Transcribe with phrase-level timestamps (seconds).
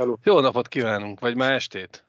[0.00, 0.16] Hello.
[0.22, 2.06] Jó napot kívánunk, vagy már estét?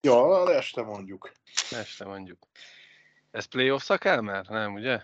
[0.00, 1.32] Ja, este mondjuk.
[1.70, 2.38] Este mondjuk.
[3.30, 4.46] Ez playoff szakál már?
[4.46, 5.02] Nem, ugye?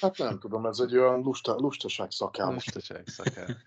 [0.00, 2.52] Hát nem tudom, ez egy olyan lusta, lustaság szakál.
[2.52, 3.62] Lustaság szakál.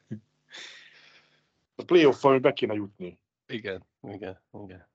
[1.75, 3.19] A playoff hogy be kéne jutni.
[3.45, 4.87] Igen, igen, igen.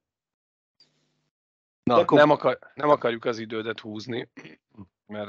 [1.83, 4.29] Na, nem, akar, nem akarjuk az idődet húzni,
[5.07, 5.29] mert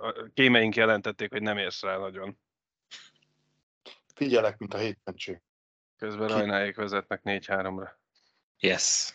[0.00, 2.38] a kémeink jelentették, hogy nem érsz rá nagyon.
[4.14, 5.40] Figyelek, mint a hétmentség.
[6.00, 6.32] Közben Ki...
[6.32, 7.88] Rajnáék vezetnek 4-3-ra.
[8.58, 9.14] Yes.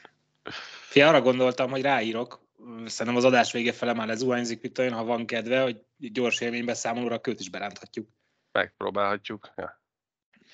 [0.88, 2.42] Fia, arra gondoltam, hogy ráírok,
[2.86, 7.20] szerintem az adás vége fele már lezuhányzik, mit olyan, ha van kedve, hogy gyors élménybeszámolóra
[7.20, 8.10] köt is beránthatjuk.
[8.52, 9.50] Megpróbálhatjuk.
[9.56, 9.82] Ja.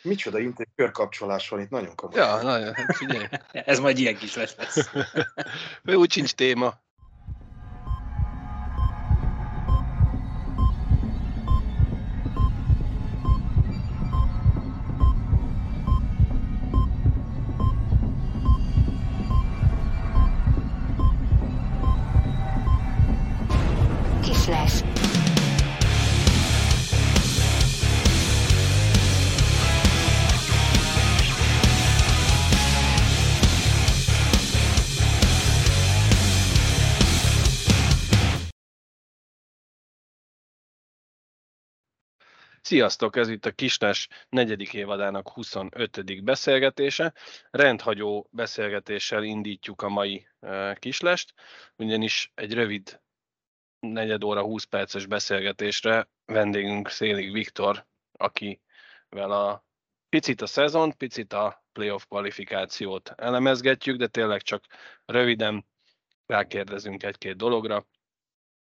[0.01, 2.19] Micsoda intéz körkapcsolás van itt, nagyon komoly.
[2.19, 3.27] Ja, nagyon, hát figyelj.
[3.51, 4.55] Ez majd ilyen kis lesz.
[4.57, 4.89] lesz.
[5.83, 6.81] Úgy sincs téma.
[42.71, 46.23] Sziasztok, ez itt a Kisnes negyedik évadának 25.
[46.23, 47.13] beszélgetése.
[47.49, 50.27] Rendhagyó beszélgetéssel indítjuk a mai
[50.73, 51.33] Kislest,
[51.75, 53.01] ugyanis egy rövid
[53.79, 59.65] negyed óra 20 perces beszélgetésre vendégünk Szélig Viktor, akivel a
[60.09, 64.63] picit a szezon, picit a playoff kvalifikációt elemezgetjük, de tényleg csak
[65.05, 65.65] röviden
[66.25, 67.85] rákérdezünk egy-két dologra,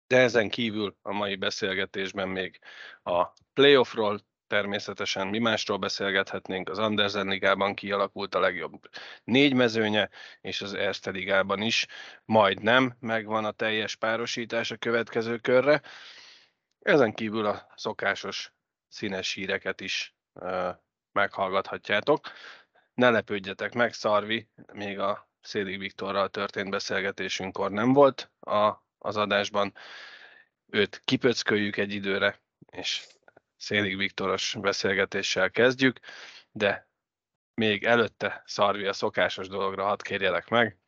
[0.08, 2.58] de ezen kívül a mai beszélgetésben még
[3.02, 8.88] a playoffról, természetesen mi másról beszélgethetnénk, az Andersen ligában kialakult a legjobb
[9.24, 11.86] négy mezőnye, és az Erste ligában is
[12.24, 15.82] majdnem megvan a teljes párosítás a következő körre.
[16.80, 18.52] Ezen kívül a szokásos
[18.88, 20.16] színes híreket is
[21.12, 22.26] meghallgathatjátok.
[22.94, 29.74] Ne lepődjetek meg, Szarvi, még a Szélig Viktorral történt beszélgetésünkkor nem volt a az adásban.
[30.70, 33.06] Őt kipöcköljük egy időre, és
[33.56, 36.00] Szélig Viktoros beszélgetéssel kezdjük,
[36.52, 36.88] de
[37.54, 40.78] még előtte Szarvi a szokásos dologra hadd kérjelek meg.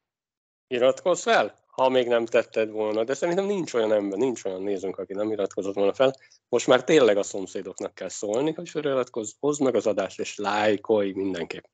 [0.66, 4.98] Iratkozz fel, ha még nem tetted volna, de szerintem nincs olyan ember, nincs olyan nézőnk,
[4.98, 6.14] aki nem iratkozott volna fel.
[6.48, 11.12] Most már tényleg a szomszédoknak kell szólni, hogy feliratkozz, hozd meg az adást, és lájkolj
[11.12, 11.64] mindenképp.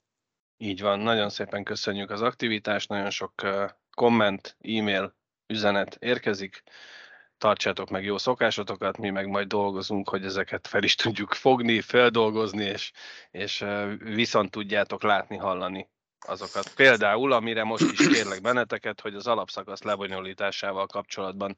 [0.57, 3.33] Így van, nagyon szépen köszönjük az aktivitást, nagyon sok
[3.91, 5.15] komment, e-mail,
[5.47, 6.63] üzenet érkezik,
[7.39, 12.65] tartsátok meg jó szokásotokat, mi meg majd dolgozunk, hogy ezeket fel is tudjuk fogni, feldolgozni,
[12.65, 12.93] és,
[13.31, 13.65] és
[13.99, 15.89] viszont tudjátok látni, hallani
[16.29, 16.75] azokat.
[16.75, 21.57] Például, amire most is kérlek benneteket, hogy az alapszakasz lebonyolításával kapcsolatban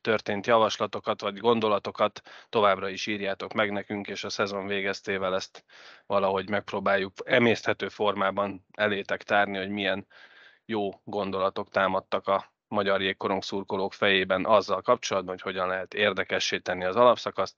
[0.00, 5.64] történt javaslatokat vagy gondolatokat továbbra is írjátok meg nekünk, és a szezon végeztével ezt
[6.06, 10.06] valahogy megpróbáljuk emészthető formában elétek tárni, hogy milyen
[10.64, 16.84] jó gondolatok támadtak a magyar jégkorong szurkolók fejében azzal kapcsolatban, hogy hogyan lehet érdekessé tenni
[16.84, 17.56] az alapszakaszt,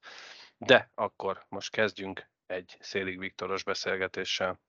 [0.56, 4.60] de akkor most kezdjünk egy Szélig Viktoros beszélgetéssel.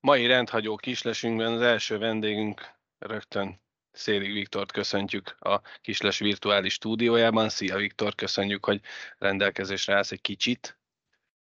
[0.00, 3.62] Mai rendhagyó kislesünkben az első vendégünk rögtön
[3.92, 7.48] Szélig Viktort köszöntjük a Kisles virtuális stúdiójában.
[7.48, 8.80] Szia Viktor, köszönjük, hogy
[9.18, 10.78] rendelkezésre állsz egy kicsit.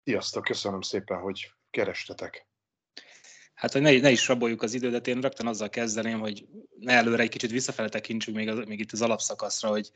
[0.04, 2.49] Sziasztok, köszönöm szépen, hogy kerestetek.
[3.60, 6.46] Hát, hogy ne, ne is raboljuk az időt, én rögtön azzal kezdeném, hogy
[6.78, 9.90] ne előre egy kicsit visszafele tekintsünk még, az, még itt az alapszakaszra, hogy,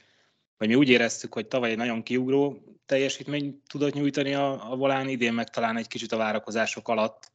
[0.57, 5.09] hogy mi úgy éreztük, hogy tavaly egy nagyon kiugró teljesítmény tudott nyújtani a, a volán,
[5.09, 7.31] idén meg talán egy kicsit a várakozások alatt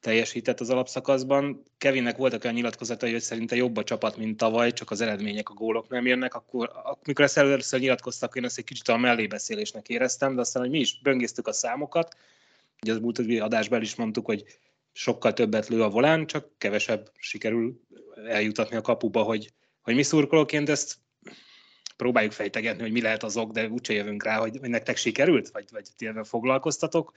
[0.00, 1.62] teljesített az alapszakaszban.
[1.78, 5.54] Kevinnek voltak olyan nyilatkozatai, hogy szerinte jobb a csapat, mint tavaly, csak az eredmények, a
[5.54, 6.34] gólok nem jönnek.
[6.34, 6.70] Akkor,
[7.04, 10.78] amikor ezt először nyilatkoztak, én ezt egy kicsit a mellébeszélésnek éreztem, de aztán, hogy mi
[10.78, 12.16] is böngésztük a számokat,
[12.82, 14.44] ugye az múlt adásban is mondtuk, hogy
[14.92, 17.80] sokkal többet lő a volán, csak kevesebb sikerül
[18.26, 20.98] eljutatni a kapuba, hogy, hogy mi szurkolóként ezt
[21.96, 25.48] próbáljuk fejtegetni, hogy mi lehet az ok, de úgyse jövünk rá, hogy, hogy nektek sikerült,
[25.48, 27.12] vagy, vagy tényleg foglalkoztatok,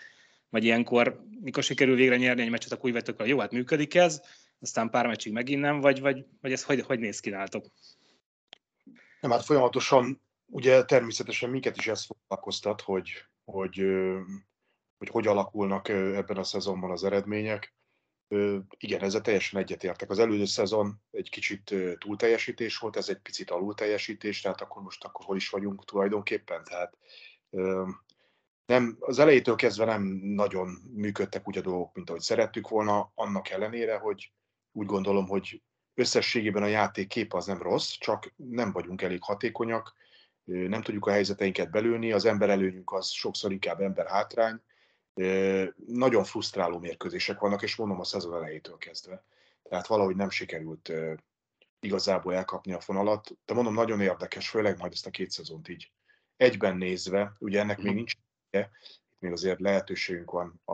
[0.50, 3.96] vagy ilyenkor, mikor sikerül végre nyerni egy meccset, akkor úgy vettük, hogy jó, hát működik
[3.96, 4.22] ez,
[4.62, 7.66] aztán pár meccsig megint nem, vagy, vagy, vagy ez hogy, hogy néz ki nálatok?
[9.22, 13.10] Nem, hát folyamatosan, ugye természetesen minket is ez foglalkoztat, hogy,
[13.46, 13.84] hogy
[15.04, 17.74] hogy hogy alakulnak ebben a szezonban az eredmények.
[18.78, 20.10] Igen, ezzel teljesen egyetértek.
[20.10, 25.26] Az előző szezon egy kicsit túlteljesítés volt, ez egy picit alulteljesítés, tehát akkor most akkor
[25.26, 26.64] hol is vagyunk tulajdonképpen.
[26.64, 26.98] Tehát
[28.66, 33.50] nem, az elejétől kezdve nem nagyon működtek úgy a dolgok, mint ahogy szerettük volna, annak
[33.50, 34.32] ellenére, hogy
[34.72, 35.62] úgy gondolom, hogy
[35.94, 39.94] összességében a játék kép az nem rossz, csak nem vagyunk elég hatékonyak,
[40.44, 44.62] nem tudjuk a helyzeteinket belőni, az ember előnyünk az sokszor inkább ember hátrány,
[45.88, 49.24] nagyon frusztráló mérkőzések vannak, és mondom a szezon elejétől kezdve.
[49.63, 50.92] Tehát valahogy nem sikerült
[51.80, 55.92] igazából elkapni a fonalat, de mondom, nagyon érdekes, főleg majd ezt a két szezont így
[56.38, 57.95] egyben nézve, ugye ennek még mhm.
[57.95, 58.13] nincs
[58.50, 58.69] itt
[59.19, 60.74] még azért lehetőségünk van a,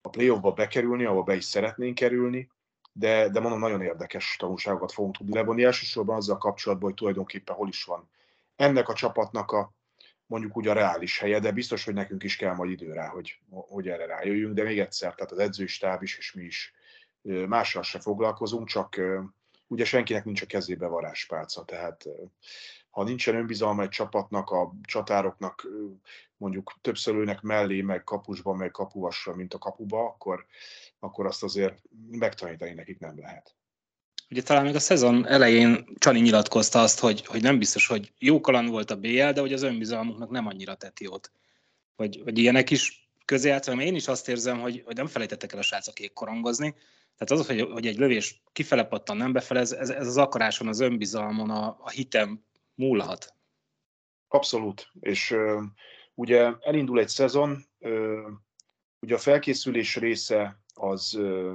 [0.00, 2.50] a playoffba bekerülni, ahol be is szeretnénk kerülni,
[2.92, 7.68] de, de mondom, nagyon érdekes tanulságokat fogunk tudni levonni, elsősorban azzal kapcsolatban, hogy tulajdonképpen hol
[7.68, 8.10] is van
[8.56, 9.72] ennek a csapatnak a
[10.32, 13.38] mondjuk úgy a reális helye, de biztos, hogy nekünk is kell majd idő rá, hogy,
[13.50, 16.74] hogy erre rájöjjünk, de még egyszer, tehát az edzői stáb is, és mi is
[17.22, 19.00] mással se foglalkozunk, csak
[19.66, 22.08] ugye senkinek nincs a kezébe varázspálca, tehát
[22.90, 25.68] ha nincsen önbizalma egy csapatnak, a csatároknak
[26.36, 30.46] mondjuk többször ülnek mellé, meg kapusba, meg kapuvasra, mint a kapuba, akkor,
[30.98, 33.54] akkor azt azért megtanítani nekik nem lehet.
[34.32, 38.40] Ugye talán még a szezon elején Csani nyilatkozta azt, hogy, hogy nem biztos, hogy jó
[38.40, 41.32] kaland volt a BL, de hogy az önbizalmunknak nem annyira tett jót.
[41.96, 45.62] Vagy, vagy ilyenek is közé én is azt érzem, hogy, hogy nem felejtettek el a
[45.62, 46.74] srácok korongozni.
[47.16, 50.68] Tehát az, hogy, hogy egy lövés kifele pattan, nem befele, ez, ez, ez az akaráson,
[50.68, 52.44] az önbizalmon, a, a hitem
[52.74, 53.34] múlhat.
[54.28, 54.90] Abszolút.
[55.00, 55.62] És uh,
[56.14, 58.28] ugye elindul egy szezon, uh,
[59.00, 61.54] ugye a felkészülés része az uh,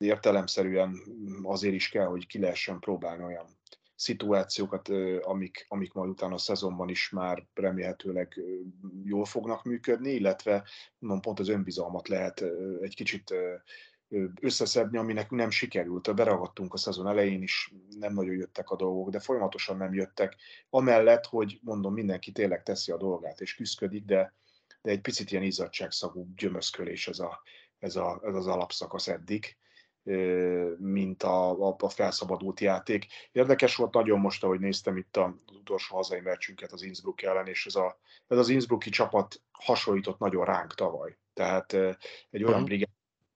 [0.00, 0.96] értelemszerűen
[1.42, 3.58] azért is kell, hogy ki lehessen próbálni olyan
[3.94, 4.88] szituációkat,
[5.20, 8.40] amik, amik majd utána a szezonban is már remélhetőleg
[9.04, 10.64] jól fognak működni, illetve
[10.98, 12.44] mondom, pont az önbizalmat lehet
[12.80, 13.34] egy kicsit
[14.40, 16.14] összeszedni, aminek nem sikerült.
[16.14, 20.36] Beragadtunk a szezon elején is, nem nagyon jöttek a dolgok, de folyamatosan nem jöttek.
[20.70, 24.34] Amellett, hogy mondom, mindenki tényleg teszi a dolgát és küzdik, de,
[24.82, 27.42] de egy picit ilyen izzadságszagú gyömözkölés ez, a,
[27.78, 29.56] ez, a, ez az alapszakasz eddig
[30.78, 33.06] mint a, a, a felszabadult játék.
[33.32, 37.66] Érdekes volt nagyon most, ahogy néztem itt az utolsó hazai meccsünket az Innsbruck ellen, és
[37.66, 41.18] ez, a, ez az Innsbrucki csapat hasonlított nagyon ránk tavaly.
[41.32, 41.72] Tehát
[42.30, 42.64] egy olyan mhm.
[42.64, 42.88] brigád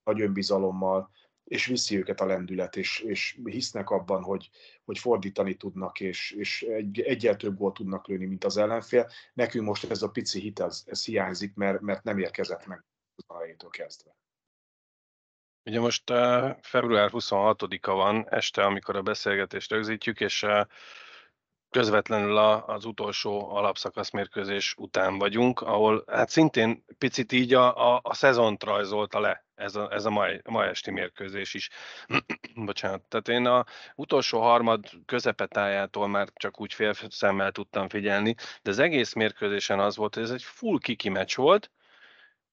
[0.04, 1.10] nagy önbizalommal,
[1.44, 4.50] és viszi őket a lendület, és, és hisznek abban, hogy,
[4.84, 9.10] hogy fordítani tudnak, és, és egy, egyel több gólt tudnak lőni, mint az ellenfél.
[9.34, 12.84] Nekünk most ez a pici hit, ez, ez hiányzik, mert, mert nem érkezett meg
[13.26, 14.16] az kezdve.
[15.64, 20.60] Ugye most uh, február 26-a van este, amikor a beszélgetést rögzítjük, és uh,
[21.74, 28.14] közvetlenül a, az utolsó alapszakaszmérkőzés után vagyunk, ahol hát szintén picit így a, a, a
[28.14, 31.70] szezont rajzolta le ez a, ez a mai, ma esti mérkőzés is.
[32.54, 33.02] Bocsánat.
[33.02, 33.64] Tehát én a
[33.94, 39.96] utolsó harmad közepetájától már csak úgy fél szemmel tudtam figyelni, de az egész mérkőzésen az
[39.96, 41.70] volt, hogy ez egy full kiki meccs volt,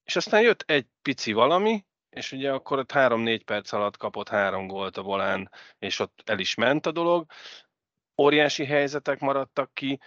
[0.04, 4.68] és aztán jött egy pici valami, és ugye akkor ott három-négy perc alatt kapott három
[4.68, 7.32] gólt a volán, és ott el is ment a dolog.
[8.18, 10.00] Óriási helyzetek maradtak ki,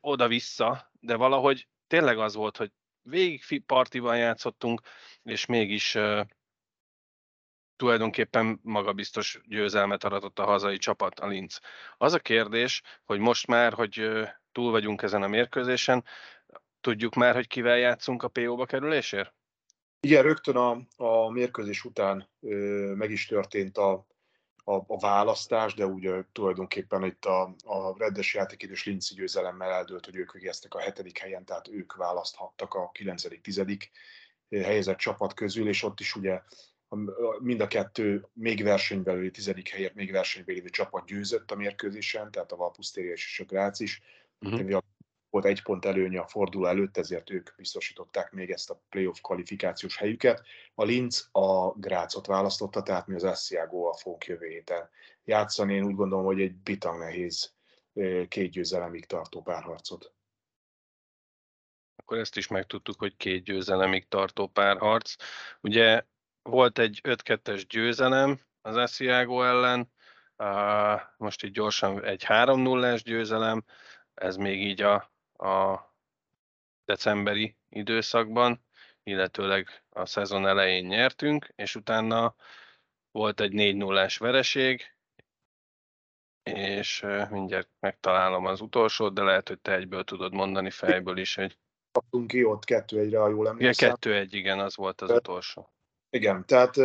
[0.00, 4.80] oda-vissza, de valahogy tényleg az volt, hogy végig partiban játszottunk,
[5.22, 6.20] és mégis uh,
[7.76, 11.60] tulajdonképpen magabiztos győzelmet aratott a hazai csapat, a Linz.
[11.96, 16.04] Az a kérdés, hogy most már, hogy uh, túl vagyunk ezen a mérkőzésen,
[16.80, 19.34] tudjuk már, hogy kivel játszunk a PO-ba kerülésért?
[20.00, 24.06] Igen, rögtön a, a mérkőzés után ö, meg is történt a,
[24.64, 30.16] a, a választás, de ugye tulajdonképpen itt a, a reddes játékidős Linci győzelemmel eldőlt, hogy
[30.16, 33.82] ők végeztek a hetedik helyen, tehát ők választhattak a 9.-10.
[34.50, 36.42] helyezett csapat közül, és ott is ugye
[37.38, 42.56] mind a kettő még versenybeli, tizedik helyért még versenybeli csapat győzött a mérkőzésen, tehát a
[42.56, 44.02] Valpusztéria és a Grác is.
[44.40, 44.80] Uh-huh
[45.36, 49.96] volt egy pont előnye a forduló előtt, ezért ők biztosították még ezt a playoff kvalifikációs
[49.96, 50.42] helyüket.
[50.74, 54.88] A Linz a Grácot választotta, tehát mi az SCIAGO-val fogunk jövő héten
[55.24, 55.74] játszani.
[55.74, 57.54] Én úgy gondolom, hogy egy bitang nehéz
[58.28, 60.12] két győzelemig tartó párharcot.
[61.96, 65.14] Akkor ezt is megtudtuk, hogy két győzelemig tartó párharc.
[65.60, 66.02] Ugye
[66.42, 69.92] volt egy 5-2-es győzelem az SCIAGO ellen,
[71.16, 73.64] most így gyorsan egy 3-0-es győzelem,
[74.14, 75.94] ez még így a a
[76.84, 78.64] decemberi időszakban,
[79.02, 82.34] illetőleg a szezon elején nyertünk, és utána
[83.10, 84.96] volt egy 4 0 vereség,
[86.42, 91.58] és mindjárt megtalálom az utolsót, de lehet, hogy te egyből tudod mondani fejből is, hogy...
[91.92, 93.96] Kaptunk ki ott 2-1-re, ha jól emlékszem.
[94.00, 95.72] Igen, 2-1, igen, az volt az utolsó.
[96.10, 96.76] Igen, tehát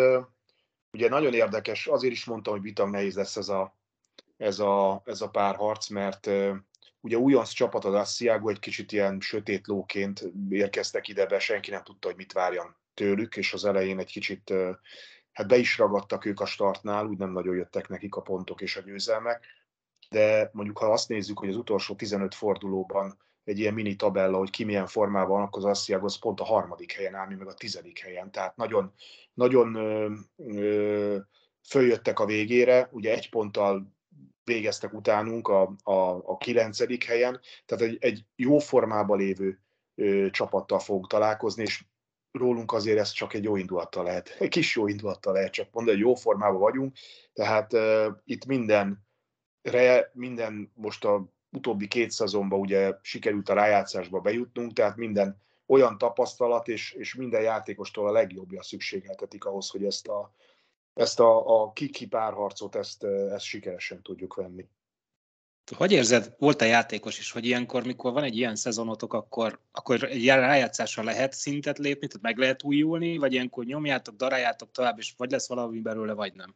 [0.92, 3.78] ugye nagyon érdekes, azért is mondtam, hogy vitam nehéz lesz ez a,
[4.38, 6.30] ez a, ez a párharc, mert
[7.02, 11.84] ugye újonc csapat az Asiago egy kicsit ilyen sötét lóként érkeztek ide be, senki nem
[11.84, 14.54] tudta, hogy mit várjan tőlük, és az elején egy kicsit
[15.32, 18.76] hát be is ragadtak ők a startnál, úgy nem nagyon jöttek nekik a pontok és
[18.76, 19.46] a győzelmek,
[20.10, 24.50] de mondjuk ha azt nézzük, hogy az utolsó 15 fordulóban egy ilyen mini tabella, hogy
[24.50, 27.48] ki milyen formában van, akkor az Asiago az pont a harmadik helyen áll, mi meg
[27.48, 28.32] a tizedik helyen.
[28.32, 28.94] Tehát nagyon,
[29.34, 31.18] nagyon ö, ö,
[31.70, 33.94] följöttek a végére, ugye egy ponttal
[34.44, 39.60] végeztek utánunk a, a, a kilencedik helyen, tehát egy, egy jó formában lévő
[39.96, 41.84] ö, csapattal fogunk találkozni, és
[42.32, 45.98] rólunk azért ez csak egy jó indulattal lehet, egy kis jó indulattal lehet csak mondani,
[45.98, 46.96] hogy jó formában vagyunk,
[47.34, 49.08] tehát uh, itt minden,
[49.62, 55.98] re, minden most a utóbbi két szezonban ugye sikerült a rájátszásba bejutnunk, tehát minden olyan
[55.98, 60.34] tapasztalat, és, és minden játékostól a legjobbja szükségeltetik ahhoz, hogy ezt a,
[60.94, 64.68] ezt a, a kiki párharcot, ezt, ezt sikeresen tudjuk venni.
[65.76, 70.04] Hogy érzed, volt a játékos is, hogy ilyenkor, mikor van egy ilyen szezonotok, akkor, akkor
[70.04, 75.14] egy rájátszásra lehet szintet lépni, tehát meg lehet újulni, vagy ilyenkor nyomjátok, daráljátok tovább, és
[75.18, 76.56] vagy lesz valami belőle, vagy nem?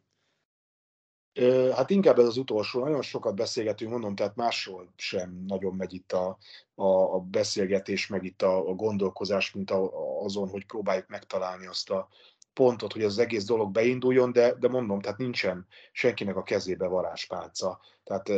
[1.72, 6.12] Hát inkább ez az utolsó, nagyon sokat beszélgetünk, mondom, tehát másról sem nagyon megy itt
[6.12, 6.38] a,
[6.75, 9.92] a, a beszélgetés, meg itt a, a gondolkozás, mint a,
[10.24, 12.08] azon, hogy próbáljuk megtalálni azt a,
[12.56, 17.80] pontot, hogy az egész dolog beinduljon, de, de mondom, tehát nincsen senkinek a kezébe varázspálca.
[18.04, 18.30] Tehát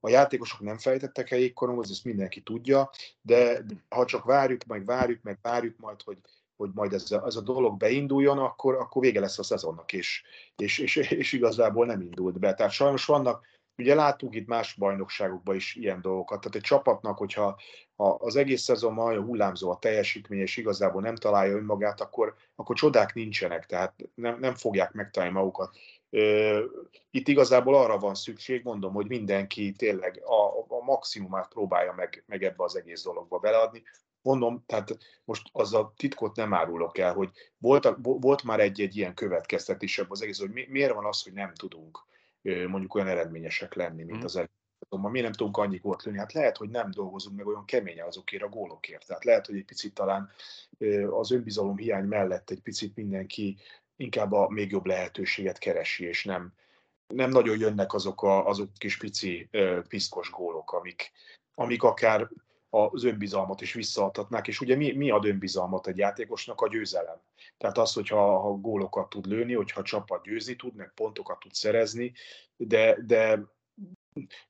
[0.00, 2.90] a játékosok nem fejtettek el jégkoronghoz, ezt mindenki tudja,
[3.22, 6.18] de ha csak várjuk, meg várjuk, meg várjuk majd, hogy,
[6.56, 10.22] hogy majd ez a, ez a dolog beinduljon, akkor, akkor vége lesz a szezonnak, és,
[10.56, 12.54] és, és, és igazából nem indult be.
[12.54, 16.40] Tehát sajnos vannak Ugye láttuk itt más bajnokságokban is ilyen dolgokat.
[16.40, 17.60] Tehát egy csapatnak, hogyha
[17.96, 22.76] ha az egész szezonban olyan hullámzó a teljesítmény, és igazából nem találja önmagát, akkor, akkor
[22.76, 25.76] csodák nincsenek, tehát nem, nem fogják megtalálni magukat.
[27.10, 32.42] Itt igazából arra van szükség, mondom, hogy mindenki tényleg a, a maximumát próbálja meg, meg
[32.42, 33.82] ebbe az egész dologba beleadni.
[34.22, 39.14] Mondom, tehát most az a titkot nem árulok el, hogy volt, volt már egy-egy ilyen
[39.14, 42.10] következtetésebb az egész, hogy mi, miért van az, hogy nem tudunk
[42.42, 44.24] mondjuk olyan eredményesek lenni, mint mm.
[44.24, 44.50] az előző
[45.00, 46.18] Miért nem tudunk annyi gólt lőni?
[46.18, 49.06] Hát lehet, hogy nem dolgozunk meg olyan keményen azokért a gólokért.
[49.06, 50.30] Tehát lehet, hogy egy picit talán
[51.10, 53.56] az önbizalom hiány mellett egy picit mindenki
[53.96, 56.52] inkább a még jobb lehetőséget keresi, és nem,
[57.06, 59.48] nem nagyon jönnek azok a azok kis pici
[59.88, 61.12] piszkos gólok, amik,
[61.54, 62.28] amik akár
[62.74, 66.60] az önbizalmat is visszaadhatnák, és ugye mi, mi ad önbizalmat egy játékosnak?
[66.60, 67.20] A győzelem.
[67.58, 71.52] Tehát az, hogyha ha gólokat tud lőni, hogyha a csapat győzni tud, meg pontokat tud
[71.52, 72.12] szerezni,
[72.56, 73.40] de, de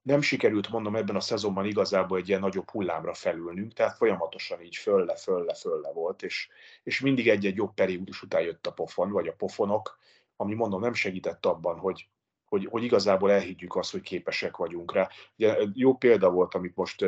[0.02, 4.76] nem sikerült, mondom, ebben a szezonban igazából egy ilyen nagyobb hullámra felülnünk, tehát folyamatosan így
[4.76, 6.48] fölle, fölle, fölle volt, és,
[6.82, 9.98] és mindig egy-egy jobb periódus után jött a pofon, vagy a pofonok,
[10.36, 12.08] ami mondom nem segített abban, hogy,
[12.44, 15.08] hogy, hogy igazából elhiggyük azt, hogy képesek vagyunk rá.
[15.36, 17.04] Ugye jó példa volt, amit most,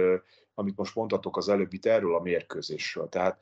[0.54, 3.08] amit most mondhatok az előbb itt erről a mérkőzésről.
[3.08, 3.38] Tehát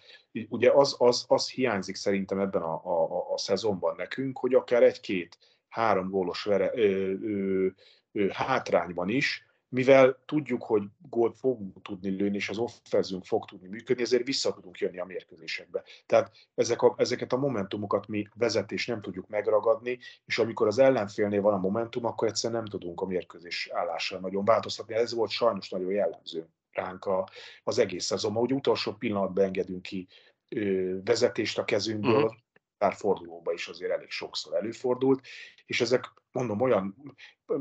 [0.48, 5.38] ugye az, az, az hiányzik szerintem ebben a, a, a szezonban nekünk, hogy akár egy-két
[5.68, 7.66] három gólos vere, ö, ö,
[8.12, 13.68] ö, hátrányban is, mivel tudjuk, hogy gólt fogunk tudni lőni, és az offenzünk fog tudni
[13.68, 15.82] működni, ezért vissza tudunk jönni a mérkőzésekbe.
[16.06, 21.40] Tehát ezek a, ezeket a momentumokat mi vezetés nem tudjuk megragadni, és amikor az ellenfélnél
[21.40, 24.94] van a momentum, akkor egyszerűen nem tudunk a mérkőzés állásra nagyon változtatni.
[24.94, 27.28] Ez volt sajnos nagyon jellemző ránk a,
[27.64, 30.08] az egész szezonban, hogy utolsó pillanatban engedünk ki
[30.48, 32.40] ö, vezetést a kezünkből, uh-huh
[32.82, 35.26] pár fordulóban is azért elég sokszor előfordult,
[35.66, 37.14] és ezek, mondom, olyan,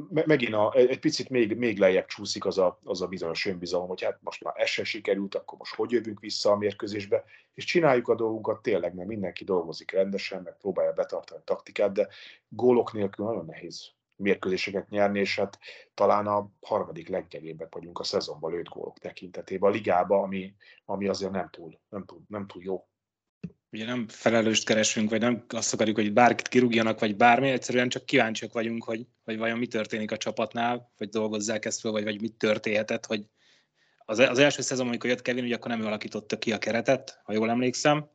[0.10, 4.02] megint a, egy picit még, még lejjebb csúszik az a, az a bizonyos önbizalom, hogy
[4.02, 8.08] hát most már ez se sikerült, akkor most hogy jövünk vissza a mérkőzésbe, és csináljuk
[8.08, 12.08] a dolgunkat tényleg, mert mindenki dolgozik rendesen, meg próbálja betartani a taktikát, de
[12.48, 15.60] gólok nélkül nagyon nehéz mérkőzéseket nyerni, és hát
[15.94, 21.32] talán a harmadik leggyengébbek vagyunk a szezonban lőtt gólok tekintetében a ligába, ami, ami azért
[21.32, 22.86] nem túl, nem túl, nem túl jó
[23.72, 28.06] ugye nem felelőst keresünk, vagy nem azt akarjuk, hogy bárkit kirúgjanak, vagy bármi, egyszerűen csak
[28.06, 32.22] kíváncsiak vagyunk, hogy, hogy vajon mi történik a csapatnál, vagy dolgozzák ezt fel, vagy, vagy
[32.22, 33.26] mit történhetett, hogy
[34.06, 37.22] az, az első szezon, amikor jött Kevin, ugye akkor nem ő alakította ki a keretet,
[37.24, 38.10] ha jól emlékszem,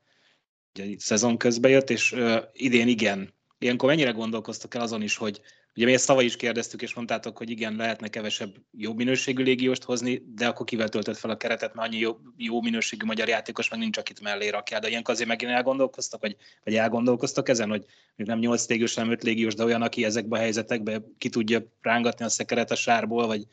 [0.78, 3.34] ugye szezon közben jött, és uh, idén igen.
[3.58, 5.40] Ilyenkor mennyire gondolkoztak el azon is, hogy
[5.76, 9.82] Ugye mi ezt tavaly is kérdeztük, és mondtátok, hogy igen, lehetne kevesebb jó minőségű légióst
[9.82, 13.68] hozni, de akkor kivel töltött fel a keretet, mert annyi jó, jó minőségű magyar játékos
[13.68, 14.80] meg nincs, akit mellé rakjál.
[14.80, 17.84] De ilyenkor azért megint elgondolkoztak, vagy, vagy elgondolkoztak ezen, hogy
[18.16, 22.24] nem 8 légiós, nem 5 légiós, de olyan, aki ezekben a helyzetekben ki tudja rángatni
[22.24, 23.46] a szekeret a sárból, vagy,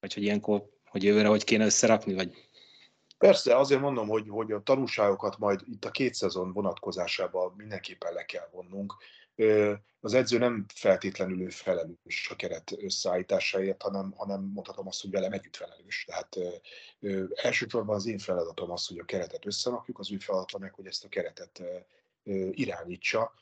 [0.00, 2.32] vagy hogy ilyenkor, hogy jövőre hogy kéne összerakni, vagy
[3.20, 8.24] Persze, azért mondom, hogy, hogy a tanulságokat majd itt a két szezon vonatkozásában mindenképpen le
[8.24, 8.94] kell vonnunk.
[10.00, 15.32] Az edző nem feltétlenül ő felelős a keret összeállításáért, hanem, hanem mondhatom azt, hogy velem
[15.32, 16.04] együtt felelős.
[16.04, 16.36] Tehát
[17.34, 21.04] elsősorban az én feladatom az, hogy a keretet összerakjuk, az ő feladata meg, hogy ezt
[21.04, 21.62] a keretet
[22.50, 23.32] irányítsa.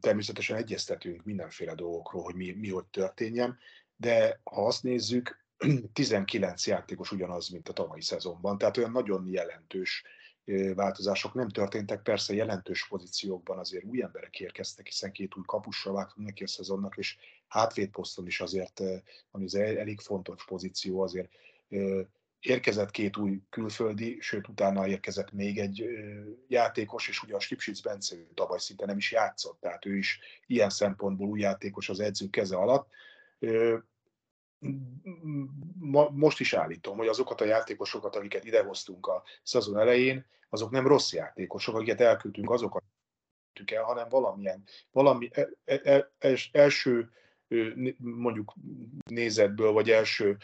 [0.00, 3.58] Természetesen egyeztetünk mindenféle dolgokról, hogy mi, mi hogy történjen,
[3.96, 5.45] de ha azt nézzük,
[5.92, 10.04] 19 játékos ugyanaz, mint a tavalyi szezonban, tehát olyan nagyon jelentős
[10.74, 12.02] változások nem történtek.
[12.02, 16.96] Persze jelentős pozíciókban azért új emberek érkeztek, hiszen két új kapussal vágtunk neki a szezonnak,
[16.96, 17.16] és
[17.48, 18.80] hátvédposzton is azért,
[19.30, 21.28] ami az elég fontos pozíció, azért
[22.40, 25.84] érkezett két új külföldi, sőt utána érkezett még egy
[26.48, 30.70] játékos, és ugye a Stipsic Bence tavaly szinte nem is játszott, tehát ő is ilyen
[30.70, 32.88] szempontból új játékos az edző keze alatt
[36.10, 41.12] most is állítom, hogy azokat a játékosokat, amiket idehoztunk a szezon elején, azok nem rossz
[41.12, 42.82] játékosok, akiket elküldtünk, azokat
[43.64, 47.10] el, hanem valamilyen, valami el, el, el, első
[47.98, 48.52] mondjuk
[49.04, 50.36] nézetből, vagy első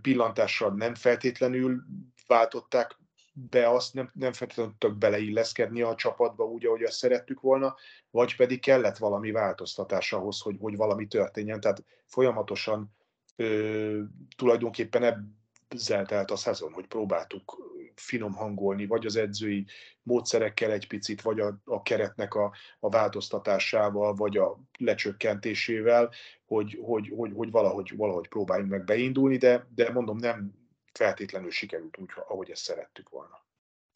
[0.00, 1.82] pillantással nem feltétlenül
[2.26, 2.98] váltották
[3.32, 7.76] be azt, nem, nem feltétlenül tudtak beleilleszkedni a csapatba úgy, ahogy azt szerettük volna,
[8.10, 11.60] vagy pedig kellett valami változtatás ahhoz, hogy, hogy valami történjen.
[11.60, 12.96] Tehát folyamatosan
[13.36, 14.00] ö,
[14.36, 15.34] tulajdonképpen
[15.68, 19.66] ezzel telt a szezon, hogy próbáltuk finom hangolni, vagy az edzői
[20.02, 26.10] módszerekkel egy picit, vagy a, a keretnek a, a változtatásával, vagy a lecsökkentésével,
[26.46, 30.54] hogy, hogy, hogy, hogy valahogy, valahogy próbáljunk meg beindulni, de, de mondom, nem
[30.92, 33.45] feltétlenül sikerült úgy, ahogy ezt szerettük volna.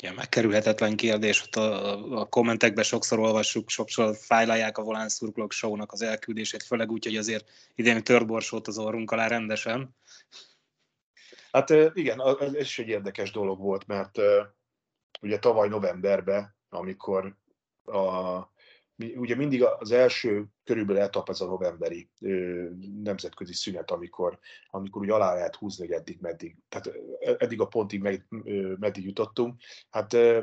[0.02, 5.92] Ja, megkerülhetetlen kérdés, ott a, a kommentekben sokszor olvassuk, sokszor fájlalják a Volán Szurkolók show-nak
[5.92, 9.96] az elküldését, főleg úgy, hogy azért idén törborsót az orrunk alá rendesen.
[11.52, 14.18] Hát igen, ez is egy érdekes dolog volt, mert
[15.20, 17.36] ugye tavaly novemberben, amikor
[17.84, 17.98] a,
[19.16, 22.68] ugye mindig az első körülbelül etap ez a novemberi ö,
[23.02, 24.38] nemzetközi szünet, amikor,
[24.70, 26.98] amikor ugye alá lehet húzni, hogy eddig meddig, tehát
[27.38, 30.42] eddig a pontig med, ö, meddig jutottunk, hát ö,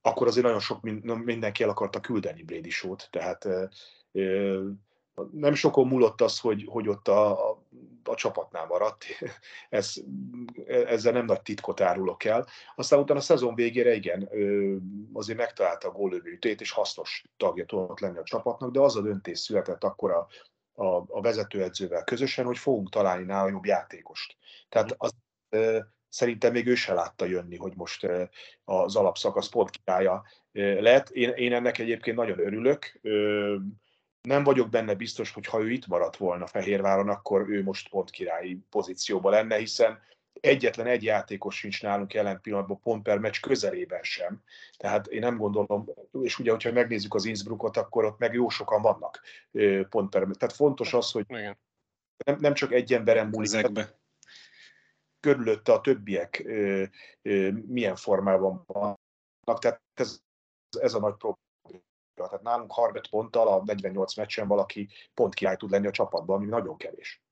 [0.00, 0.82] akkor azért nagyon sok
[1.24, 3.44] mindenki el akarta küldeni Brady Show-t, tehát
[4.12, 4.68] ö,
[5.32, 7.57] nem sokon múlott az, hogy, hogy ott a, a,
[8.08, 9.04] a csapatnál maradt.
[9.68, 9.94] Ez,
[10.66, 12.46] ezzel nem nagy titkot árulok el.
[12.76, 14.28] Aztán utána a szezon végére igen,
[15.12, 19.38] azért megtalálta a gólövőtét, és hasznos tagja tudott lenni a csapatnak, de az a döntés
[19.38, 20.28] született akkor a,
[20.82, 24.36] a, a vezetőedzővel közösen, hogy fogunk találni nála jobb játékost.
[24.68, 25.12] Tehát az,
[26.08, 28.06] szerintem még ő se látta jönni, hogy most
[28.64, 31.08] az alapszakasz pont királya lett.
[31.08, 33.00] Én, én ennek egyébként nagyon örülök
[34.20, 38.10] nem vagyok benne biztos, hogy ha ő itt maradt volna Fehérváron, akkor ő most pont
[38.10, 39.98] királyi pozícióban lenne, hiszen
[40.40, 44.42] egyetlen egy játékos sincs nálunk jelen pillanatban pont per meccs közelében sem.
[44.76, 45.88] Tehát én nem gondolom,
[46.22, 49.20] és ugye, hogyha megnézzük az Innsbruckot, akkor ott meg jó sokan vannak
[49.88, 51.26] pont per Tehát fontos az, hogy
[52.24, 53.98] nem, nem csak egy emberen múlik, Ezekbe.
[55.20, 56.44] körülötte a többiek
[57.66, 59.58] milyen formában vannak.
[59.60, 60.20] Tehát ez,
[60.80, 61.46] ez a nagy probléma
[62.26, 66.46] tehát nálunk 35 ponttal a 48 meccsen valaki pont király tud lenni a csapatban, ami
[66.46, 67.22] nagyon kevés.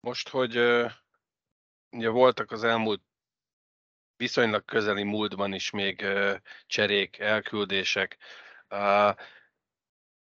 [0.00, 0.56] Most, hogy
[1.90, 3.02] ugye voltak az elmúlt
[4.16, 6.06] viszonylag közeli múltban is még
[6.66, 8.18] cserék, elküldések.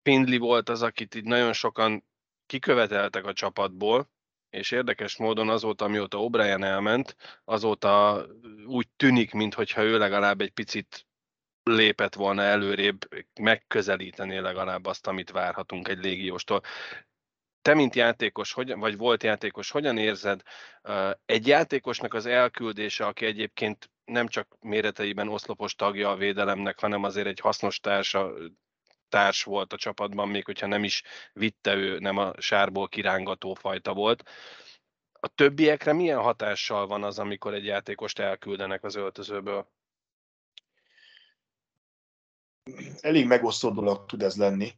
[0.02, 2.04] Pindli volt az, akit itt nagyon sokan
[2.46, 4.10] kiköveteltek a csapatból,
[4.50, 8.26] és érdekes módon azóta, amióta O'Brien elment, azóta
[8.66, 11.06] úgy tűnik, mintha ő legalább egy picit
[11.74, 12.98] lépett volna előrébb,
[13.40, 16.60] megközelíteni legalább azt, amit várhatunk egy légióstól.
[17.62, 20.42] Te, mint játékos, vagy volt játékos, hogyan érzed
[21.24, 27.26] egy játékosnak az elküldése, aki egyébként nem csak méreteiben oszlopos tagja a védelemnek, hanem azért
[27.26, 28.32] egy hasznos társa,
[29.08, 31.02] társ volt a csapatban, még hogyha nem is
[31.32, 34.30] vitte ő, nem a sárból kirángató fajta volt.
[35.12, 39.68] A többiekre milyen hatással van az, amikor egy játékost elküldenek az öltözőből?
[43.00, 44.72] Elég megosztó dolog tud ez lenni.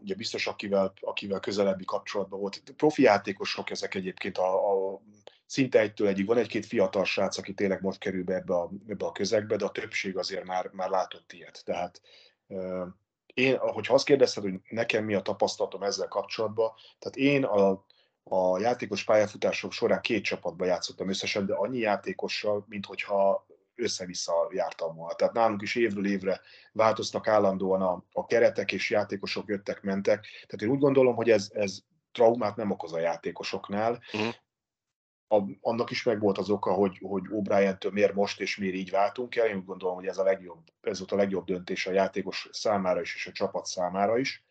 [0.00, 2.62] Ugye biztos, akivel, akivel közelebbi kapcsolatban volt.
[2.76, 5.00] Profi játékosok ezek egyébként a, a
[5.46, 6.26] szinte egytől egyig.
[6.26, 9.64] Van egy-két fiatal srác, aki tényleg most kerül be ebbe a, ebbe a közegbe, de
[9.64, 11.62] a többség azért már, már látott ilyet.
[11.64, 12.00] Tehát
[13.34, 17.84] én, hogyha azt kérdezted, hogy nekem mi a tapasztalatom ezzel kapcsolatban, tehát én a,
[18.22, 24.96] a játékos pályafutások során két csapatban játszottam összesen, de annyi játékossal, mint hogyha össze-vissza jártam
[24.96, 25.14] volna.
[25.14, 26.40] Tehát nálunk is évről évre
[26.72, 30.26] változnak állandóan a, a keretek, és játékosok jöttek, mentek.
[30.46, 31.78] Tehát én úgy gondolom, hogy ez, ez
[32.12, 34.00] traumát nem okoz a játékosoknál.
[34.12, 34.34] Uh-huh.
[35.28, 38.90] a, annak is meg volt az oka, hogy, hogy O'Brien-től miért most és miért így
[38.90, 39.46] váltunk el.
[39.46, 43.00] Én úgy gondolom, hogy ez, a legjobb, ez volt a legjobb döntés a játékos számára
[43.00, 44.44] is, és a csapat számára is.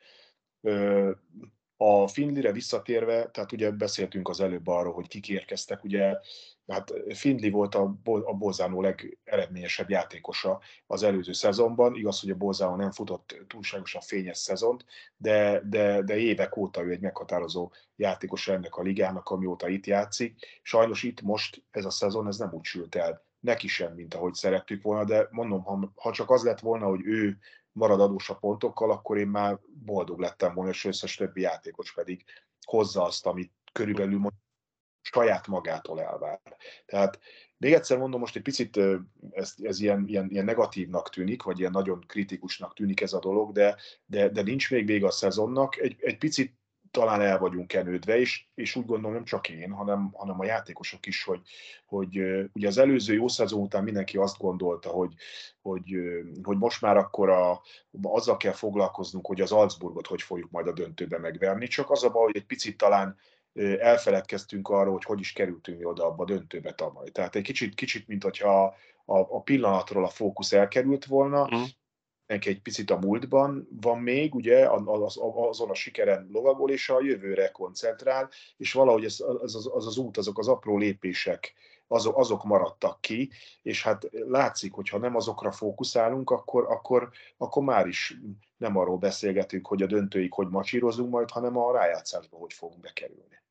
[1.78, 6.18] A Findlire visszatérve, tehát ugye beszéltünk az előbb arról, hogy kik érkeztek, ugye
[6.68, 11.96] hát Findley volt a, a Bolzánó legeredményesebb játékosa az előző szezonban.
[11.96, 14.86] Igaz, hogy a Bolzánó nem futott túlságosan fényes szezont,
[15.18, 20.60] de, de, de évek óta ő egy meghatározó játékos ennek a ligának, amióta itt játszik.
[20.62, 24.34] Sajnos itt most ez a szezon ez nem úgy sült el neki sem, mint ahogy
[24.34, 27.38] szerettük volna, de mondom, ha, ha csak az lett volna, hogy ő
[27.72, 32.24] marad adós a pontokkal, akkor én már boldog lettem volna, és összes többi játékos pedig
[32.66, 34.20] hozza azt, amit körülbelül
[35.04, 36.42] saját magától elvár.
[36.86, 37.20] Tehát
[37.58, 38.80] még egyszer mondom, most egy picit
[39.32, 43.52] ez, ez ilyen, ilyen, ilyen negatívnak tűnik, vagy ilyen nagyon kritikusnak tűnik ez a dolog,
[43.52, 45.78] de, de, de nincs még vége a szezonnak.
[45.78, 46.58] Egy, egy picit
[46.94, 51.06] talán el vagyunk kenődve, és, és úgy gondolom nem csak én, hanem, hanem a játékosok
[51.06, 51.42] is, hogy,
[51.86, 52.22] hogy
[52.54, 55.14] ugye az előző jó szezon után mindenki azt gondolta, hogy,
[55.62, 55.96] hogy,
[56.44, 57.62] hogy most már akkor a,
[58.02, 62.10] azzal kell foglalkoznunk, hogy az Salzburgot hogy fogjuk majd a döntőbe megverni, csak az a
[62.10, 63.18] baj, hogy egy picit talán
[63.80, 67.10] elfeledkeztünk arról, hogy hogy is kerültünk mi oda abba a döntőbe tavaly.
[67.10, 68.64] Tehát egy kicsit, kicsit mint hogyha
[69.06, 71.64] a, a pillanatról a fókusz elkerült volna, mm
[72.42, 77.52] egy picit a múltban van még, ugye, az, azon a sikeren lovagol, és a jövőre
[77.52, 81.54] koncentrál, és valahogy ez, az, az, az az út, azok az apró lépések,
[81.88, 87.64] azok, azok maradtak ki, és hát látszik, hogy ha nem azokra fókuszálunk, akkor, akkor, akkor
[87.64, 88.18] már is
[88.64, 93.42] nem arról beszélgetünk, hogy a döntőig hogy macsírozunk majd, hanem a rájátszásba hogy fogunk bekerülni.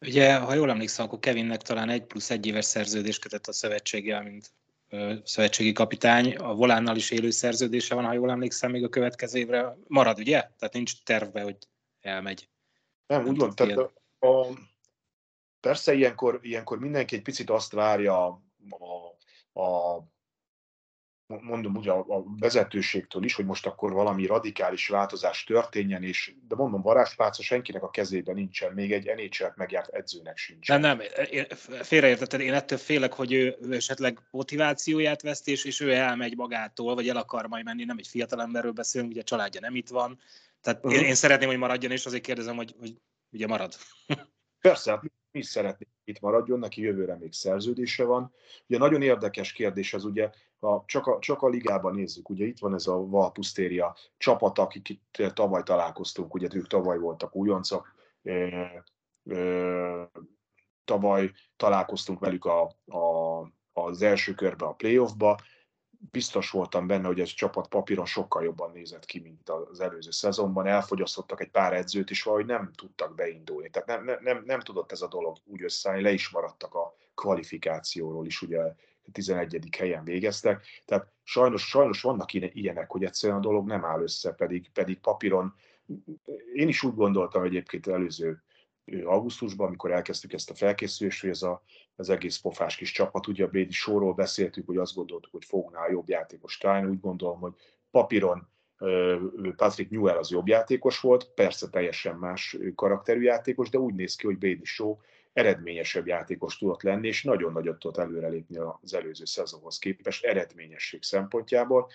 [0.00, 4.22] Ugye, ha jól emlékszem, akkor Kevinnek talán egy plusz egy éves szerződés kötött a szövetséggel,
[4.22, 4.52] mint
[5.24, 9.76] szövetségi kapitány, a Volánnal is élő szerződése van, ha jól emlékszem, még a következő évre
[9.86, 10.40] marad, ugye?
[10.58, 11.56] Tehát nincs terve, hogy
[12.00, 12.48] elmegy.
[13.06, 13.92] Nem, úgy van, tehát a,
[14.26, 14.46] a,
[15.60, 18.26] persze ilyenkor, ilyenkor mindenki egy picit azt várja
[18.68, 19.98] a, a
[21.42, 26.82] mondom ugye a, vezetőségtől is, hogy most akkor valami radikális változás történjen, és de mondom,
[26.82, 30.68] varázspálca senkinek a kezében nincsen, még egy nhl megjárt edzőnek sincs.
[30.68, 31.00] Nem, nem,
[31.82, 36.94] félreértetted, én ettől félek, hogy ő, ő esetleg motivációját veszt, és, és ő elmegy magától,
[36.94, 40.18] vagy el akar majd menni, nem egy fiatalemberről beszélünk, ugye a családja nem itt van,
[40.64, 41.00] tehát uh-huh.
[41.00, 42.96] én, én szeretném, hogy maradjon, és azért kérdezem, hogy, hogy
[43.32, 43.74] ugye marad.
[44.60, 48.32] Persze, hát mi is szeretnénk itt maradjon, neki jövőre még szerződése van.
[48.66, 50.30] Ugye nagyon érdekes kérdés az ugye,
[50.64, 54.88] ha csak a, csak a ligában nézzük, ugye itt van ez a Valpusztéria csapat, akik
[54.88, 58.32] itt tavaly találkoztunk, ugye ők tavaly voltak újoncok, e,
[59.30, 60.10] e,
[60.84, 63.40] tavaly találkoztunk velük a, a,
[63.72, 65.38] az első körbe a playoffba,
[66.10, 70.10] biztos voltam benne, hogy ez a csapat papíron sokkal jobban nézett ki, mint az előző
[70.10, 70.66] szezonban.
[70.66, 73.70] Elfogyasztottak egy pár edzőt, és valahogy nem tudtak beindulni.
[73.70, 76.96] Tehát nem, nem, nem, nem tudott ez a dolog úgy összeállni, le is maradtak a
[77.14, 78.74] kvalifikációról is, ugye
[79.12, 79.68] 11.
[79.78, 80.64] helyen végeztek.
[80.84, 85.54] Tehát sajnos, sajnos vannak ilyenek, hogy egyszerűen a dolog nem áll össze, pedig, pedig papíron
[86.54, 88.42] én is úgy gondoltam egyébként előző
[89.04, 91.62] augusztusban, amikor elkezdtük ezt a felkészülést, hogy ez a,
[91.96, 95.90] az egész pofás kis csapat, ugye a Bédi sorról beszéltük, hogy azt gondoltuk, hogy fognál
[95.90, 97.52] jobb játékos találni, úgy gondolom, hogy
[97.90, 98.48] papíron
[99.56, 104.26] Patrick Newell az jobb játékos volt, persze teljesen más karakterű játékos, de úgy néz ki,
[104.26, 104.96] hogy Bédi Show
[105.34, 111.90] eredményesebb játékos tudott lenni, és nagyon nagyot tudott előrelépni az előző szezonhoz képest eredményesség szempontjából.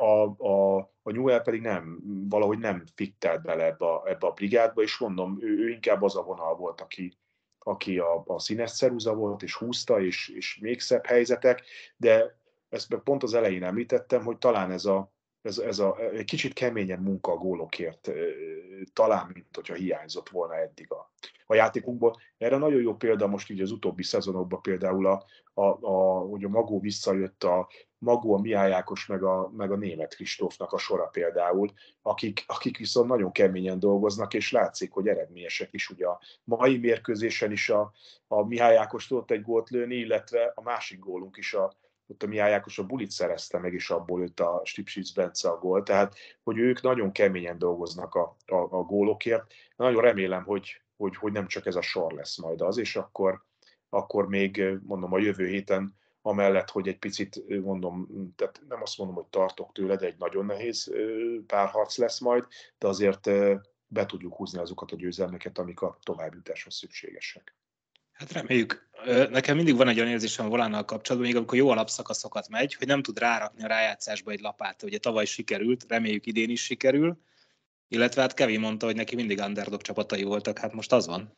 [0.00, 4.82] A, a, a Newell pedig nem, valahogy nem fittelt bele ebbe a, ebbe a brigádba,
[4.82, 7.18] és mondom, ő, ő inkább az a vonal volt, aki,
[7.58, 11.62] aki a, a színes ceruza volt, és húzta, és, és még szebb helyzetek,
[11.96, 16.52] de ezt pont az elején említettem, hogy talán ez a, ez, ez a egy kicsit
[16.52, 18.10] keményen munka a gólokért,
[18.92, 21.12] talán, mint hogyha hiányzott volna eddig a,
[21.46, 22.16] a játékunkból.
[22.38, 25.24] Erre nagyon jó példa most így az utóbbi szezonokban például, a,
[25.54, 30.14] a, a, hogy a Magó visszajött, a Magó, a Miájákos, meg a, meg a német
[30.14, 31.72] Kristófnak a sora például,
[32.02, 35.90] akik, akik viszont nagyon keményen dolgoznak, és látszik, hogy eredményesek is.
[35.90, 37.92] Ugye a mai mérkőzésen is a,
[38.26, 41.74] a Mihály Ákos tudott egy gólt lőni, illetve a másik gólunk is a,
[42.10, 45.82] ott a Ákos a bulit szerezte meg, és abból lőtt a Stipsic Bence a gól.
[45.82, 49.52] Tehát, hogy ők nagyon keményen dolgoznak a, a, a gólokért.
[49.76, 53.44] Nagyon remélem, hogy, hogy, hogy nem csak ez a sor lesz majd az, és akkor,
[53.88, 59.16] akkor még mondom a jövő héten amellett, hogy egy picit mondom, tehát nem azt mondom,
[59.16, 60.92] hogy tartok tőle, de egy nagyon nehéz
[61.46, 62.44] párharc lesz majd,
[62.78, 63.30] de azért
[63.86, 67.54] be tudjuk húzni azokat a győzelmeket, amik a továbbjutáshoz szükségesek.
[68.20, 68.88] Hát reméljük.
[69.30, 72.86] Nekem mindig van egy olyan érzésem a volánnal kapcsolatban, még amikor jó alapszakaszokat megy, hogy
[72.86, 74.82] nem tud rárakni a rájátszásba egy lapát.
[74.82, 77.18] Ugye tavaly sikerült, reméljük idén is sikerül,
[77.88, 81.36] illetve hát Kevin mondta, hogy neki mindig underdog csapatai voltak, hát most az van.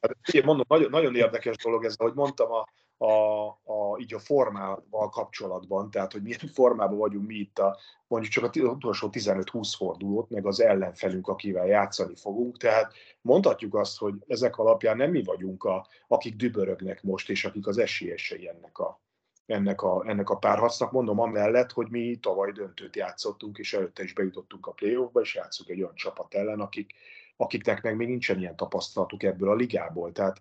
[0.00, 2.66] Hát, mondom, nagyon, nagyon érdekes dolog ez, ahogy mondtam, a,
[2.98, 8.32] a, a, így a formával kapcsolatban, tehát hogy milyen formában vagyunk mi itt a, mondjuk
[8.32, 14.14] csak az utolsó 15-20 fordulót, meg az ellenfelünk, akivel játszani fogunk, tehát mondhatjuk azt, hogy
[14.26, 19.00] ezek alapján nem mi vagyunk, a, akik dübörögnek most, és akik az esélyesei ennek a,
[19.46, 20.92] ennek a, ennek a párharcnak.
[20.92, 25.70] Mondom amellett, hogy mi tavaly döntőt játszottunk, és előtte is bejutottunk a playoffba, és játszunk
[25.70, 26.92] egy olyan csapat ellen, akik,
[27.36, 30.12] akiknek meg még nincsen ilyen tapasztalatuk ebből a ligából.
[30.12, 30.40] Tehát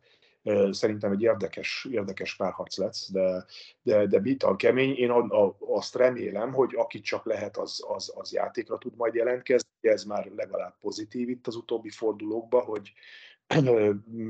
[0.71, 3.45] szerintem egy érdekes, érdekes párharc lesz, de,
[3.81, 4.95] de, de bital kemény.
[4.95, 5.11] Én
[5.59, 9.69] azt remélem, hogy aki csak lehet, az, az, az játékra tud majd jelentkezni.
[9.81, 12.93] Ez már legalább pozitív itt az utóbbi fordulókban, hogy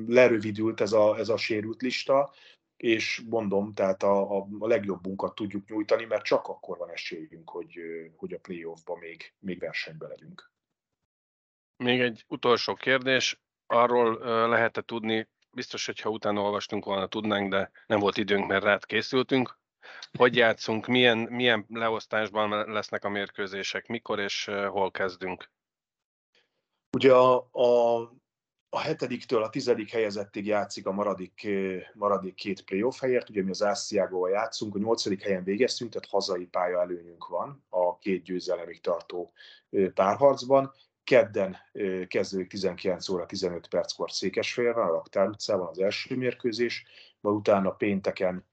[0.07, 2.33] lerövidült ez a, ez a sérült lista,
[2.77, 7.79] és mondom, tehát a, a, a legjobbunkat tudjuk nyújtani, mert csak akkor van esélyünk, hogy,
[8.15, 10.51] hogy a playoffba még, még versenybe legyünk.
[11.77, 17.99] Még egy utolsó kérdés, arról lehet-e tudni, biztos, hogyha utána olvastunk volna, tudnánk, de nem
[17.99, 19.57] volt időnk, mert rád készültünk.
[20.17, 25.51] Hogy játszunk, milyen, milyen leosztásban lesznek a mérkőzések, mikor és hol kezdünk?
[26.91, 27.95] Ugye a, a,
[28.69, 31.47] a hetediktől a tizedik helyezettig játszik a maradék,
[31.93, 36.45] maradék két playoff helyért, ugye mi az Ásztiágóval játszunk, a nyolcadik helyen végeztünk, tehát hazai
[36.45, 39.33] pálya előnyünk van a két győzelemig tartó
[39.93, 40.73] párharcban,
[41.05, 41.57] kedden
[42.07, 46.85] kezdődik 19 óra 15 perckor Székesfehérben, a Raktár utcában az első mérkőzés,
[47.19, 48.45] majd utána pénteken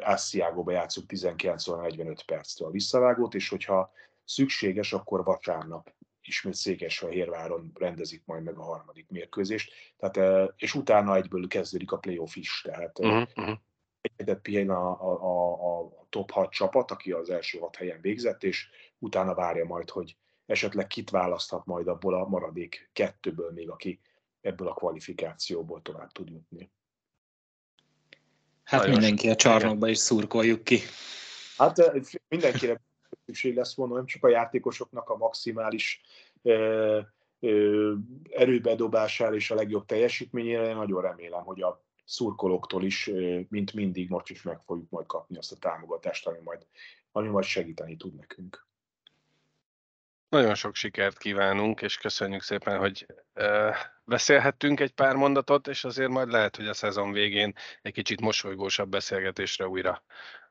[0.00, 3.92] Ássziágóba játszunk 19 óra 45 perctől a visszavágót, és hogyha
[4.24, 11.46] szükséges, akkor vasárnap ismét Székesfehérváron rendezik majd meg a harmadik mérkőzést, tehát, és utána egyből
[11.46, 13.28] kezdődik a playoff is, tehát uh-huh.
[13.36, 13.56] uh-huh.
[14.00, 18.42] egyedet pihen a, a, a, a top 6 csapat, aki az első hat helyen végzett,
[18.42, 18.68] és
[18.98, 24.00] utána várja majd, hogy esetleg kit választhat majd abból a maradék kettőből még, aki
[24.40, 26.70] ebből a kvalifikációból tovább tud jutni.
[28.64, 30.78] Hát Nagyon mindenki a csarnokba is szurkoljuk ki.
[31.56, 32.80] Hát eh, mindenkire
[33.24, 36.00] szükség lesz volna, nem csak a játékosoknak a maximális
[36.42, 37.04] ö, eh,
[37.40, 37.98] ö, eh,
[38.40, 40.68] erőbedobására és a legjobb teljesítményére.
[40.68, 43.10] Én nagyon remélem, hogy a szurkolóktól is,
[43.48, 46.66] mint mindig, most is meg fogjuk majd kapni azt a támogatást, ami majd,
[47.12, 48.66] ami majd segíteni tud nekünk.
[50.28, 53.06] Nagyon sok sikert kívánunk, és köszönjük szépen, hogy
[54.04, 58.88] beszélhettünk egy pár mondatot, és azért majd lehet, hogy a szezon végén egy kicsit mosolygósabb
[58.88, 60.02] beszélgetésre újra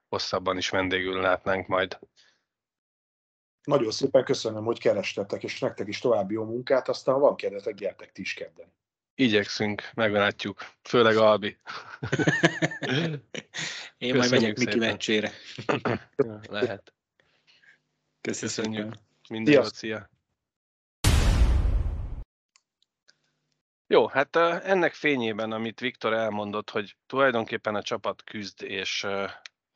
[0.08, 2.00] hosszabban is vendégül látnánk majd.
[3.64, 7.74] Nagyon szépen köszönöm, hogy kerestetek, és nektek is további jó munkát, aztán ha van kedvetek,
[7.74, 8.74] gyertek ti is kedden.
[9.16, 10.66] Igyekszünk, meglátjuk.
[10.82, 11.58] Főleg Albi.
[13.98, 15.32] Én majd megyek Miki meccsére.
[16.50, 16.94] Lehet.
[18.22, 18.56] Köszönjük.
[18.56, 18.94] Köszönjük.
[19.30, 20.10] Minden jót, szia!
[23.88, 29.08] Jó, hát ennek fényében, amit Viktor elmondott, hogy tulajdonképpen a csapat küzd és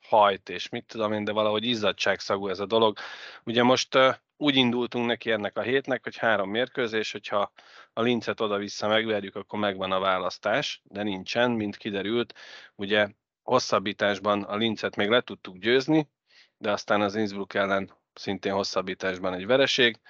[0.08, 2.98] hajt, és mit tudom én, de valahogy izzadságszagú ez a dolog.
[3.44, 3.98] Ugye most
[4.36, 7.52] úgy indultunk neki ennek a hétnek, hogy három mérkőzés, hogyha
[7.92, 12.34] a lincet oda-vissza megverjük, akkor megvan a választás, de nincsen, mint kiderült.
[12.74, 13.08] Ugye
[13.42, 16.08] hosszabbításban a lincet még le tudtuk győzni,
[16.56, 20.00] de aztán az Innsbruck ellen szintén hosszabbításban egy vereség,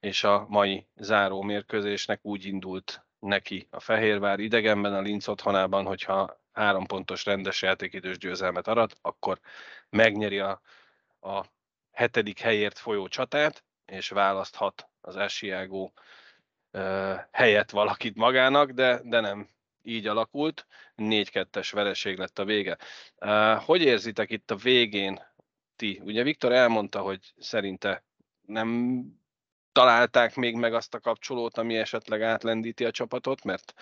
[0.00, 6.40] és a mai záró mérkőzésnek úgy indult neki a Fehérvár idegenben, a Linz otthonában, hogyha
[6.52, 9.40] három pontos rendes játékidős győzelmet arat, akkor
[9.90, 10.60] megnyeri a,
[11.20, 11.44] a
[11.92, 15.92] hetedik helyért folyó csatát, és választhat az Esiágó
[16.72, 19.48] uh, helyett valakit magának, de, de nem
[19.82, 20.66] így alakult.
[20.96, 22.78] 4-2-es vereség lett a vége.
[23.16, 25.32] Uh, hogy érzitek itt a végén
[25.76, 26.00] ti?
[26.04, 28.04] Ugye Viktor elmondta, hogy szerinte
[28.46, 29.00] nem
[29.72, 33.74] találták még meg azt a kapcsolót, ami esetleg átlendíti a csapatot, mert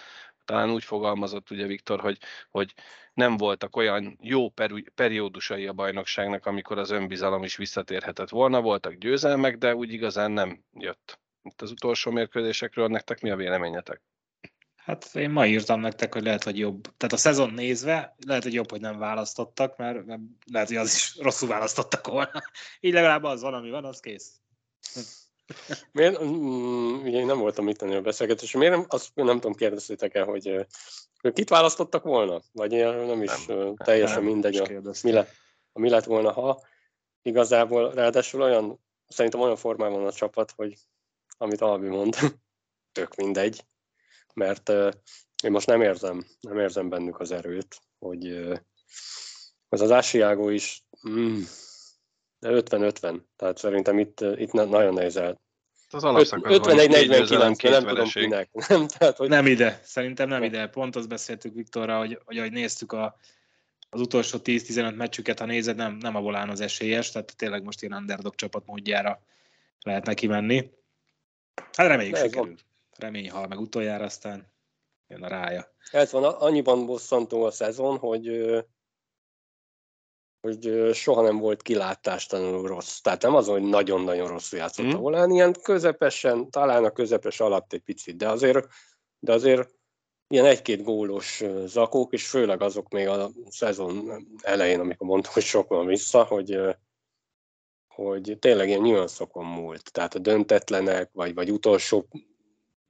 [0.44, 2.18] talán úgy fogalmazott ugye Viktor, hogy,
[2.50, 2.74] hogy
[3.14, 4.48] nem voltak olyan jó
[4.94, 10.64] periódusai a bajnokságnak, amikor az önbizalom is visszatérhetett volna, voltak győzelmek, de úgy igazán nem
[10.72, 11.20] jött.
[11.42, 14.02] Itt az utolsó mérkőzésekről nektek mi a véleményetek?
[14.84, 16.82] Hát én ma írtam nektek, hogy lehet, hogy jobb.
[16.82, 20.04] Tehát a szezon nézve, lehet, hogy jobb, hogy nem választottak, mert
[20.52, 22.42] lehet, hogy az is rosszul választottak volna.
[22.80, 24.40] Így legalább az van, ami van, az kész.
[25.92, 30.14] Miért, mm, ugye én nem voltam itt a beszélgetés, miért nem, azt nem tudom, kérdeztétek
[30.14, 30.66] el, hogy
[31.32, 32.40] kit választottak volna?
[32.52, 32.70] Vagy
[33.06, 34.66] nem is nem, teljesen nem, mindegy, a,
[35.02, 35.28] mi, lett,
[35.72, 36.62] a mi lett volna, ha
[37.22, 40.74] igazából, ráadásul olyan, szerintem olyan formában van a csapat, hogy
[41.38, 42.16] amit Albi mond,
[42.92, 43.64] tök mindegy
[44.34, 44.68] mert
[45.42, 48.26] én most nem érzem, nem érzem bennük az erőt, hogy
[49.68, 51.40] ez az Ásiágó is mm,
[52.40, 55.40] 50-50, tehát szerintem itt, itt nagyon nehéz el,
[55.94, 58.50] az alapszakaszban 51-49, nem tudom kinek.
[58.68, 59.28] Nem, tehát, hogy...
[59.28, 60.66] nem ide, szerintem nem ide.
[60.66, 63.16] Pont azt beszéltük Viktorra, hogy, hogy ahogy néztük a,
[63.90, 67.82] az utolsó 10-15 meccsüket, ha nézed, nem, nem a volán az esélyes, tehát tényleg most
[67.82, 69.22] ilyen underdog csapat módjára
[69.80, 70.70] lehet neki menni.
[71.72, 72.54] Hát reméljük sikerül.
[73.02, 74.52] Remény hal meg utoljára, aztán
[75.06, 75.74] jön a rája.
[75.90, 78.54] Ez van, annyiban bosszantó a szezon, hogy
[80.40, 83.00] hogy soha nem volt kilátástalanul rossz.
[83.00, 84.90] Tehát nem az, hogy nagyon-nagyon rosszul játszott mm.
[84.90, 88.68] a volán, ilyen közepesen, talán a közepes alatt egy picit, de azért,
[89.18, 89.74] de azért
[90.28, 95.68] ilyen egy-két gólos zakók, és főleg azok még a szezon elején, amikor mondtam, hogy sok
[95.68, 96.60] van vissza, hogy,
[97.94, 99.92] hogy tényleg ilyen nyanszokon múlt.
[99.92, 102.08] Tehát a döntetlenek, vagy, vagy utolsó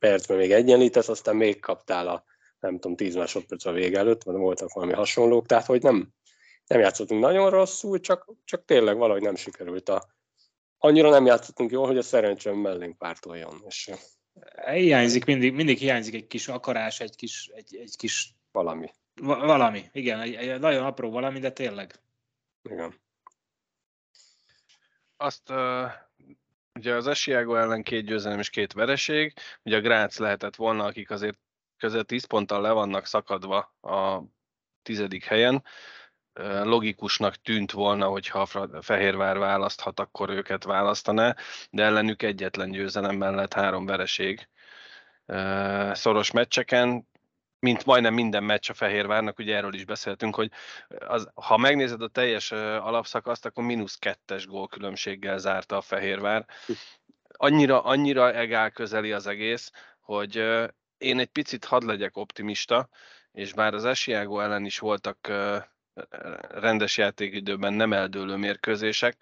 [0.03, 2.25] percben még egyenlítesz, aztán még kaptál a
[2.61, 6.13] nem tudom, 10 másodperc a vége előtt, vagy voltak valami hasonlók, tehát hogy nem,
[6.67, 10.09] nem játszottunk nagyon rosszul, csak, csak tényleg valahogy nem sikerült a...
[10.79, 13.63] Annyira nem játszottunk jól, hogy a szerencsém mellénk pártoljon.
[13.67, 13.91] És...
[14.73, 18.35] Hiányzik, mindig, mindig hiányzik egy kis akarás, egy kis, egy, egy kis...
[18.53, 18.91] Valami.
[19.15, 22.01] Va- valami, igen, egy, egy nagyon apró valami, de tényleg.
[22.63, 23.01] Igen.
[25.17, 25.91] Azt uh,
[26.75, 29.33] ugye az Esiágo ellen két győzelem és két vereség,
[29.63, 31.39] ugye a Grác lehetett volna, akik azért
[31.77, 34.23] közel 10 ponttal le vannak szakadva a
[34.83, 35.65] tizedik helyen,
[36.63, 41.37] logikusnak tűnt volna, hogyha a Fehérvár választhat, akkor őket választaná,
[41.71, 44.49] de ellenük egyetlen győzelem mellett három vereség.
[45.93, 47.09] Szoros meccseken,
[47.63, 50.51] mint majdnem minden meccs a Fehérvárnak, ugye erről is beszéltünk, hogy
[50.99, 56.47] az, ha megnézed a teljes alapszakaszt, akkor mínusz kettes gólkülönbséggel zárta a Fehérvár.
[57.37, 59.71] Annyira, annyira egál közeli az egész,
[60.01, 60.37] hogy
[60.99, 62.89] én egy picit hadd legyek optimista,
[63.33, 65.33] és bár az Esiágo ellen is voltak
[66.51, 69.17] rendes játékidőben nem eldőlő mérkőzések.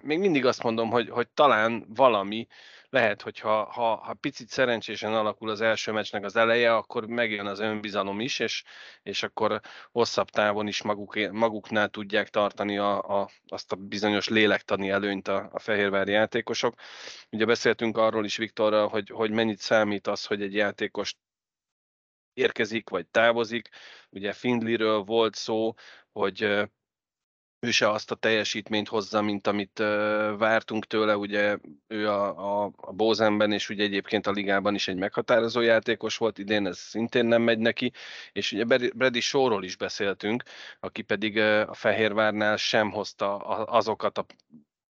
[0.00, 2.46] Még mindig azt mondom, hogy, hogy talán valami,
[2.92, 7.46] lehet, hogy ha, ha, ha picit szerencsésen alakul az első meccsnek az eleje, akkor megjön
[7.46, 8.64] az önbizalom is, és,
[9.02, 9.60] és akkor
[9.92, 15.48] hosszabb távon is maguk, maguknál tudják tartani a, a, azt a bizonyos lélektani előnyt a,
[15.52, 16.74] a fehérvári játékosok.
[17.30, 21.16] Ugye beszéltünk arról is Viktorral, hogy, hogy mennyit számít az, hogy egy játékos
[22.32, 23.68] érkezik, vagy távozik.
[24.10, 25.74] Ugye Findliről volt szó,
[26.12, 26.68] hogy
[27.64, 29.78] ő se azt a teljesítményt hozza, mint amit
[30.38, 34.96] vártunk tőle, ugye ő a, a, a Bózenben, és ugye egyébként a ligában is egy
[34.96, 37.92] meghatározó játékos volt, idén ez szintén nem megy neki,
[38.32, 40.42] és ugye Brady Showról is beszéltünk,
[40.80, 44.26] aki pedig a Fehérvárnál sem hozta azokat a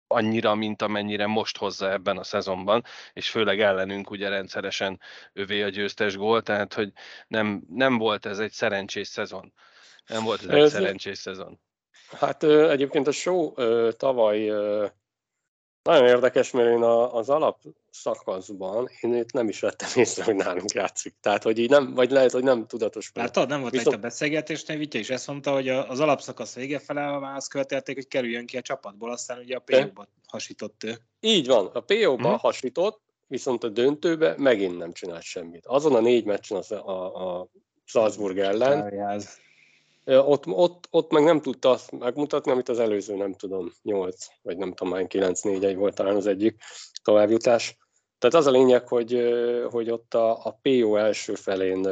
[0.07, 5.01] annyira, mint amennyire most hozza ebben a szezonban, és főleg ellenünk ugye rendszeresen
[5.33, 6.93] övé a győztes gól, tehát hogy
[7.29, 9.53] nem, nem volt ez egy szerencsés szezon.
[10.07, 11.61] Nem volt ez egy szerencsés szezon.
[12.11, 13.53] Hát egyébként a show
[13.93, 14.51] tavaly
[15.87, 20.73] nagyon érdekes, mert én az alap szakaszban én itt nem is vettem észre, hogy nálunk
[20.73, 21.15] játszik.
[21.21, 23.11] Tehát, hogy így nem, vagy lehet, hogy nem tudatos.
[23.15, 23.97] Látod, nem volt Viszont...
[23.97, 28.09] itt a beszélgetésnél, Vitya is ezt mondta, hogy az alapszakasz vége fele azt követelték, hogy
[28.09, 30.97] kerüljön ki a csapatból, aztán ugye a PO-ba hasított ő.
[31.21, 32.39] Így van, a PO-ba hmm.
[32.39, 35.67] hasított, viszont a döntőbe megint nem csinált semmit.
[35.67, 37.49] Azon a négy meccsen az a, a
[37.85, 39.39] Salzburg ellen, Eljáz.
[40.07, 44.57] Ott, ott, ott meg nem tudta azt megmutatni, amit az előző, nem tudom, 8, vagy
[44.57, 46.57] nem tudom, hány 9 4 1 volt talán az egyik
[47.03, 47.77] továbbjutás.
[48.19, 49.23] Tehát az a lényeg, hogy,
[49.71, 51.83] hogy ott a, a PO első felén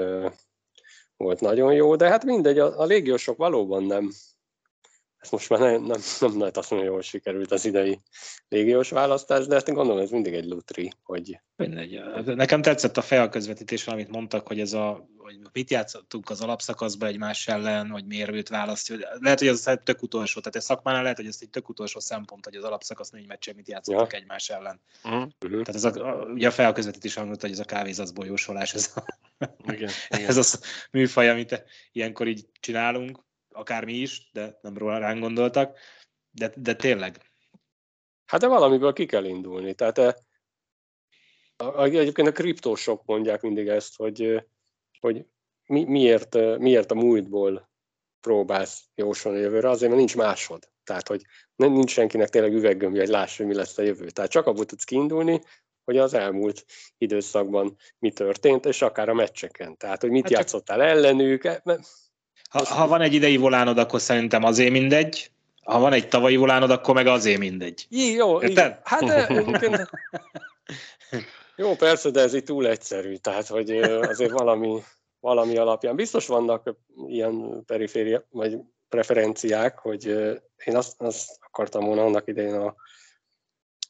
[1.17, 4.11] volt nagyon jó, de hát mindegy, a, a légiósok valóban nem,
[5.17, 8.01] ez most már nem, nem, nem lehet azt mondani, hogy jól sikerült az idei
[8.49, 11.41] légiós választás, de hát gondolom ez mindig egy lutri, hogy...
[11.57, 12.01] Mindegy.
[12.25, 17.09] Nekem tetszett a fel közvetítés, amit mondtak, hogy ez a, hogy mit játszottunk az alapszakaszban
[17.09, 18.97] egymás ellen, hogy miért őt választja.
[19.21, 22.45] Lehet, hogy ez tök utolsó, tehát ez szakmánál lehet, hogy ez egy tök utolsó szempont,
[22.45, 24.19] hogy az alapszakasz négy meccsen mit játszottak ja.
[24.19, 24.81] egymás ellen.
[25.05, 25.31] Uh-huh.
[25.39, 25.91] Tehát ez a,
[26.33, 29.19] ugye a felközvetítés hangzott, hogy ez a kávézatból jósolás, ez a,
[29.73, 30.29] igen, igen.
[30.29, 30.59] ez a
[30.91, 35.79] műfaj, amit ilyenkor így csinálunk, akár mi is, de nem róla ránk gondoltak,
[36.31, 37.33] de, de tényleg.
[38.27, 39.75] Hát de valamiből ki kell indulni.
[39.75, 40.15] Tehát eh,
[41.77, 44.43] egyébként a kriptósok mondják mindig ezt, hogy, eh,
[45.05, 45.25] hogy
[45.67, 47.71] mi, miért, miért a múltból
[48.21, 50.69] próbálsz jósolni a jövőre, azért, mert nincs másod.
[50.85, 51.23] Tehát, hogy
[51.57, 54.11] nincs senkinek tényleg üveggömbje, hogy lássa, hogy mi lesz a jövő.
[54.11, 55.41] Tehát csak abból tudsz kiindulni,
[55.85, 56.65] hogy az elmúlt
[56.99, 59.77] időszakban mi történt, és akár a meccseken.
[59.77, 60.87] Tehát, hogy mit hát játszottál csak...
[60.87, 61.43] ellenük.
[61.43, 61.87] Mert
[62.51, 65.31] ha, ha van egy idei volánod, akkor szerintem azért mindegy.
[65.63, 67.87] Ha van egy tavalyi volánod, akkor meg azért mindegy.
[67.91, 68.81] Jó, Érted?
[68.85, 69.27] Hát de,
[71.57, 73.17] jó, persze, de ez itt túl egyszerű.
[73.17, 73.71] Tehát, hogy
[74.13, 74.83] azért valami,
[75.21, 75.97] valami alapján.
[75.97, 76.75] Biztos vannak
[77.07, 80.07] ilyen periféria, vagy preferenciák, hogy
[80.65, 82.75] én azt, azt akartam volna annak idején a,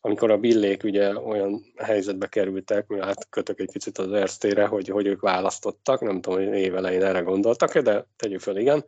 [0.00, 4.88] amikor a billék ugye olyan helyzetbe kerültek, mi hát kötök egy picit az erztére, hogy,
[4.88, 8.84] hogy ők választottak, nem tudom, hogy évelején erre gondoltak de tegyük fel, igen.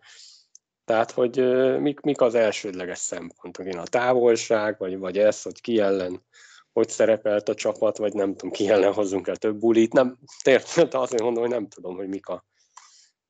[0.85, 1.39] Tehát, hogy
[1.81, 3.67] mik, mik az elsődleges szempontok?
[3.67, 6.23] Én a távolság, vagy, vagy ez, hogy ki ellen
[6.77, 9.93] hogy szerepelt a csapat, vagy nem tudom, ki ellen hozzunk el több bulit.
[9.93, 12.45] Nem, tényleg azért mondom, hogy nem tudom, hogy mik a,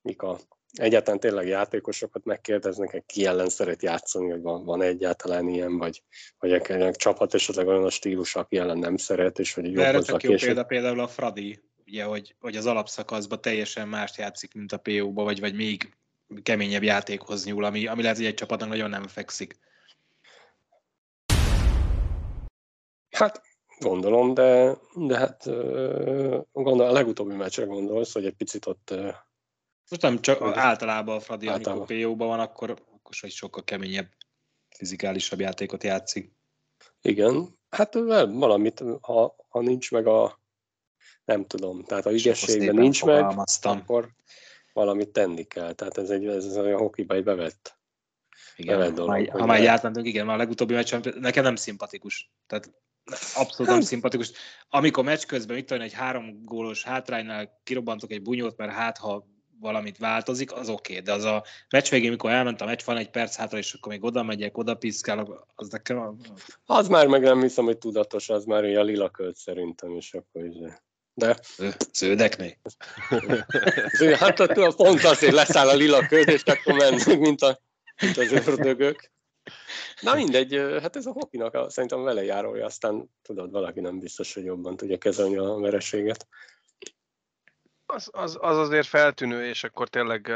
[0.02, 0.38] mik a
[0.72, 6.02] egyáltalán tényleg játékosokat megkérdeznek, hogy ki ellen szeret játszani, hogy van, van egyáltalán ilyen, vagy,
[6.38, 10.00] vagy egy csapat esetleg olyan a stílus, aki ellen nem szeret, és hogy jobb Erre
[10.00, 14.72] tök jó példa például a Fradi, ugye, hogy, hogy az alapszakaszban teljesen mást játszik, mint
[14.72, 15.96] a PO-ba, vagy, vagy még
[16.42, 19.58] keményebb játékhoz nyúl, ami, ami lehet, hogy egy csapatnak nagyon nem fekszik.
[23.16, 23.42] Hát
[23.78, 25.44] gondolom, de, de hát
[26.52, 28.94] gondol, a legutóbbi meccsre gondolsz, hogy egy picit ott...
[29.90, 31.86] Most nem csak általában a Fradi, általában.
[31.86, 34.08] amikor PO-ban van, akkor, akkor egy sokkal keményebb,
[34.76, 36.32] fizikálisabb játékot játszik.
[37.00, 40.40] Igen, hát valamit, ha, ha nincs meg a
[41.24, 43.24] nem tudom, tehát a ügyességben nincs meg,
[43.62, 44.08] akkor
[44.72, 45.72] valamit tenni kell.
[45.72, 47.78] Tehát ez, egy, ez a hokiba egy bevett,
[48.56, 49.28] igen, bevett dolog.
[49.28, 52.32] Ha, ha már átmentünk, igen, már a legutóbbi meccsen nekem nem szimpatikus.
[52.46, 52.70] Tehát
[53.34, 54.30] abszolút nem szimpatikus.
[54.68, 59.26] Amikor meccs közben, mit tudom, egy három gólos hátránynál kirobbantok egy bunyót, mert hát ha
[59.60, 61.04] valamit változik, az oké, okay.
[61.04, 63.92] de az a meccs végén, mikor elment a meccs, van egy perc hátra, és akkor
[63.92, 65.98] még oda megyek, oda piszkálok, az nekem...
[65.98, 66.14] A...
[66.64, 70.44] Az már meg nem hiszem, hogy tudatos, az már a lila költ szerintem, és akkor
[70.44, 70.54] is.
[71.14, 71.40] De...
[71.92, 72.56] Zöldeknél?
[74.18, 77.60] hát a pont azért leszáll a lila költ, és akkor mennek, mint, a,
[78.02, 79.10] mint az ördögök.
[80.00, 84.34] Na mindegy, hát ez a hokinak a, szerintem vele járója, aztán tudod, valaki nem biztos,
[84.34, 86.26] hogy jobban tudja kezelni a vereséget.
[87.86, 90.32] Az, az, az azért feltűnő, és akkor tényleg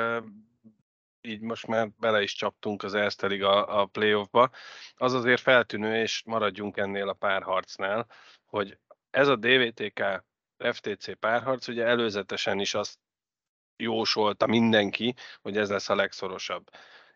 [1.21, 4.51] így most már bele is csaptunk az Erztelig a, a playoffba.
[4.95, 8.07] Az azért feltűnő, és maradjunk ennél a párharcnál,
[8.47, 8.79] hogy
[9.11, 10.25] ez a DVTK
[10.59, 12.99] FTC párharc, ugye előzetesen is azt
[13.77, 16.71] jósolta mindenki, hogy ez lesz a legszorosabb.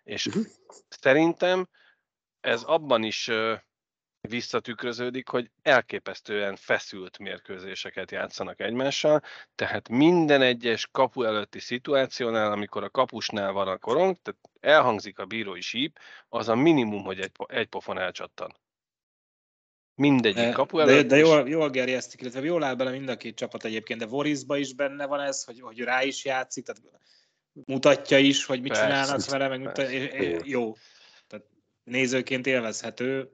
[0.05, 0.45] És uh-huh.
[0.88, 1.68] szerintem
[2.45, 3.30] ez abban is
[4.28, 9.22] visszatükröződik, hogy elképesztően feszült mérkőzéseket játszanak egymással,
[9.55, 15.24] tehát minden egyes kapu előtti szituációnál, amikor a kapusnál van a korong, tehát elhangzik a
[15.24, 18.57] bírói síp, az a minimum, hogy egy, egy pofon elcsattan.
[19.95, 20.95] Mindegyik kapu előtt.
[20.95, 24.07] De, de jól, jól gerjesztik, illetve jól áll bele mind a két csapat egyébként, de
[24.07, 26.82] Vorisba is benne van ez, hogy, hogy rá is játszik, tehát
[27.66, 30.74] mutatja is, hogy mit persze, csinálnak vele, meg mutatja, jó.
[31.85, 33.30] Nézőként élvezhető,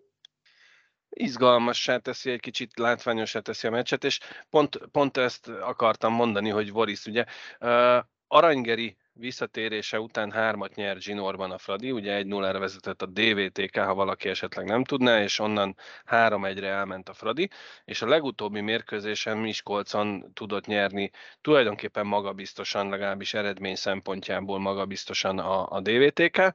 [1.09, 4.18] izgalmassá teszi, egy kicsit látványosá teszi a meccset, és
[4.51, 7.24] pont, pont ezt akartam mondani, hogy Voris, ugye
[7.61, 13.76] uh, Aranygeri visszatérése után hármat nyert Zsinorban a Fradi, ugye egy 0 vezetett a DVTK,
[13.76, 15.76] ha valaki esetleg nem tudná, és onnan
[16.07, 17.51] 3-1-re elment a Fradi,
[17.84, 25.80] és a legutóbbi mérkőzésen Miskolcon tudott nyerni tulajdonképpen magabiztosan, legalábbis eredmény szempontjából magabiztosan a, a
[25.80, 26.53] DVTK,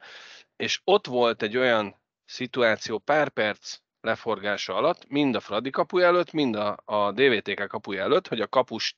[0.55, 6.31] és ott volt egy olyan szituáció pár perc leforgása alatt, mind a Fradi kapuja előtt,
[6.31, 8.95] mind a, a DVTK kapuja előtt, hogy a kapust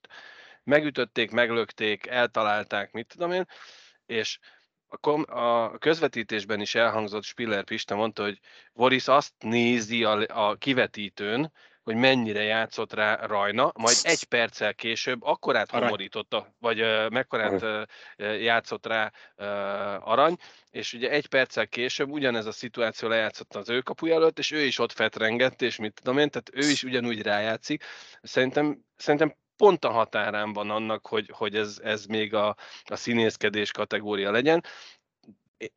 [0.64, 3.46] megütötték, meglökték, eltalálták, mit tudom én,
[4.06, 4.40] és
[4.88, 8.40] a, kom- a közvetítésben is elhangzott, Spiller Pista mondta, hogy
[8.74, 11.52] Boris azt nézi a, a kivetítőn,
[11.88, 18.42] hogy mennyire játszott rá Rajna, majd egy perccel később akkorát homorította, vagy uh, mekkorát uh,
[18.42, 20.38] játszott rá uh, Arany,
[20.70, 24.60] és ugye egy perccel később ugyanez a szituáció lejátszott az ő kapuja előtt, és ő
[24.60, 27.84] is ott fetrengett, és mit tudom én, tehát ő is ugyanúgy rájátszik.
[28.22, 33.72] Szerintem, szerintem pont a határán van annak, hogy, hogy ez, ez még a, a színészkedés
[33.72, 34.64] kategória legyen.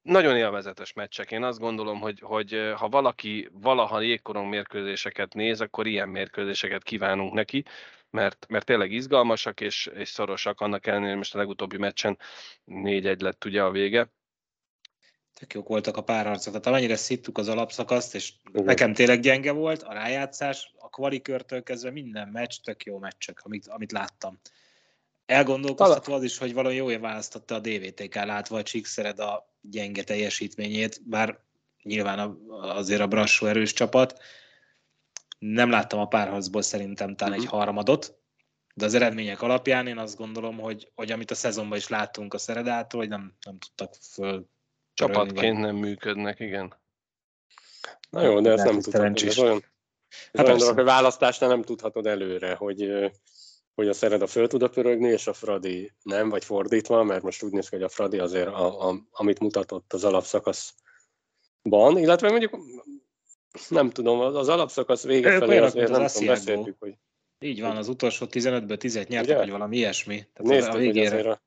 [0.02, 1.30] Nagyon élvezetes meccsek.
[1.30, 7.32] Én azt gondolom, hogy, hogy ha valaki valaha jégkorong mérkőzéseket néz, akkor ilyen mérkőzéseket kívánunk
[7.32, 7.64] neki,
[8.10, 12.18] mert, mert tényleg izgalmasak és, és szorosak, annak ellenére most a legutóbbi meccsen
[12.66, 14.10] 4-1 lett ugye a vége
[15.40, 16.52] tök jók voltak a párharcok.
[16.52, 18.64] Tehát amennyire szittuk az alapszakaszt, és uh-huh.
[18.64, 23.66] nekem tényleg gyenge volt a rájátszás, a kvalikörtől kezdve minden meccs, tök jó meccsek, amit,
[23.66, 24.40] amit láttam.
[25.30, 31.08] Elgondolkoztató az is, hogy valami jól választotta a DVTK látva a Csíkszered a gyenge teljesítményét,
[31.08, 31.38] bár
[31.82, 34.20] nyilván azért a Brassó erős csapat.
[35.38, 37.46] Nem láttam a párharcból szerintem talán uh-huh.
[37.46, 37.62] egy mhm.
[37.62, 38.18] harmadot,
[38.74, 42.38] de az eredmények alapján én azt gondolom, hogy, hogy amit a szezonban is láttunk a
[42.38, 44.48] Szeredától, hogy nem, nem tudtak föl
[44.94, 46.74] Csapatként nem működnek, igen.
[48.10, 49.22] Na jó, de ezt nem tudhatod.
[49.22, 49.64] Ez olyan,
[50.08, 53.10] ez hát olyan dolog, hogy választásnál nem tudhatod előre, hogy,
[53.74, 57.52] hogy a Szereda föl tud pörögni, és a Fradi nem, vagy fordítva, mert most úgy
[57.52, 62.58] néz ki, hogy a Fradi azért, a, a, amit mutatott az alapszakaszban, illetve mondjuk
[63.68, 66.94] Nem tudom, az alapszakasz vége felé azért nem az tudom, beszéltük, hogy
[67.38, 70.16] Így van, az utolsó 15-ből 10 nyertek, vagy valami ilyesmi.
[70.16, 71.14] Tehát néztük, a hogy végére.
[71.14, 71.42] azért a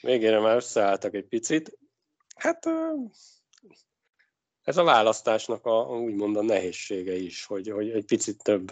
[0.00, 1.78] végére már összeálltak egy picit.
[2.36, 2.66] Hát
[4.62, 8.70] ez a választásnak a, a úgymond a nehézsége is, hogy, hogy egy picit több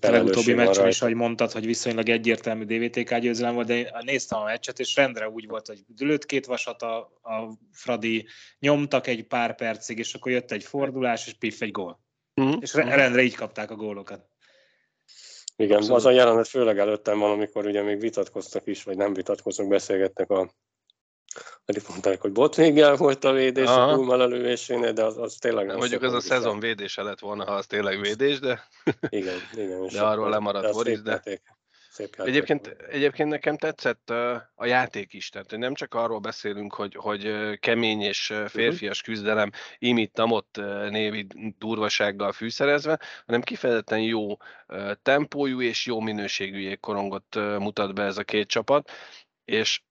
[0.00, 4.40] a legutóbbi meccsen is, ahogy mondtad, hogy viszonylag egyértelmű DVTK győzelem volt, de én néztem
[4.40, 8.26] a meccset, és rendre úgy volt, hogy lőtt két vasat a, a Fradi,
[8.58, 12.00] nyomtak egy pár percig, és akkor jött egy fordulás, és piff, egy gól.
[12.34, 12.56] Mhm.
[12.60, 14.26] És re- rendre így kapták a gólokat.
[15.56, 15.98] Igen, Abszolút.
[15.98, 20.30] az a jelenet főleg előttem van, amikor ugye még vitatkoztak is, vagy nem vitatkoznak, beszélgettek
[20.30, 20.50] a
[21.64, 23.90] pedig mondták, hogy botvéggel volt a védés Aha.
[23.90, 27.44] a Kulmal elővésénél, de az, az tényleg nem Mondjuk ez a szezon védése lett volna,
[27.44, 28.68] ha az tényleg védés, de
[29.08, 29.86] Igen, igen.
[29.86, 31.22] De arról lemaradt Boris, de-.
[31.92, 34.10] Szép játék Egyébként, egyébként nekem tetszett
[34.54, 39.50] a játék is, tehát nem csak arról beszélünk, hogy, hogy kemény és ö, férfias küzdelem
[39.78, 40.56] imit ott
[40.88, 41.26] névi
[41.58, 44.36] durvasággal fűszerezve, hanem kifejezetten jó
[45.02, 48.90] tempójú és jó minőségű jégkorongot mutat be ez a két csapat,
[49.44, 49.82] és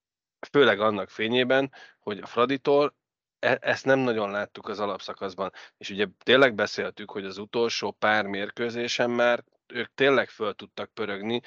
[0.51, 2.95] főleg annak fényében, hogy a Fraditól
[3.39, 5.51] e- ezt nem nagyon láttuk az alapszakaszban.
[5.77, 11.41] És ugye tényleg beszéltük, hogy az utolsó pár mérkőzésen már ők tényleg föl tudtak pörögni,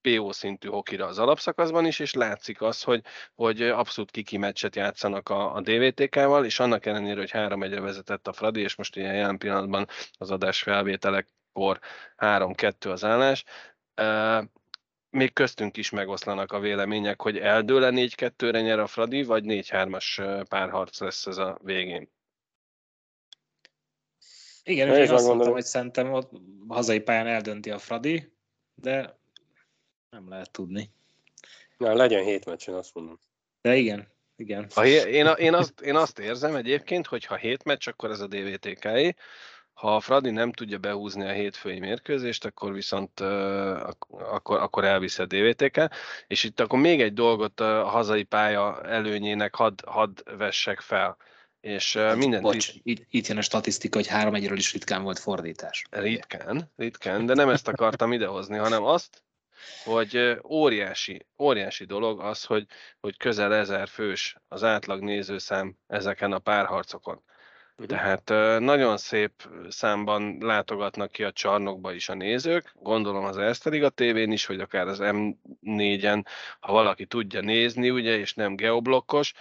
[0.00, 5.28] PO szintű hokira az alapszakaszban is, és látszik az, hogy, hogy abszolút kiki meccset játszanak
[5.28, 9.14] a, a DVTK-val, és annak ellenére, hogy 3 1 vezetett a Fradi, és most ilyen
[9.14, 9.86] jelen pillanatban
[10.18, 11.78] az adás felvételekkor
[12.16, 13.44] 3-2 az állás,
[15.10, 21.00] még köztünk is megoszlanak a vélemények, hogy eldőle 4-2-re nyer a Fradi, vagy 4-3-as párharc
[21.00, 22.10] lesz ez a végén.
[24.62, 26.30] Igen, Én én azt mondtam, hogy szerintem ott
[26.68, 28.32] hazai pályán eldönti a Fradi,
[28.74, 29.18] de
[30.10, 30.90] nem lehet tudni.
[31.76, 33.18] Na, legyen hét meccsen, azt mondom.
[33.60, 34.66] De igen, igen.
[34.74, 38.26] Ha én, én, azt, én azt érzem egyébként, hogy ha 7 meccs, akkor ez a
[38.26, 39.14] dvtk -é.
[39.80, 45.22] Ha a Fradi nem tudja behúzni a hétfői mérkőzést, akkor viszont ak- akkor, akkor elviszi
[45.22, 45.88] a DVTK.
[46.26, 51.16] És itt akkor még egy dolgot a hazai pálya előnyének hadd had vessek fel.
[51.60, 55.02] És uh, mindent Bocs, is itt, itt jön a statisztika, hogy 3 1 is ritkán
[55.02, 55.84] volt fordítás.
[55.90, 59.22] ritkán, ritkán, de nem ezt akartam idehozni, hanem azt,
[59.84, 62.66] hogy óriási, óriási dolog az, hogy,
[63.00, 67.22] hogy közel ezer fős az átlag nézőszám ezeken a párharcokon.
[67.86, 69.32] Tehát ö, nagyon szép
[69.68, 74.60] számban látogatnak ki a csarnokba is a nézők, gondolom az Erste Liga tévén is, vagy
[74.60, 76.24] akár az M4-en,
[76.60, 79.32] ha valaki tudja nézni, ugye, és nem geoblokkos,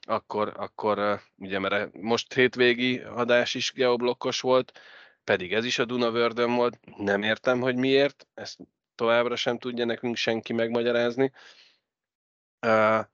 [0.00, 4.80] akkor, akkor ugye, mert most hétvégi adás is geoblokkos volt,
[5.24, 8.58] pedig ez is a Dunavördön volt, nem értem, hogy miért, ezt
[8.94, 11.32] továbbra sem tudja nekünk senki megmagyarázni.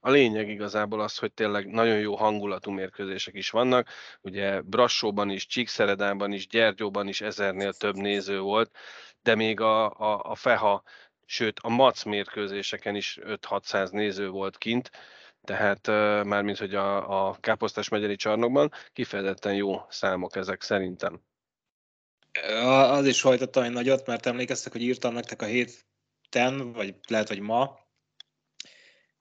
[0.01, 3.89] A lényeg igazából az, hogy tényleg nagyon jó hangulatú mérkőzések is vannak.
[4.21, 8.71] Ugye Brassóban is, Csíkszeredában is, Gyergyóban is ezernél több néző volt,
[9.23, 10.83] de még a, a, a FEHA,
[11.25, 14.91] sőt a MAC mérkőzéseken is 5-600 néző volt kint,
[15.45, 15.87] tehát
[16.27, 21.21] mármint, hogy a, a Káposztás megyeri csarnokban kifejezetten jó számok ezek szerintem.
[22.91, 27.41] Az is hajtottam egy nagyot, mert emlékeztek, hogy írtam nektek a héten, vagy lehet, hogy
[27.41, 27.87] ma,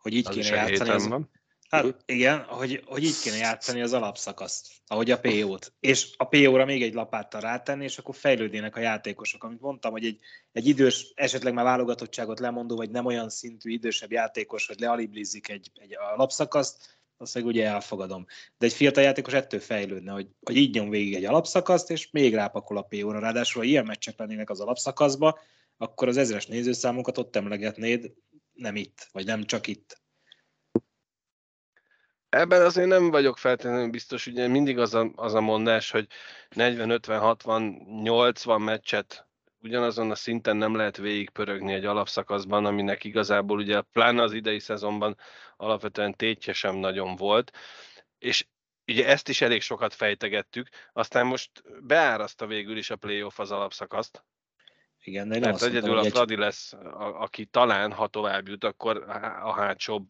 [0.08, 0.90] hogy így Az kéne játszani.
[0.90, 1.30] Az, van.
[1.70, 5.74] hát igen, hogy, hogy így kéne játszani az alapszakaszt, ahogy a PO-t.
[5.80, 9.44] És a PO-ra még egy lapáttal rátenni, és akkor fejlődnének a játékosok.
[9.44, 10.20] Amit mondtam, hogy egy,
[10.52, 15.72] egy idős, esetleg már válogatottságot lemondó, vagy nem olyan szintű idősebb játékos, hogy lealiblizik egy,
[15.76, 18.26] egy alapszakaszt, azt meg ugye elfogadom.
[18.58, 22.34] De egy fiatal játékos ettől fejlődne, hogy, hogy így nyom végig egy alapszakaszt, és még
[22.34, 23.20] rápakol a PO-ra.
[23.20, 25.40] Ráadásul, ha ilyen meccsek lennének az alapszakaszba,
[25.78, 28.12] akkor az ezres nézőszámokat ott emlegetnéd,
[28.58, 30.02] nem itt, vagy nem csak itt.
[32.30, 36.08] Ebben azért nem vagyok feltétlenül biztos, ugye mindig az a, az a mondás, hogy
[36.50, 37.64] 40, 50, 60,
[38.02, 39.28] 80 meccset
[39.62, 45.18] ugyanazon a szinten nem lehet végigpörögni egy alapszakaszban, aminek igazából ugye pláne az idei szezonban
[45.58, 47.52] alapvetően tétje sem nagyon volt,
[48.20, 48.48] és
[48.88, 51.52] ugye ezt is elég sokat fejtegettük, aztán most
[51.82, 54.24] beáraszta végül is a playoff az alapszakaszt,
[55.08, 57.92] Igen, én nem mert azt mondtam, egyedül a hogy egy- Fradi lesz, a, aki talán,
[57.92, 59.04] ha tovább jut, akkor
[59.44, 60.10] a hátsóbb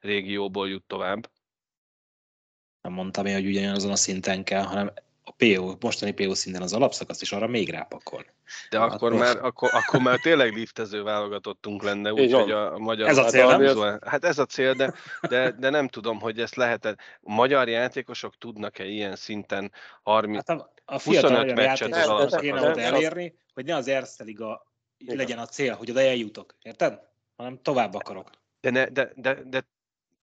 [0.00, 1.30] régióból jut tovább.
[2.82, 4.92] nem mondtam én, hogy ugyanazon a szinten kell, hanem
[5.24, 8.24] a PO, mostani PO szinten az alapszakaszt, és arra még rápakol.
[8.70, 12.78] De Hát akkor most- már, akkor, akkor már tényleg liftező válogatottunk lenne, úgyhogy a, a
[12.78, 13.08] magyar...
[13.08, 13.60] Ez a hát cél, nem?
[13.60, 14.94] vizuál- Hát ez a cél, de,
[15.28, 16.96] de, de nem tudom, hogy ezt lehet -e.
[17.22, 19.72] A magyar játékosok tudnak-e ilyen szinten
[20.02, 20.46] 30...
[20.48, 24.66] Hát a, a fiatal 25 magyar meccset az oda elérni, hogy ne az Erste Liga
[25.06, 27.00] legyen a cél, hogy oda eljutok, érted?
[27.36, 28.30] Hanem tovább akarok.
[28.60, 29.66] De, ne, de, de, de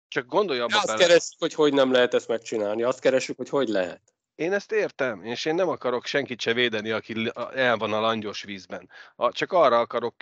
[0.09, 0.99] csak gondolj abba Azt bele.
[0.99, 2.83] keresjük, hogy hogy nem lehet ezt megcsinálni.
[2.83, 4.01] Azt keresjük, hogy hogy lehet.
[4.35, 8.43] Én ezt értem, és én nem akarok senkit se védeni, aki el van a langyos
[8.43, 8.91] vízben.
[9.31, 10.15] Csak arra akarok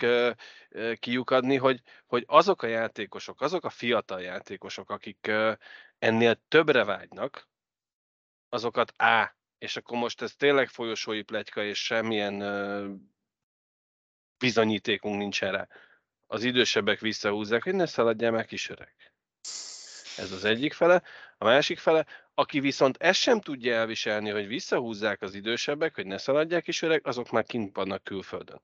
[0.98, 5.30] kiukadni, hogy, hogy azok a játékosok, azok a fiatal játékosok, akik
[5.98, 7.48] ennél többre vágynak,
[8.48, 12.42] azokat A, és akkor most ez tényleg folyosói plegyka, és semmilyen
[14.38, 15.68] bizonyítékunk nincs erre.
[16.26, 18.94] Az idősebbek visszahúzzák, hogy ne szaladjál meg, kis öreg.
[20.16, 21.02] Ez az egyik fele.
[21.38, 26.18] A másik fele, aki viszont ezt sem tudja elviselni, hogy visszahúzzák az idősebbek, hogy ne
[26.18, 28.62] szaladják is öreg, azok már kint vannak külföldön.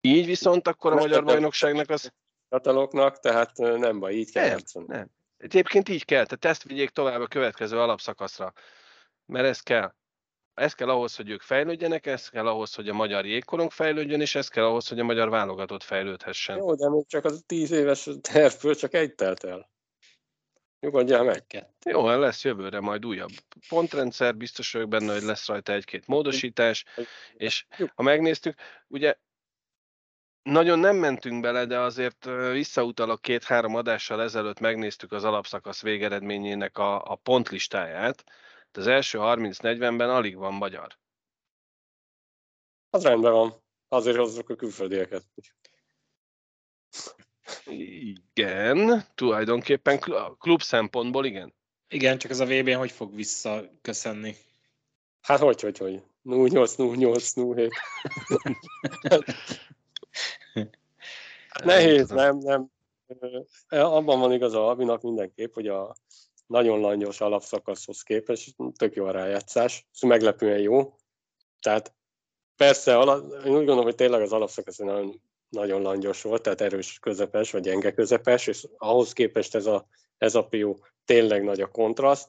[0.00, 2.12] Így viszont akkor a magyar bajnokságnak az...
[2.48, 4.86] Kataloknak, tehát nem baj, így kell nem, játszani.
[4.88, 5.10] Nem.
[5.36, 8.52] Egyébként így kell, tehát ezt vigyék tovább a következő alapszakaszra,
[9.26, 9.94] mert ez kell.
[10.54, 14.34] Ez kell ahhoz, hogy ők fejlődjenek, ez kell ahhoz, hogy a magyar jégkorong fejlődjön, és
[14.34, 16.56] ez kell ahhoz, hogy a magyar válogatott fejlődhessen.
[16.56, 19.70] Jó, de még csak az tíz éves tervből csak egy telt el.
[20.80, 21.66] Nyugodjál meg.
[21.84, 23.30] Jó, lesz jövőre majd újabb
[23.68, 26.84] pontrendszer, biztos vagyok benne, hogy lesz rajta egy-két módosítás,
[27.34, 28.54] és ha megnéztük,
[28.88, 29.14] ugye
[30.42, 37.02] nagyon nem mentünk bele, de azért visszautalok két-három adással ezelőtt megnéztük az alapszakasz végeredményének a,
[37.04, 38.24] a pontlistáját,
[38.76, 40.98] de az első 30-40-ben alig van magyar.
[42.90, 43.62] Az rendben van.
[43.88, 45.24] Azért hozzuk a külföldieket.
[47.66, 49.98] Igen, tulajdonképpen
[50.38, 51.54] klub szempontból igen.
[51.88, 54.36] Igen, csak ez a VB-n hogy fog visszaköszönni?
[55.20, 56.02] Hát hogy, hogy, hogy.
[56.22, 57.72] 08, 08, 07.
[61.64, 62.70] Nehéz, nem, nem.
[63.68, 65.96] Abban van igaz a Albinak mindenképp, hogy a
[66.46, 70.94] nagyon langyos alapszakaszhoz képest tök jó a rájátszás, ez meglepően jó.
[71.60, 71.94] Tehát
[72.56, 77.50] persze, én úgy gondolom, hogy tényleg az alapszakasz nagyon, nagyon langyos volt, tehát erős közepes,
[77.50, 79.88] vagy gyenge közepes, és ahhoz képest ez a,
[80.18, 82.28] ez a pió tényleg nagy a kontraszt.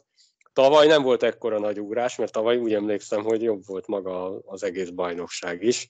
[0.53, 4.63] Tavaly nem volt ekkora nagy ugrás, mert tavaly úgy emlékszem, hogy jobb volt maga az
[4.63, 5.89] egész bajnokság is.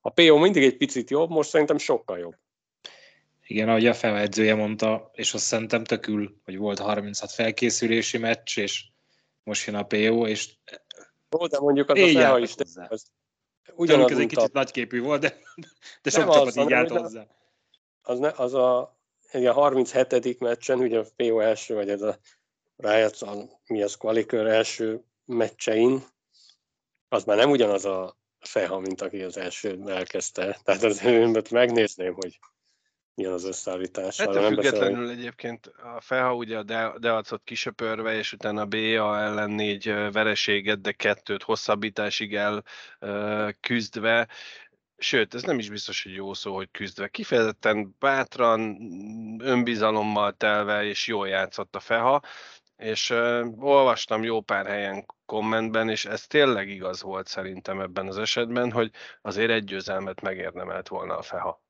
[0.00, 2.34] A PO mindig egy picit jobb, most szerintem sokkal jobb.
[3.46, 8.84] Igen, ahogy a felvegyzője mondta, és azt szerintem tökül, hogy volt 36 felkészülési meccs, és
[9.42, 10.54] most jön a PO, és
[11.30, 12.54] Jó, de mondjuk az Éjjel a FEA is.
[12.88, 13.06] Az,
[13.74, 15.38] ugyanaz, ez egy kicsit nagyképű volt, de,
[16.02, 17.26] de sok csapat így állt hozzá.
[18.02, 18.98] Az, ne, az a,
[19.32, 20.40] a 37.
[20.40, 22.18] meccsen, ugye a PO első, vagy ez a
[22.76, 26.04] rájátszan, mi az Qualikör első meccsein,
[27.08, 30.60] az már nem ugyanaz a feha, mint aki az első elkezdte.
[30.64, 32.38] Tehát azért megnézném, hogy
[33.14, 34.16] milyen az összeállítás.
[34.16, 36.62] Nem függetlenül beszél, egyébként a Feha ugye a
[36.98, 42.62] Deacot kisöpörve, és utána a BA ellen négy vereséget, de kettőt hosszabbításig el
[43.60, 44.28] küzdve,
[44.98, 47.08] sőt, ez nem is biztos, hogy jó szó, hogy küzdve.
[47.08, 48.78] Kifejezetten bátran,
[49.42, 52.22] önbizalommal telve, és jól játszott a Feha,
[52.76, 58.18] és uh, olvastam jó pár helyen kommentben, és ez tényleg igaz volt szerintem ebben az
[58.18, 58.90] esetben, hogy
[59.22, 61.63] azért egy győzelmet megérdemelt volna a Feha.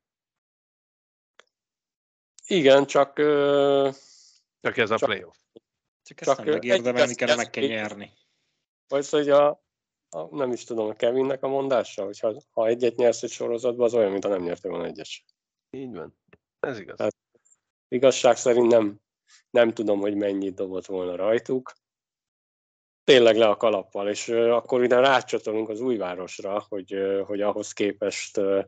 [2.47, 3.13] Igen, csak...
[4.61, 5.35] csak ez a csak, playoff.
[6.03, 8.13] Csak ezt csak nem megérdemelni kell, meg kell nyerni.
[8.87, 9.47] Vagy hogy a,
[10.09, 13.85] a, nem is tudom, a Kevinnek a mondása, hogy ha, ha egyet nyersz egy sorozatban,
[13.85, 15.25] az olyan, mint ha nem nyertél volna egyes.
[15.69, 16.17] Így van.
[16.59, 16.97] Ez igaz.
[16.97, 17.15] Tehát,
[17.87, 18.99] igazság szerint nem,
[19.49, 21.73] nem tudom, hogy mennyit dobott volna rajtuk.
[23.03, 27.73] Tényleg le a kalappal, és uh, akkor ide rácsatolunk az újvárosra, hogy, uh, hogy ahhoz
[27.73, 28.65] képest uh,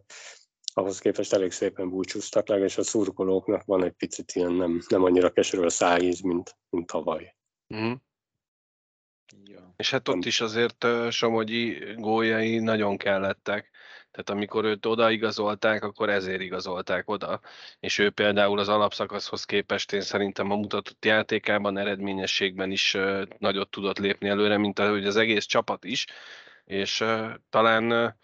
[0.78, 5.32] ahhoz képest elég szépen búcsúztak, legalábbis a szurkolóknak van egy picit ilyen nem, nem annyira
[5.32, 7.36] keserű a szájíz, mint, mint tavaly.
[7.76, 7.94] Mm.
[9.44, 9.74] Ja.
[9.76, 13.70] És hát ott is azért Somogyi góljai nagyon kellettek.
[14.12, 17.42] Tehát amikor őt odaigazolták, akkor ezért igazolták oda.
[17.80, 22.98] És ő például az alapszakaszhoz képest én szerintem a mutatott játékában, eredményességben is
[23.38, 26.06] nagyot tudott lépni előre, mint ahogy az egész csapat is.
[26.66, 28.16] És uh, talán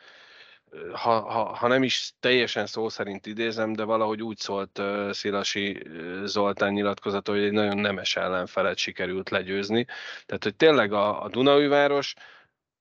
[0.94, 5.84] ha, ha, ha nem is teljesen szó szerint idézem, de valahogy úgy szólt uh, Szilasi
[6.24, 9.86] Zoltán nyilatkozata, hogy egy nagyon nemes ellenfelet sikerült legyőzni.
[10.26, 12.14] Tehát, hogy tényleg a, a Dunaújváros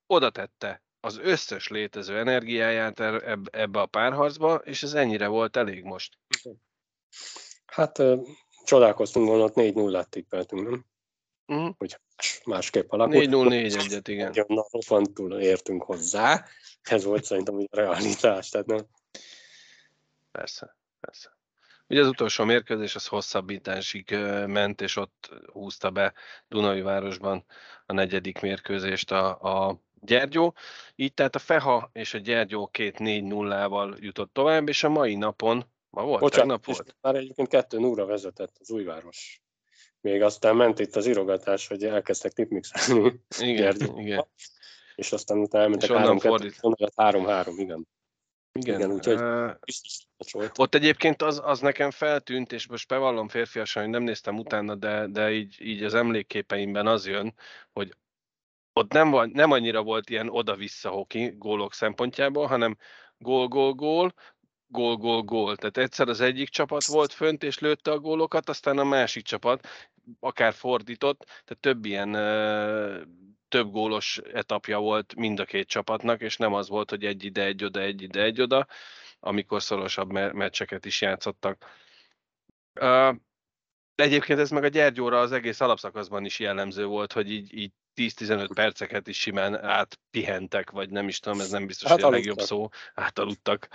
[0.07, 5.85] oda tette az összes létező energiáját er, ebbe a párharcba, és ez ennyire volt elég
[5.85, 6.19] most.
[7.67, 8.03] Hát
[8.65, 10.85] csodálkoztunk volna, ott 4-0-át tippeltünk, nem?
[11.47, 11.75] Uh-huh.
[11.79, 11.99] Hogy
[12.45, 13.29] másképp alakult.
[13.31, 14.33] 4-0-4 egyet, igen.
[14.47, 16.45] Nagyon túl értünk hozzá.
[16.83, 18.87] Ez volt szerintem a realitás, tehát nem.
[20.33, 21.37] Persze, persze.
[21.89, 24.11] Ugye az utolsó mérkőzés az hosszabbításig
[24.47, 26.13] ment, és ott húzta be
[26.49, 27.45] Dunai városban
[27.87, 30.55] a negyedik mérkőzést a, a Gyergyó.
[30.95, 34.89] Így tehát a Feha és a Gyergyó két 4 0 val jutott tovább, és a
[34.89, 36.97] mai napon, ma volt, Bocsánat, tegnap volt?
[37.01, 39.43] Már egyébként kettő 0 vezetett az újváros
[40.03, 43.21] még aztán ment itt az irogatás, hogy elkezdtek tipmixelni.
[43.39, 44.27] Igen, igen.
[44.95, 46.59] És aztán utána elmentek És onnan 3 2 fordít.
[46.61, 47.89] onnan 3 3 igen.
[48.59, 50.59] Igen, Igen, úgyhogy- ö, Biztos volt.
[50.59, 55.07] Ott egyébként az, az nekem feltűnt, és most bevallom férfiasan, hogy nem néztem utána, de,
[55.07, 57.35] de így, így az emlékképeimben az jön,
[57.73, 57.97] hogy
[58.73, 62.77] ott nem, van, nem annyira volt ilyen oda-vissza hoki gólok szempontjából, hanem
[63.19, 64.15] gól, gól, gól,
[64.73, 65.57] gól, gól, gól.
[65.57, 69.69] Tehát egyszer az egyik csapat volt fönt és lőtte a gólokat, aztán a másik csapat
[70.21, 72.13] akár fordított, tehát több ilyen
[73.49, 77.45] több gólos etapja volt mind a két csapatnak, és nem az volt, hogy egy ide,
[77.45, 78.67] egy oda, egy ide, egy oda,
[79.21, 81.65] amikor szorosabb me- meccseket is játszottak.
[83.95, 88.51] Egyébként ez meg a Gyergyóra az egész alapszakaszban is jellemző volt, hogy így, így 10-15
[88.55, 92.37] perceket is simán átpihentek, vagy nem is tudom, ez nem biztos, Hát hogy a legjobb
[92.37, 92.59] aludtak.
[92.59, 93.69] szó, átaludtak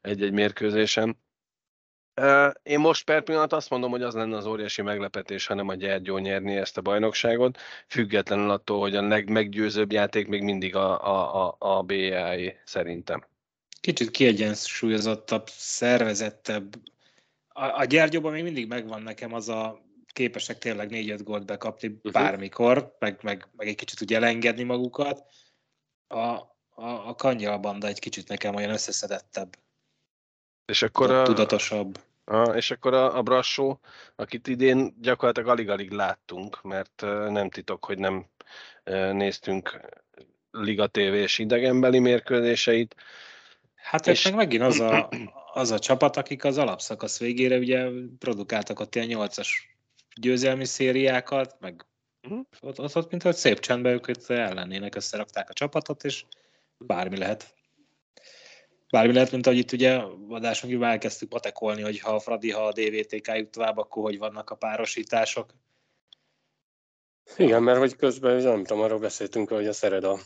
[0.00, 1.24] egy-egy mérkőzésen.
[2.62, 5.74] Én most per pillanat azt mondom, hogy az lenne az óriási meglepetés, ha nem a
[5.74, 7.58] Gyergyó nyerni ezt a bajnokságot,
[7.88, 13.26] függetlenül attól, hogy a legmeggyőzőbb játék még mindig a, a, a, a BAI szerintem.
[13.80, 16.74] Kicsit kiegyensúlyozottabb, szervezettebb.
[17.56, 22.12] A, a Gyergyóban még mindig megvan nekem az a képesek tényleg 4-5 gólt bekapni uh-huh.
[22.12, 25.24] bármikor, meg, meg, meg egy kicsit úgy elengedni magukat.
[26.08, 26.18] A,
[26.68, 29.56] a, a banda egy kicsit nekem olyan összeszedettebb,
[30.64, 32.00] És akkor a, tudatosabb.
[32.24, 33.80] a, és akkor a, a Brassó,
[34.16, 38.26] akit idén gyakorlatilag alig-alig láttunk, mert nem titok, hogy nem
[39.12, 39.80] néztünk
[40.50, 42.94] Liga TV-s idegenbeli mérkőzéseit.
[43.74, 45.08] Hát És- és meg megint az a,
[45.56, 47.88] az a csapat, akik az alapszakasz végére ugye
[48.18, 49.76] produkáltak ott ilyen nyolcas
[50.20, 51.86] győzelmi szériákat, meg
[52.28, 52.40] Mhm.
[52.60, 56.24] ott, ott, ott mint hogy szép csendben ők itt ellennének, összerakták a csapatot, és
[56.78, 57.54] bármi lehet.
[58.90, 62.66] Bármi lehet, mint ahogy itt ugye adáson már elkezdtük patekolni, hogy ha a Fradi, ha
[62.66, 65.54] a DVTK jut tovább, akkor hogy vannak a párosítások.
[67.36, 70.18] Igen, mert hogy közben, nem tudom, arról beszéltünk, hogy a Szereda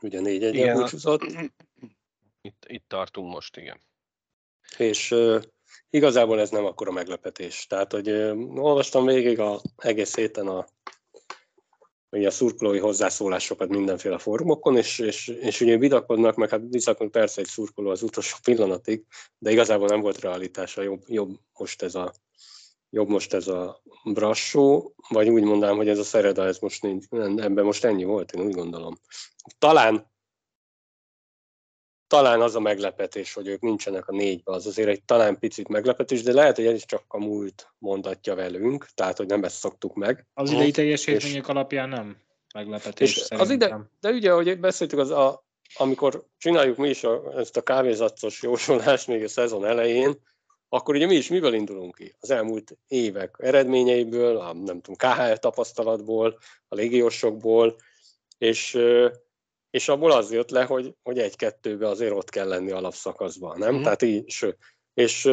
[0.00, 1.22] ugye négy egyen búcsúzott,
[2.40, 3.80] Itt, itt tartunk most, igen.
[4.76, 5.14] És
[5.90, 7.66] igazából ez nem akkora meglepetés.
[7.66, 8.10] Tehát, hogy
[8.54, 10.66] olvastam végig a, egész héten a,
[12.10, 17.40] ugye a szurkolói hozzászólásokat mindenféle fórumokon, és, és, és ugye vidakodnak, meg hát viszont persze
[17.40, 19.04] egy szurkoló az utolsó pillanatig,
[19.38, 22.12] de igazából nem volt realitása, jobb, jobb most ez a
[22.90, 27.04] jobb most ez a brassó, vagy úgy mondanám, hogy ez a szereda, ez most nincs,
[27.36, 28.94] ebben most ennyi volt, én úgy gondolom.
[29.58, 30.12] Talán
[32.14, 36.22] talán az a meglepetés, hogy ők nincsenek a négybe, az azért egy talán picit meglepetés,
[36.22, 39.94] de lehet, hogy ez is csak a múlt mondatja velünk, tehát, hogy nem ezt szoktuk
[39.94, 40.26] meg.
[40.34, 40.58] Az Mhm.
[40.58, 42.16] idei teljesítmények alapján nem
[42.54, 43.54] meglepetés És az szerintem.
[43.54, 45.44] ide- De ugye, ahogy beszéltük, az a,
[45.76, 50.18] amikor csináljuk mi is a, ezt a kávézacos jósolást még a szezon elején,
[50.68, 52.14] akkor ugye mi is mivel indulunk ki?
[52.20, 56.38] Az elmúlt évek eredményeiből, a nem tudom, KHL tapasztalatból,
[56.68, 57.76] a légiósokból,
[58.38, 58.78] és,
[59.74, 63.74] és abból az jött le, hogy, hogy egy-kettőbe azért ott kell lenni alapszakaszban, nem?
[63.74, 63.82] Mhm.
[63.82, 64.56] Tehát így, ső,
[64.94, 65.30] és,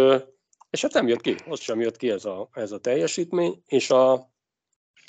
[0.69, 3.89] és hát nem jött ki, ott sem jött ki ez a, ez a teljesítmény, és
[3.89, 4.13] a,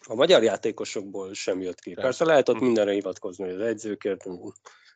[0.06, 1.94] a magyar játékosokból sem jött ki.
[1.94, 4.24] Persze lehet ott mindenre hivatkozni, hogy az edzőkért,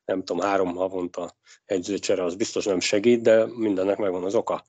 [0.04, 4.66] nem tudom, három havonta edzőcsere, az biztos nem segít, de mindennek megvan az oka.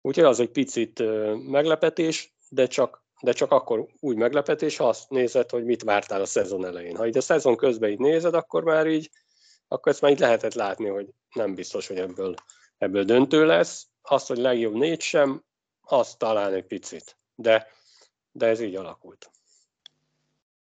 [0.00, 1.02] Úgyhogy az egy picit
[1.48, 6.26] meglepetés, de csak, de csak akkor úgy meglepetés, ha azt nézed, hogy mit vártál a
[6.26, 6.96] szezon elején.
[6.96, 9.10] Ha így a szezon közben így nézed, akkor már így,
[9.68, 12.34] akkor ezt már így lehetett látni, hogy nem biztos, hogy ebből,
[12.78, 13.86] ebből döntő lesz.
[14.02, 15.44] Azt, hogy legjobb négy sem,
[15.80, 17.18] az talán egy picit.
[17.34, 17.72] De,
[18.32, 19.30] de ez így alakult.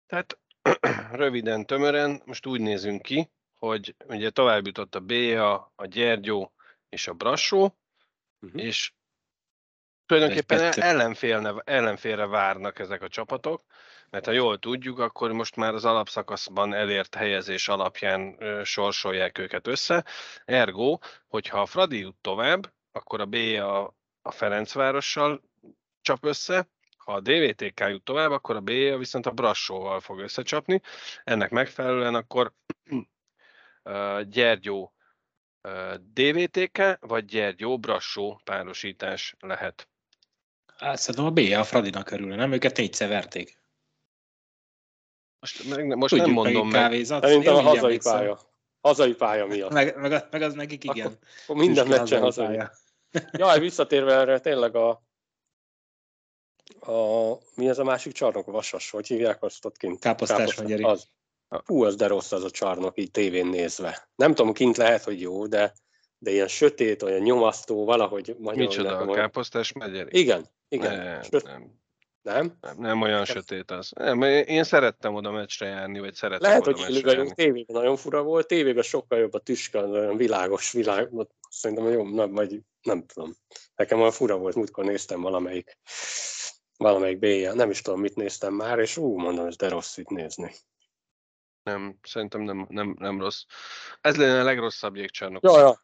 [0.07, 0.39] Tehát
[1.23, 6.53] röviden, tömören, most úgy nézünk ki, hogy ugye tovább jutott a Béha, a Gyergyó
[6.89, 7.77] és a Brassó,
[8.43, 8.63] Uh-huh.
[8.63, 8.93] és
[10.13, 13.63] tulajdonképpen ellenfélne, ellenfélre várnak ezek a csapatok,
[14.11, 20.05] mert ha jól tudjuk, akkor most már az alapszakaszban elért helyezés alapján sorsolják őket össze.
[20.45, 20.99] Ergo,
[21.29, 25.43] hogyha a Fradi jut tovább, akkor a B a, a Ferencvárossal
[26.01, 30.81] csap össze, ha a DVTK jut tovább, akkor a B viszont a Brassóval fog összecsapni.
[31.25, 32.53] Ennek megfelelően akkor
[33.83, 34.93] ö, Gyergyó
[36.13, 39.87] DVTK, vagy Gyergyó Brassó párosítás lehet.
[40.83, 42.53] Hát szerintem a B a Fradinak örülne, nem?
[42.53, 43.59] Őket négyszer verték.
[45.41, 46.81] Most, meg, most Tudjuk, nem mondom meg.
[46.81, 47.23] Kávézat.
[47.23, 48.41] Szerintem a hazai pálya.
[48.81, 49.71] Hazai pálya miatt.
[49.73, 51.07] Meg, meg, meg, az nekik igen.
[51.07, 52.47] Akkor, akkor minden meccsen hazai.
[52.47, 52.71] pálya.
[53.33, 54.91] Jaj, visszatérve erre, tényleg a,
[56.81, 58.47] a mi ez a másik csarnok?
[58.47, 60.01] Vasas, hogy hívják azt ott kint?
[60.01, 60.83] Káposztás megyeri.
[60.83, 61.09] Az.
[61.65, 64.09] Hú, az de rossz az a csarnok így tévén nézve.
[64.15, 65.73] Nem tudom, kint lehet, hogy jó, de,
[66.23, 70.19] de ilyen sötét, olyan nyomasztó, valahogy magyarul Micsoda, a káposztás megyeri?
[70.19, 70.97] Igen, igen.
[70.97, 71.81] Nem, Söt, nem.
[72.23, 72.57] Nem?
[72.61, 73.91] Nem, nem olyan sötét az.
[73.91, 77.35] Nem, én szerettem oda meccsre járni, vagy szerettem Lehet, oda hogy járni.
[77.35, 81.11] tévében nagyon fura volt, tévében sokkal jobb a tüska, olyan világos világ,
[81.51, 83.35] szerintem jó, na, vagy nem tudom.
[83.75, 85.79] Nekem olyan fura volt, múltkor néztem valamelyik,
[86.77, 90.09] valamelyik b nem is tudom, mit néztem már, és ú, mondom, ez de rossz itt
[90.09, 90.53] nézni.
[91.63, 93.43] Nem, szerintem nem, nem, nem rossz.
[94.01, 95.81] Ez lenne a legrosszabb jégcsarnok Ja, ja,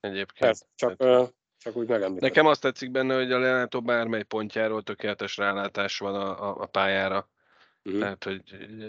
[0.00, 0.38] egyébként.
[0.38, 2.28] persze, csak, Tehát- csak úgy megemlítettem.
[2.28, 6.66] Nekem azt tetszik benne, hogy a lelátó bármely pontjáról tökéletes rálátás van a, a, a
[6.66, 7.28] pályára.
[7.82, 7.98] Mhm.
[7.98, 8.42] Tehát, hogy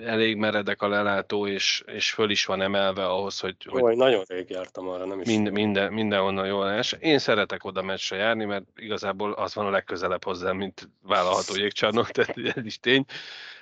[0.06, 3.98] elég meredek a lelátó, és, és föl is van emelve ahhoz, hogy, hogy Jó, én
[3.98, 6.94] nagyon rég jártam arra, nem is mind, minden, mindenhonnan jól láss.
[7.00, 12.12] Én szeretek oda meccsre járni, mert igazából az van a legközelebb hozzám, mint vállalható jégcsarnok,
[12.12, 13.06] tehát ez is tény.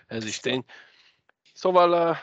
[0.08, 0.64] Ez is tény.
[1.54, 2.18] Szóval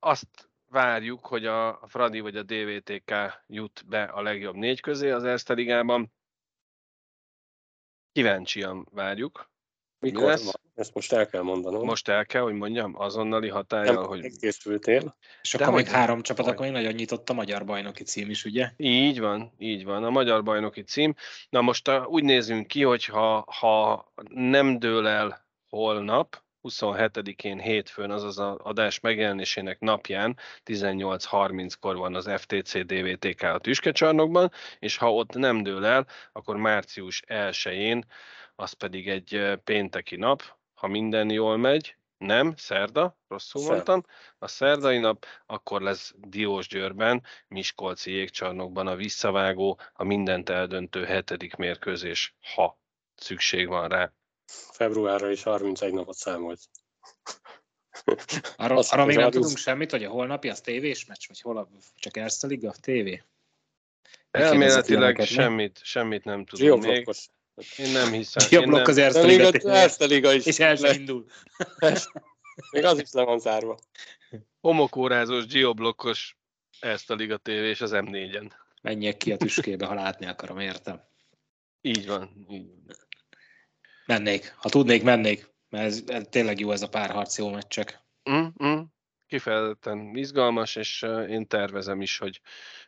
[0.00, 3.12] azt várjuk, hogy a Fradi vagy a DVTK
[3.46, 6.12] jut be a legjobb négy közé az Erste Ligában.
[8.12, 9.50] Kíváncsian várjuk.
[10.00, 10.44] Mikor lesz?
[10.44, 10.54] van?
[10.74, 11.84] Ezt most el kell mondanom.
[11.84, 15.16] Most el kell, hogy mondjam, azonnali hatállyal, nem hogy egészültél.
[15.42, 18.02] És De akkor még hogy- három csapat, hogy- akkor még nagyon nyitott a magyar bajnoki
[18.04, 18.70] cím is, ugye?
[18.76, 20.04] Így van, így van.
[20.04, 21.14] A magyar bajnoki cím.
[21.48, 28.38] Na most úgy nézünk ki, hogy ha, ha nem dől el holnap, 27-én hétfőn, azaz
[28.38, 35.62] az adás megjelenésének napján 18.30-kor van az FTC DVTK a Tüskecsarnokban, és ha ott nem
[35.62, 38.04] dől el, akkor március 1-én,
[38.54, 40.42] az pedig egy pénteki nap,
[40.74, 43.74] ha minden jól megy, nem, szerda, rosszul Szerda.
[43.74, 44.04] mondtam,
[44.38, 52.34] a szerdai nap, akkor lesz Diósgyőrben, Miskolci jégcsarnokban a visszavágó, a mindent eldöntő hetedik mérkőzés,
[52.54, 52.78] ha
[53.14, 54.12] szükség van rá.
[54.52, 56.60] Februárra is 31 napot számolt.
[58.56, 61.40] Arra, Azt arra még nem az- tudunk semmit, hogy a holnapi az tévés meccs, vagy
[61.40, 63.22] hol a, csak Erste Liga tévé?
[64.30, 67.08] Elméletileg semmit, semmit nem tudunk még.
[67.76, 68.64] Én nem hiszem.
[68.70, 70.46] Nem, az Erste Liga Erste Liga is.
[70.46, 71.26] és el sem indul.
[72.72, 73.78] Még az is le van zárva.
[74.60, 76.36] homokórázós, geoblokkos
[77.06, 78.50] a Liga TV és az M4-en.
[78.82, 81.02] Menjek ki a tüskébe, ha látni akarom, értem.
[81.80, 82.46] Így van.
[82.50, 82.96] Így van.
[84.08, 84.54] Mennék.
[84.56, 85.50] Ha tudnék, mennék.
[85.68, 88.02] Mert ez, ez tényleg jó ez a párharc jó meccsek.
[88.30, 88.80] Mm, mm.
[89.26, 92.40] Kifejezetten izgalmas, és eh, én tervezem is, hogy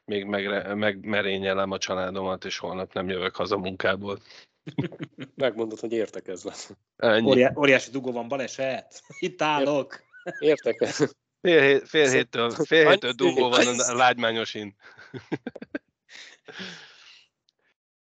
[0.04, 4.18] még megre, megmerényelem a családomat, és holnap nem jövök haza munkából.
[5.34, 6.54] Megmondod, hogy értekezve.
[6.96, 7.26] Ennyi.
[7.26, 9.02] Óriá, óriási dugó van, baleset.
[9.18, 10.00] Itt állok.
[10.38, 11.08] Értekezve.
[11.40, 14.76] Fél, hét, fél héttől, fél héttől dugó van a lágymányosin.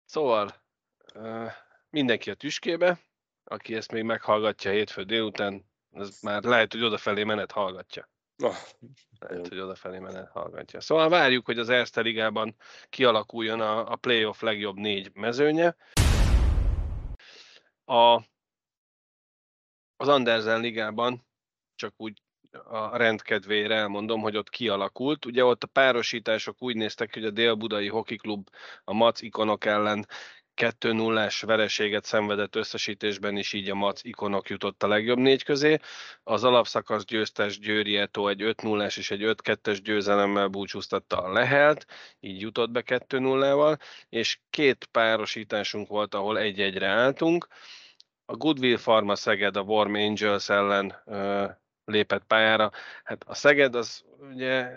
[0.04, 0.54] szóval
[1.14, 1.46] ö,
[1.92, 2.98] mindenki a tüskébe,
[3.44, 8.08] aki ezt még meghallgatja hétfő délután, az már lehet, hogy odafelé menet hallgatja.
[9.18, 10.80] Lehet, hogy odafelé menet hallgatja.
[10.80, 12.56] Szóval várjuk, hogy az Erste Ligában
[12.88, 15.76] kialakuljon a, a playoff legjobb négy mezőnye.
[17.84, 18.14] A,
[19.96, 21.26] az Andersen Ligában
[21.74, 22.22] csak úgy
[22.64, 25.24] a rendkedvére elmondom, hogy ott kialakult.
[25.24, 28.48] Ugye ott a párosítások úgy néztek, hogy a Dél-Budai Hockey Klub
[28.84, 30.06] a Mac ikonok ellen
[30.54, 35.78] 2 0 vereséget szenvedett összesítésben is, így a Mac ikonok jutott a legjobb négy közé.
[36.22, 41.86] Az alapszakasz győztes Győri Eto egy 5 0 és egy 5-2-es győzelemmel búcsúztatta a Lehelt,
[42.20, 43.78] így jutott be 2 0 val
[44.08, 47.48] és két párosításunk volt, ahol egy-egyre álltunk.
[48.24, 51.44] A Goodwill Pharma Szeged a Warm Angels ellen ö,
[51.84, 52.70] lépett pályára.
[53.04, 54.76] Hát a Szeged az ugye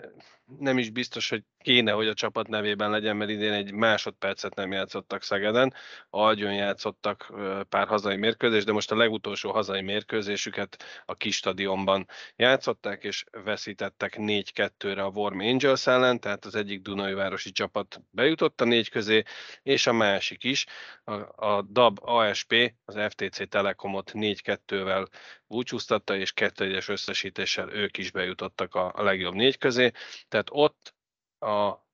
[0.58, 4.72] nem is biztos, hogy kéne, hogy a csapat nevében legyen, mert idén egy másodpercet nem
[4.72, 5.74] játszottak Szegeden.
[6.10, 7.32] Algyon játszottak
[7.68, 14.16] pár hazai mérkőzést, de most a legutolsó hazai mérkőzésüket a kis stadionban játszották, és veszítettek
[14.18, 19.22] 4-2-re a Warm Angels ellen, tehát az egyik Dunajvárosi csapat bejutott a négy közé,
[19.62, 20.66] és a másik is,
[21.04, 21.12] a,
[21.46, 25.06] a DAB ASP, az FTC Telekomot 4-2-vel
[25.46, 29.90] búcsúztatta, és 2-1-es összesítéssel ők is bejutottak a, a legjobb négy közé.
[30.36, 30.94] Tehát ott
[31.38, 31.86] a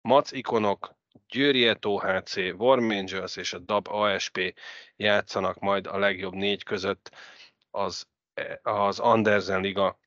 [0.00, 0.94] Mac ikonok,
[1.28, 4.54] Győri Eto HC, Warm Angels és a DAB ASP
[4.96, 7.10] játszanak majd a legjobb négy között
[7.70, 8.08] az,
[8.62, 9.98] az Andersen Liga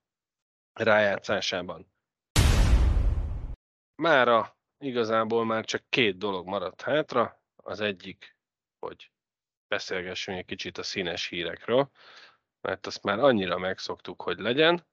[0.73, 1.91] rájátszásában.
[3.95, 7.41] Mára igazából már csak két dolog maradt hátra.
[7.55, 8.37] Az egyik,
[8.79, 9.11] hogy
[9.67, 11.89] beszélgessünk egy kicsit a színes hírekről,
[12.61, 14.87] mert azt már annyira megszoktuk, hogy legyen.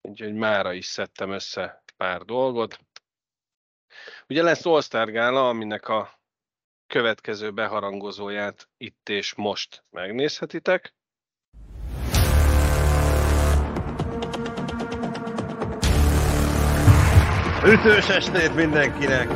[0.00, 2.78] Úgyhogy mára is szedtem össze pár dolgot.
[4.28, 6.20] Ugye lesz All-Star Gála, aminek a
[6.86, 10.94] következő beharangozóját itt és most megnézhetitek.
[17.64, 19.28] Ütős estét mindenkinek!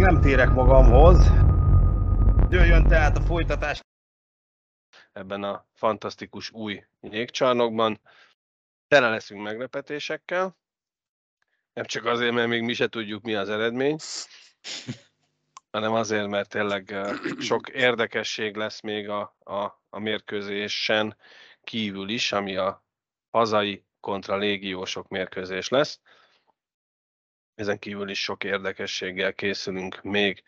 [0.00, 1.30] Még nem térek magamhoz.
[2.50, 3.80] Jöjjön tehát a folytatás.
[5.12, 8.00] ebben a fantasztikus új jégcsarnokban.
[8.88, 10.56] Tele leszünk meglepetésekkel.
[11.72, 13.96] Nem csak azért, mert még mi se tudjuk, mi az eredmény,
[15.70, 16.96] hanem azért, mert tényleg
[17.38, 21.16] sok érdekesség lesz még a, a, a mérkőzésen
[21.64, 22.84] kívül is, ami a
[23.30, 26.00] hazai kontra légiósok mérkőzés lesz.
[27.60, 30.42] Ezen kívül is sok érdekességgel készülünk még.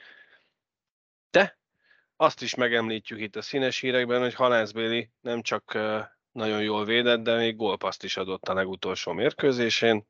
[1.31, 1.59] De
[2.17, 5.73] azt is megemlítjük itt a színes hírekben, hogy Halászbéli nem csak
[6.31, 10.07] nagyon jól védett, de még gólpaszt is adott a legutolsó mérkőzésén,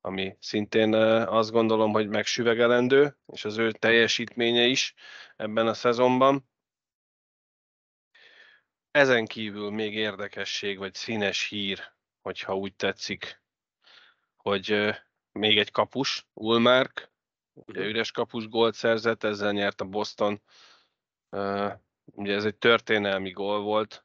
[0.00, 4.94] ami szintén azt gondolom, hogy megsüvegelendő, és az ő teljesítménye is
[5.36, 6.48] ebben a szezonban.
[8.90, 13.42] Ezen kívül még érdekesség, vagy színes hír, hogyha úgy tetszik,
[14.36, 14.94] hogy
[15.32, 17.12] még egy kapus, Ulmark,
[17.52, 20.42] ugye üres kapus gólt szerzett, ezzel nyert a Boston.
[21.28, 24.04] Eh, Ugye ez egy történelmi gól volt,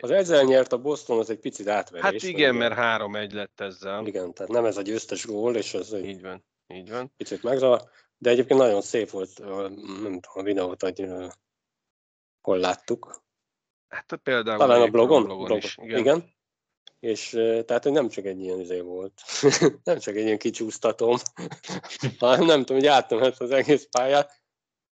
[0.00, 2.04] Az ezzel nyert a Boston, az egy picit átverés.
[2.04, 4.06] Hát igen, mert 3-1 lett ezzel.
[4.06, 7.12] Igen, tehát nem ez a győztes gól, és ez egy Így van, így van.
[7.16, 7.80] picit megzavar,
[8.16, 11.06] de egyébként nagyon szép volt, nem tudom, a videót, hogy
[12.40, 13.22] hol láttuk.
[13.88, 15.76] Hát például Talán a még blogon, blogon is.
[15.76, 15.98] Igen.
[15.98, 16.34] Igen.
[17.02, 17.28] És
[17.66, 19.22] tehát, hogy nem csak egy ilyen izé volt,
[19.84, 21.16] nem csak egy ilyen kicsúsztatom,
[22.18, 24.42] hanem nem tudom, hogy átmenet az egész pályát,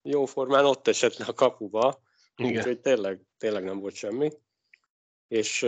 [0.02, 2.02] jóformán ott esett le a kapuba,
[2.36, 4.32] úgyhogy tényleg, tényleg nem volt semmi.
[5.26, 5.62] És,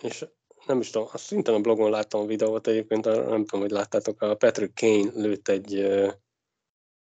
[0.00, 0.24] és
[0.66, 4.22] nem is tudom, azt szintén a blogon láttam a videót egyébként, nem tudom, hogy láttátok,
[4.22, 5.80] a Patrick Kane lőtt egy,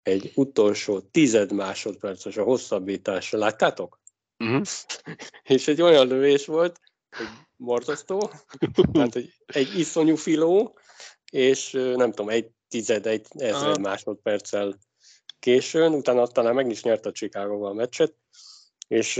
[0.02, 3.38] egy utolsó tized másodperces a hosszabbításra.
[3.38, 4.00] Láttátok?
[4.38, 4.66] Uh-huh.
[5.54, 6.80] És egy olyan lövés volt,
[7.16, 8.30] hogy borzasztó,
[8.92, 10.78] tehát egy, egy iszonyú filó,
[11.32, 14.78] és nem tudom, egy tized, egy ezred másodperccel
[15.38, 18.14] későn, utána talán meg is nyerte a Chicago-val a meccset,
[18.88, 19.16] és,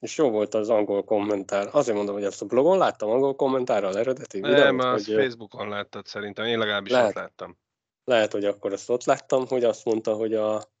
[0.00, 1.68] és jó volt az angol kommentár.
[1.72, 5.68] Azért mondom, hogy ezt a blogon láttam angol kommentárral eredeti Nem, videót, azt hogy Facebookon
[5.68, 7.08] láttad szerintem, én legalábbis Lehet.
[7.08, 7.58] ott láttam.
[8.04, 10.73] lehet, hogy akkor ezt ott láttam, hogy azt mondta, hogy a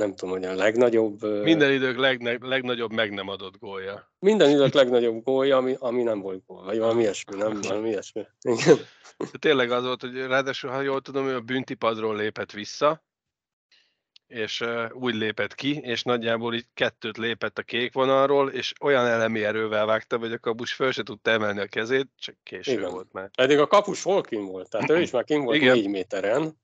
[0.00, 4.12] nem tudom, hogy a legnagyobb Minden idők legne, legnagyobb meg nem adott gólja.
[4.18, 7.60] minden idők legnagyobb gólja, ami, ami nem volt gól, vagy valami ilyesmi, nem?
[7.60, 8.26] Valami ilyesmi.
[8.40, 8.76] Igen.
[9.18, 13.04] De tényleg az volt, hogy ráadásul, ha jól tudom, ő a büntipadról lépett vissza,
[14.26, 19.44] és úgy lépett ki, és nagyjából így kettőt lépett a kék vonalról, és olyan elemi
[19.44, 22.90] erővel vágta, hogy a kabus föl se tudta emelni a kezét, csak késő Igen.
[22.90, 23.30] volt már.
[23.36, 25.74] Pedig a kapus hol kin volt, tehát ő is már kin volt Igen.
[25.76, 26.58] négy méteren,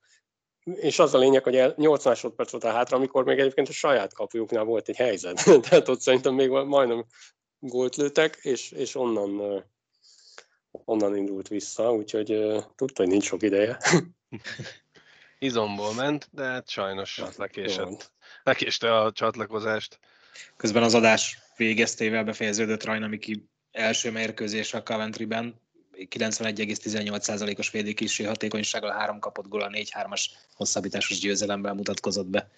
[0.74, 3.72] és az a lényeg, hogy el- 8 másodperc volt a hátra, amikor még egyébként a
[3.72, 5.44] saját kapujuknál volt egy helyzet.
[5.68, 7.04] tehát ott szerintem még majdnem
[7.58, 9.64] gólt lőttek, és, és onnan,
[10.70, 12.26] onnan indult vissza, úgyhogy
[12.74, 13.78] tudta, hogy nincs sok ideje.
[15.38, 18.12] Izomból ment, de hát sajnos Jó lekésett.
[18.42, 19.98] Lekéste a csatlakozást.
[20.56, 25.60] Közben az adás végeztével befejeződött Rajna Miki első mérkőzés a Coventry-ben.
[25.98, 30.24] 91,18%-os védőkísérő hatékonysággal három kapott gól a 4-3-as
[30.54, 32.50] hosszabbításos győzelemmel mutatkozott be.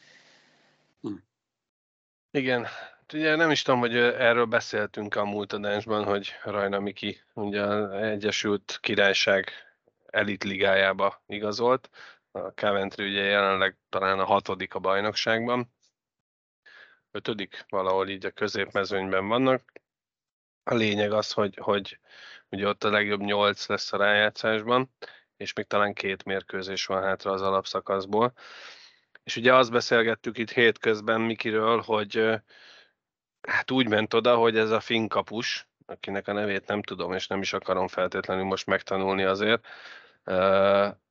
[2.30, 7.20] Igen, hát ugye nem is tudom, hogy erről beszéltünk a múlt adásban, hogy Rajna Miki
[7.34, 9.51] ugye az Egyesült Királyság
[10.07, 11.91] elit ligájába igazolt.
[12.30, 15.72] A Coventry ugye jelenleg talán a hatodik a bajnokságban.
[17.11, 19.72] Ötödik, valahol így a középmezőnyben vannak.
[20.62, 21.99] A lényeg az, hogy, hogy
[22.51, 24.90] ugye ott a legjobb nyolc lesz a rájátszásban,
[25.36, 28.32] és még talán két mérkőzés van hátra az alapszakaszból.
[29.24, 32.40] És ugye azt beszélgettük itt hétközben Mikiről, hogy
[33.40, 37.26] hát úgy ment oda, hogy ez a finn kapus, akinek a nevét nem tudom, és
[37.26, 39.66] nem is akarom feltétlenül most megtanulni azért,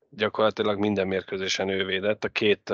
[0.10, 2.24] gyakorlatilag minden mérkőzésen ő védett.
[2.24, 2.74] A két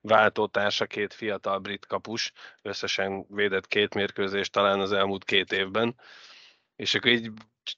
[0.00, 5.94] váltótársa, két fiatal brit kapus, összesen védett két mérkőzést talán az elmúlt két évben.
[6.76, 7.30] És akkor így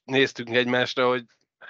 [0.03, 1.23] néztünk egymásra, hogy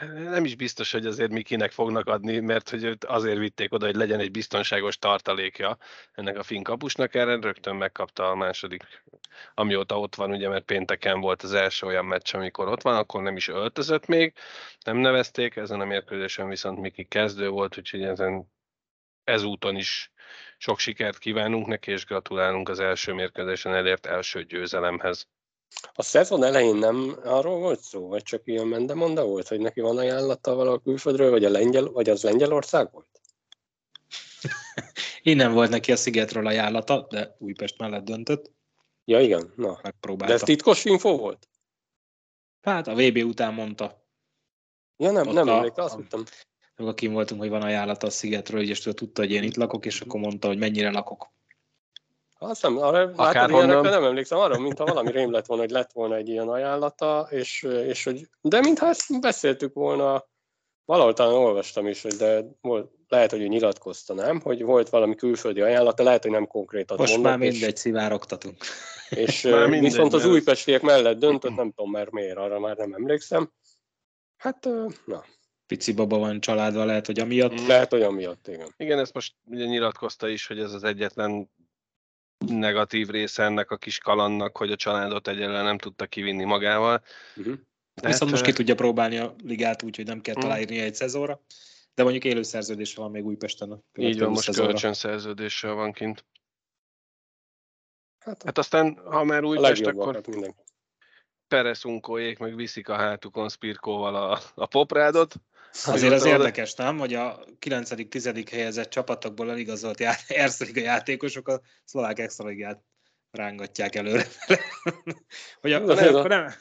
[0.08, 3.96] nem is biztos, hogy azért Mikinek fognak adni, mert hogy őt azért vitték oda, hogy
[3.96, 5.78] legyen egy biztonságos tartalékja
[6.12, 8.84] ennek a finn kapusnak, erre rögtön megkapta a második,
[9.54, 13.22] amióta ott van, ugye, mert pénteken volt az első olyan meccs, amikor ott van, akkor
[13.22, 14.34] nem is öltözött még,
[14.86, 18.52] nem nevezték, ezen a mérkőzésen viszont Miki kezdő volt, úgyhogy ezen
[19.24, 20.12] ezúton is
[20.58, 25.28] sok sikert kívánunk neki, és gratulálunk az első mérkőzésen elért első győzelemhez.
[25.94, 29.98] A szezon elején nem arról volt szó, vagy csak ilyen mendemonda volt, hogy neki van
[29.98, 33.08] ajánlata valahol külföldről, vagy, a lengyel, vagy az Lengyelország volt?
[35.22, 38.52] Innen volt neki a Szigetről ajánlata, de Újpest mellett döntött.
[39.06, 39.80] Ja, igen, na.
[39.82, 40.34] megpróbálta.
[40.34, 41.50] De ez titkos info volt?
[42.62, 44.08] Hát a VB után mondta,
[44.98, 46.24] Ja, nem, Ott nem a- emlék, azt a-
[46.76, 50.02] amikor kim voltunk, hogy van ajánlata a szigetről, és tudta, hogy én itt lakok, és
[50.02, 51.32] akkor mondta, hogy mennyire lakok.
[52.42, 53.68] Azt nem, arra, látod, Akárhonnan.
[53.68, 57.28] ilyenekre nem emlékszem arra, mintha valami rém lett volna, hogy lett volna egy ilyen ajánlata,
[57.32, 60.28] és, és hogy, de mintha ezt beszéltük volna,
[60.86, 64.40] valahol talán olvastam is, hogy de volt, lehet, hogy ő nyilatkozta, nem?
[64.42, 68.58] Hogy volt valami külföldi ajánlata, lehet, hogy nem konkrétat Most mondott, már és- mindegy, szivárogtatunk.
[69.10, 72.78] És Már ö, mindegy, viszont az újpestiek mellett döntött, nem tudom már miért, arra már
[72.78, 73.52] nem emlékszem.
[74.38, 74.68] Hát,
[75.06, 75.24] na,
[75.68, 77.68] Pici baba van családva, lehet, hogy amiatt.
[77.68, 78.74] lehet olyan miatt, igen.
[78.78, 81.50] Igen, ezt most ugye nyilatkozta is, hogy ez az egyetlen
[82.48, 87.04] negatív része ennek a kis kalannak, hogy a családot egyelőre nem tudta kivinni magával.
[87.36, 87.56] Uh-huh.
[87.94, 90.46] De Viszont most hát, ki tudja próbálni a ligát, úgyhogy nem kell Mm.
[90.46, 91.42] aláírni egy szezonra.
[91.94, 93.72] De mondjuk élő szerződése van még Újpesten.
[93.72, 96.26] a Így van, most kölcsönszerződéssel van kint.
[98.20, 100.62] Hát, Hát aztán, ha már Újpest, akkor legjobbakat mindenki.
[101.48, 105.36] Pereszunkóék meg viszik a hátukon Spirkóval a, a poprádot.
[105.86, 108.48] Azért az érdekes, nem, hogy a 9.-10.
[108.52, 112.84] helyezett csapatokból eligazolt já- Liga játékosok a szlovák extraligát
[113.32, 114.26] rángatják előre.
[115.62, 116.52] hogy a, nem, a- nem,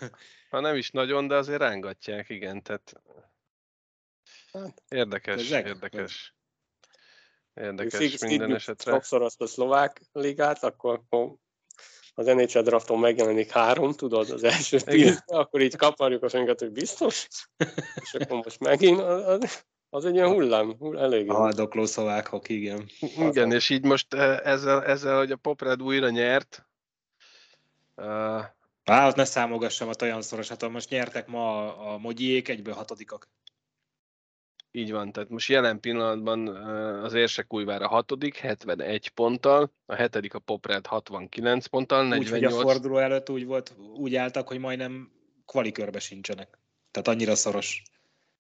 [0.51, 2.93] Ha nem is nagyon, de azért rángatják, igen, tehát
[4.53, 5.67] Hát, érdekes, Ezek?
[5.67, 6.35] érdekes.
[7.55, 8.93] Érdekes szigjuk minden esetre.
[8.93, 11.03] Sokszor azt a szlovák ligát, akkor
[12.19, 14.95] az NHL drafton megjelenik három, tudod, az első Igen.
[14.95, 17.29] tíz, akkor így kaparjuk a fenget, hogy biztos,
[17.95, 21.31] és akkor most megint az, az, az egy ilyen hullám, hull, elég.
[21.31, 22.89] a haldokló szlovák hoki, igen.
[23.19, 26.67] Igen, és így most eh, ezzel, ezzel hogy a Poprád újra nyert,
[27.97, 28.45] uh,
[28.85, 32.75] Á, ott ne számogassam, ott olyan szoros, hát most nyertek ma a, a mogyiék, egyből
[32.75, 33.29] hatodikak.
[34.79, 36.49] Így van, tehát most jelen pillanatban
[37.05, 42.45] az érsek újvára a hatodik, 71 ponttal, a hetedik a Poprád 69 ponttal, Úgy, hogy
[42.45, 45.11] a 48 forduló előtt úgy volt, úgy álltak, hogy majdnem
[45.47, 46.59] kvalikörbe sincsenek.
[46.91, 47.83] Tehát annyira szoros.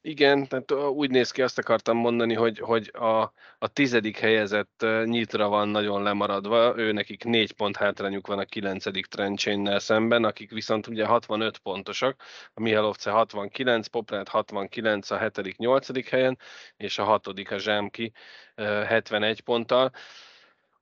[0.09, 5.48] Igen, tehát úgy néz ki, azt akartam mondani, hogy, hogy a, a tizedik helyezett nyitra
[5.48, 10.86] van nagyon lemaradva, ő nekik négy pont hátrányuk van a kilencedik Trencsénnel szemben, akik viszont
[10.86, 12.22] ugye 65 pontosak,
[12.54, 16.38] a Mihalovce 69, Poprád 69 a hetedik, nyolcadik helyen,
[16.76, 18.12] és a hatodik a Zsámki
[18.54, 19.90] ö, 71 ponttal.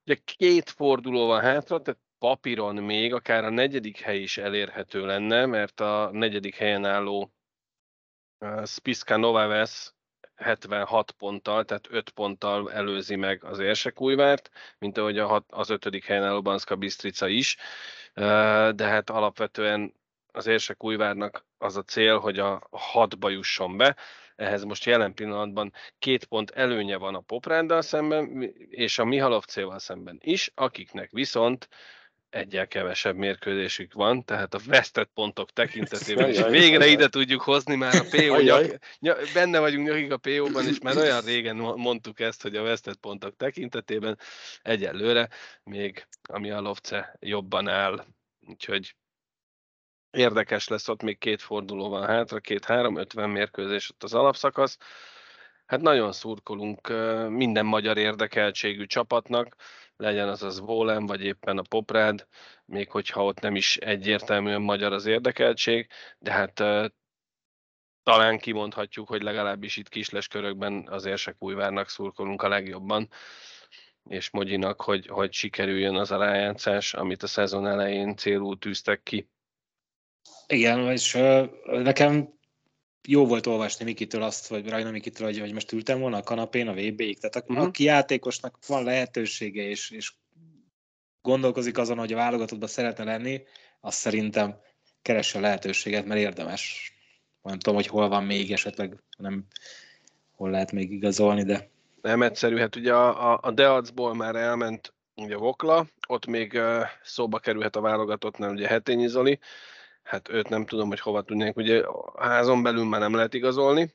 [0.05, 5.47] Ugye két forduló van hátra, tehát papíron még akár a negyedik hely is elérhető lenne,
[5.47, 7.36] mert a negyedik helyen álló
[8.65, 9.95] Spiska Novaves
[10.37, 16.05] 76 ponttal, tehát 5 ponttal előzi meg az Érsekújvárt, mint ahogy a hat, az ötödik
[16.05, 17.57] helyen álló Banszka Bistrica is,
[18.75, 19.95] de hát alapvetően
[20.33, 23.97] az Érsekújvárnak az a cél, hogy a hatba jusson be,
[24.37, 30.19] ehhez most jelen pillanatban két pont előnye van a Popráddal szemben, és a Mihalovcéval szemben
[30.23, 31.69] is, akiknek viszont
[32.31, 37.95] egyel kevesebb mérkőzésük van, tehát a vesztett pontok tekintetében is végre ide tudjuk hozni már
[37.95, 42.21] a PO nyak, ny- benne vagyunk nyakig a PO-ban, és már olyan régen mo- mondtuk
[42.21, 44.19] ezt, hogy a vesztett pontok tekintetében
[44.63, 45.29] egyelőre
[45.63, 48.05] még ami a Lovce jobban áll.
[48.47, 48.97] Úgyhogy
[50.11, 54.79] érdekes lesz, ott még két forduló van hátra, két-három, ötven mérkőzés ott az alapszakasz.
[55.67, 56.89] Hát nagyon szurkolunk
[57.29, 59.57] minden magyar érdekeltségű csapatnak,
[59.97, 62.27] legyen az az Vólem, vagy éppen a Poprád,
[62.65, 65.89] még hogyha ott nem is egyértelműen magyar az érdekeltség,
[66.19, 66.53] de hát
[68.03, 73.09] talán kimondhatjuk, hogy legalábbis itt kisles körökben az Érsekújvárnak szurkolunk a legjobban,
[74.09, 79.29] és Mogyinak, hogy, hogy sikerüljön az a rájátszás, amit a szezon elején célul tűztek ki.
[80.47, 81.13] Igen, és
[81.65, 82.35] nekem
[83.07, 86.69] jó volt olvasni Mikitől azt, vagy Rajna Mikitől, hogy, hogy most ültem volna a kanapén
[86.69, 87.19] a VB-ig.
[87.19, 87.61] Tehát a, Mhm.
[87.61, 90.13] aki játékosnak van lehetősége, és, és
[91.23, 93.43] gondolkozik azon, hogy a válogatottban szeretne lenni,
[93.81, 94.61] azt szerintem
[95.03, 96.93] keresse a lehetőséget, mert érdemes.
[97.43, 99.45] Nem tudom, hogy hol van még esetleg, nem
[100.37, 101.69] hol lehet még igazolni, de
[102.03, 106.61] Nem egyszerű, hát ugye a, a, a Deacból már elment ugye Vokla, ott még
[107.03, 109.39] szóba kerülhet a válogatottnál ugye Hetényi Zoli,
[110.07, 113.95] hát őt nem tudom, hogy hova tudnánk, ugye a házon belül már nem lehet igazolni,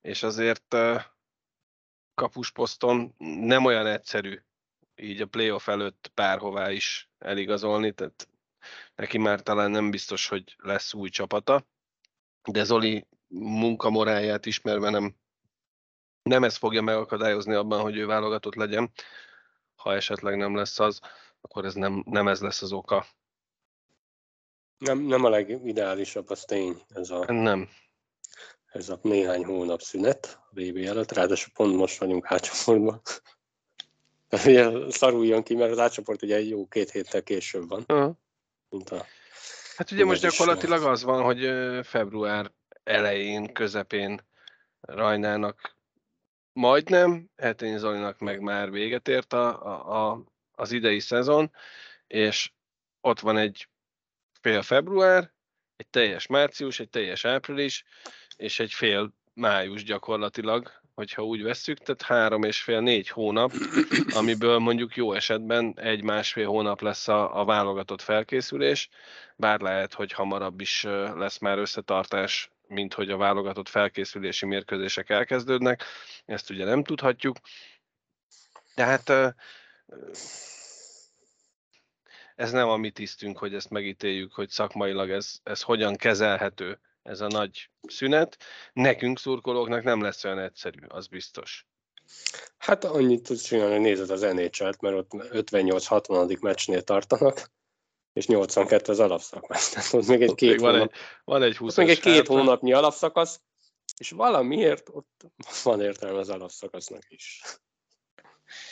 [0.00, 0.76] és azért
[2.14, 4.40] kapusposzton nem olyan egyszerű
[4.96, 8.28] így a playoff előtt bárhová is eligazolni, tehát
[8.94, 11.66] neki már talán nem biztos, hogy lesz új csapata,
[12.50, 15.16] de Zoli munkamoráját ismerve nem,
[16.22, 18.92] nem ez fogja megakadályozni abban, hogy ő válogatott legyen.
[19.74, 21.00] Ha esetleg nem lesz az,
[21.40, 23.06] akkor ez nem, nem ez lesz az oka.
[24.78, 27.68] Nem, nem a legideálisabb, az tény, ez a, Nem.
[28.66, 33.00] ez a néhány hónap szünet a VB előtt, ráadásul pont most vagyunk átcsoportban.
[34.44, 38.18] Ugye szaruljon ki, mert az átcsoport ugye egy jó két héttel később van, Aha.
[38.68, 39.06] mint a
[39.76, 41.50] Hát ugye most gyakorlatilag az van, hogy
[41.86, 42.52] február
[42.84, 44.20] elején, közepén
[44.80, 45.76] Rajnának
[46.52, 51.52] majdnem, Hetén Zolinak meg már véget ért a, a, a, az idei szezon,
[52.06, 52.52] és
[53.00, 53.68] ott van egy
[54.46, 55.32] fél február,
[55.76, 57.84] egy teljes március, egy teljes április,
[58.36, 63.52] és egy fél május gyakorlatilag, hogyha úgy vesszük, tehát három és fél, négy hónap,
[64.18, 68.88] amiből mondjuk jó esetben egy-másfél hónap lesz a, a válogatott felkészülés,
[69.36, 70.82] bár lehet, hogy hamarabb is
[71.14, 75.84] lesz már összetartás, mint hogy a válogatott felkészülési mérkőzések elkezdődnek,
[76.24, 77.36] ezt ugye nem tudhatjuk.
[78.74, 79.34] De hát
[82.36, 87.20] ez nem a mi tisztünk, hogy ezt megítéljük, hogy szakmailag ez, ez hogyan kezelhető, ez
[87.20, 88.36] a nagy szünet.
[88.72, 91.66] Nekünk szurkolóknak nem lesz olyan egyszerű, az biztos.
[92.58, 96.40] Hát annyit tudsz csinálni, hogy nézed az NHL-t, mert ott 58-60.
[96.40, 97.50] meccsnél tartanak,
[98.12, 99.68] és 82 az alapszakasz.
[99.72, 101.88] Tehát ott még egy Ott még két van hónap, egy, van egy 20 ott még
[101.88, 103.40] egy két hónapnyi alapszakasz,
[103.98, 105.26] és valamiért ott
[105.62, 107.42] van értelme az alapszakasznak is.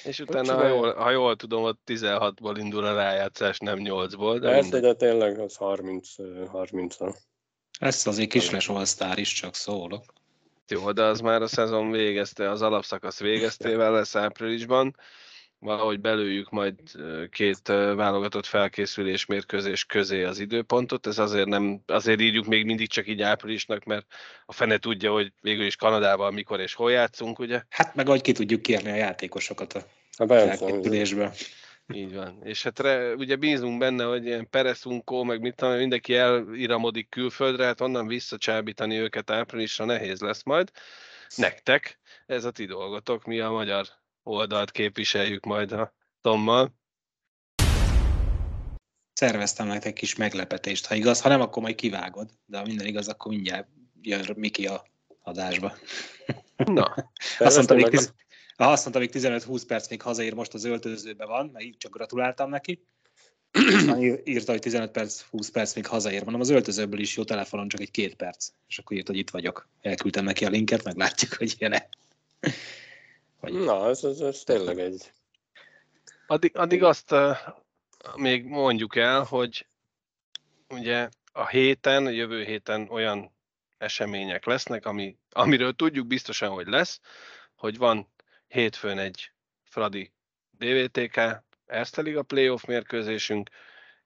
[0.04, 4.50] És utána, ha jól, ha jól tudom, ott 16-ból indul a rájátszás, nem 8-ból, de
[4.50, 6.08] Persze, de tényleg az 30
[6.48, 7.14] 30 -a.
[7.78, 8.84] Ez azért kisles all
[9.14, 10.04] is, csak szólok.
[10.68, 14.96] Jó, de az már a szezon végezte, az alapszakasz végeztével lesz áprilisban.
[15.64, 16.74] Valahogy belőjük majd
[17.30, 21.06] két válogatott felkészülés mérkőzés közé az időpontot.
[21.06, 24.06] Ez azért nem, azért írjuk még mindig csak így áprilisnak, mert
[24.46, 27.62] a fene tudja, hogy végül is Kanadában mikor és hol játszunk, ugye?
[27.68, 29.82] Hát meg ahogy ki tudjuk kérni a játékosokat a
[30.18, 31.32] Hát felkészülésbe.
[31.94, 32.40] Így van.
[32.42, 37.64] És hát re, ugye bízunk benne, hogy ilyen Pereszunkó, meg mit tudom, mindenki eliramodik külföldre,
[37.64, 40.70] hát onnan visszacsábítani őket áprilisra nehéz lesz majd.
[41.36, 43.86] Nektek, ez a ti dolgotok, mi a magyar
[44.24, 46.74] oldalt képviseljük majd a Tommal.
[49.12, 51.20] Szerveztem nektek egy kis meglepetést, ha igaz.
[51.20, 52.30] Ha nem, akkor majd kivágod.
[52.46, 53.68] De ha minden igaz, akkor mindjárt
[54.00, 54.86] jön Miki a
[55.22, 55.76] adásba.
[56.56, 56.94] Na,
[57.38, 58.14] Azt mondta, még, meg- tiz...
[58.56, 62.50] Azt mondta, még 15-20 perc még hazaér, most az öltözőben van, mert így csak gratuláltam
[62.50, 62.86] neki.
[64.24, 66.22] Írta, hogy 15 perc, 20 perc még hazaér.
[66.22, 68.48] Mondom, az öltözőből is jó telefonon, csak egy két perc.
[68.68, 69.68] És akkor írt, hogy itt vagyok.
[69.80, 71.88] Elküldtem neki a linket, meglátjuk, hogy jön-e.
[73.52, 75.12] Na, ez, ez, ez tényleg egy...
[76.26, 77.36] addig, addig azt uh,
[78.16, 79.66] még mondjuk el, hogy
[80.68, 83.32] ugye a héten, a jövő héten olyan
[83.78, 87.00] események lesznek, ami, amiről tudjuk biztosan, hogy lesz,
[87.54, 88.12] hogy van
[88.48, 90.12] hétfőn egy Fradi
[90.50, 91.20] DVTK
[91.66, 93.50] Erste Liga playoff mérkőzésünk,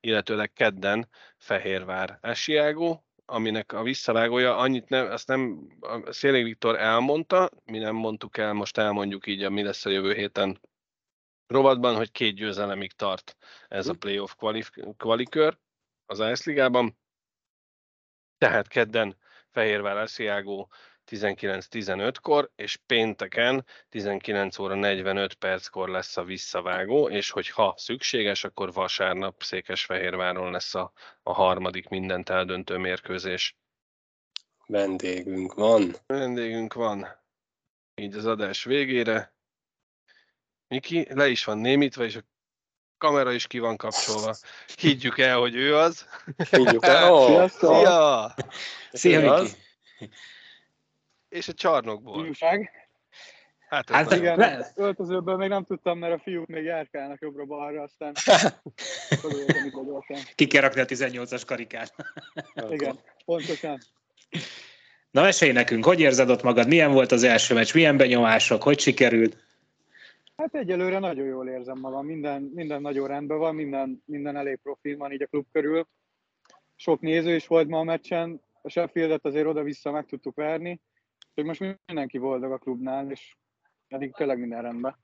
[0.00, 7.50] illetőleg kedden Fehérvár Esiágó, aminek a visszavágója annyit nem, azt nem, a Szélék Viktor elmondta,
[7.64, 10.60] mi nem mondtuk el, most elmondjuk így, a mi lesz a jövő héten
[11.46, 13.36] rovatban, hogy két győzelemig tart
[13.68, 15.58] ez a playoff kvalif- kvalikör
[16.06, 16.98] az AS Ligában.
[18.38, 19.16] Tehát kedden
[19.50, 20.70] Fehérvár Esiágó
[21.10, 28.72] 19-15-kor, és pénteken 19 óra 45 perckor lesz a visszavágó, és hogy ha szükséges, akkor
[28.72, 33.56] vasárnap Székesfehérváron lesz a, a harmadik mindent eldöntő mérkőzés.
[34.66, 35.94] Vendégünk van.
[36.06, 37.18] Vendégünk van
[37.98, 39.34] így az adás végére.
[40.68, 42.24] Miki, le is van némítva, és a
[42.98, 44.36] kamera is ki van kapcsolva.
[44.76, 46.06] Higgyük el, hogy ő az.
[46.50, 47.26] Higgyük el.
[47.26, 47.74] Sziasztok!
[47.74, 48.34] Szia!
[48.92, 49.56] Szia, az?
[49.98, 50.14] Miki!
[51.28, 52.26] És a csarnokból.
[52.26, 52.70] Újság.
[53.68, 57.82] Hát, Hát nagyon- Igen, Le- öltözőből még nem tudtam, mert a fiúk még járkálnak jobbra-balra,
[57.82, 58.12] aztán.
[60.34, 61.94] Ki kell rakni a 18-as karikát.
[62.70, 63.78] Igen, pontosan.
[65.10, 66.68] Na mesélj nekünk, hogy érzed ott magad?
[66.68, 67.74] Milyen volt az első meccs?
[67.74, 68.62] Milyen benyomások?
[68.62, 69.36] Hogy sikerült?
[70.36, 74.96] Hát egyelőre nagyon jól érzem magam, minden, minden nagyon rendben van, minden, minden elég profil
[74.96, 75.86] van így a klub körül.
[76.76, 80.80] Sok néző is volt ma a meccsen, a Sheffieldet azért oda-vissza meg tudtuk verni,
[81.38, 83.36] úgyhogy most mindenki boldog a klubnál, és
[83.88, 84.96] eddig tényleg minden rendben.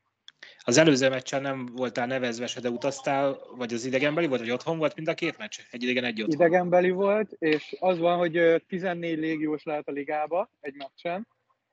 [0.58, 4.78] Az előző meccsen nem voltál nevezve se, de utaztál, vagy az idegenbeli volt, vagy otthon
[4.78, 5.58] volt mind a két meccs?
[5.70, 6.34] Egy idegen, egy otthon.
[6.34, 11.28] Idegenbeli volt, és az van, hogy ö, 14 légiós lehet a ligába egy meccsen,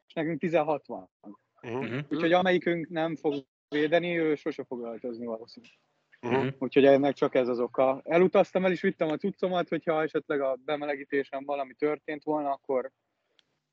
[0.07, 1.09] és nekünk 16 van.
[1.21, 1.33] Mhm,
[1.63, 1.99] Uh-huh.
[2.09, 5.75] Úgyhogy amelyikünk nem fog védeni, ő sose fog öltözni valószínűleg.
[6.19, 6.47] mhm.
[6.59, 8.01] Úgyhogy ennek csak ez az oka.
[8.03, 12.91] Elutaztam, el is vittem a cuccomat, hogyha esetleg a bemelegítésen valami történt volna, akkor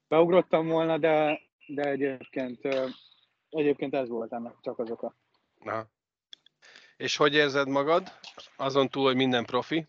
[0.08, 2.68] beugrottam volna, de, de egyébként,
[3.48, 5.14] egyébként ez volt ennek csak az oka.
[5.58, 5.86] Na.
[6.96, 8.12] És hogy érzed magad?
[8.56, 9.86] Azon túl, hogy minden profi?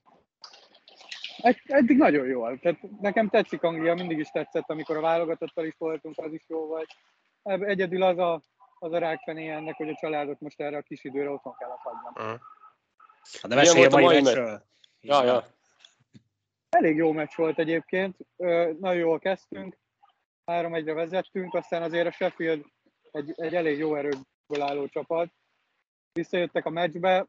[1.38, 2.60] Ed- Eddig nagyon jól.
[2.60, 6.66] Tehát nekem tetszik Anglia, mindig is tetszett, amikor a válogatottal is voltunk, az is jó
[6.66, 6.88] volt.
[7.44, 8.42] Egyedül az a
[8.80, 12.14] az a rákfené ennek, hogy a családot most erre a kis időre otthon kellett hagynom.
[12.16, 12.40] Uh-huh.
[13.50, 14.64] De mesélj a mai mai meccsről.
[15.02, 15.46] Ja, ja.
[16.70, 18.18] Elég jó meccs volt egyébként,
[18.80, 19.78] nagyon jól kezdtünk,
[20.50, 22.66] 3-1-re vezettünk, aztán azért a Sheffield
[23.12, 25.30] egy, egy elég jó erőből álló csapat.
[26.14, 27.28] Visszajöttek a meccsbe,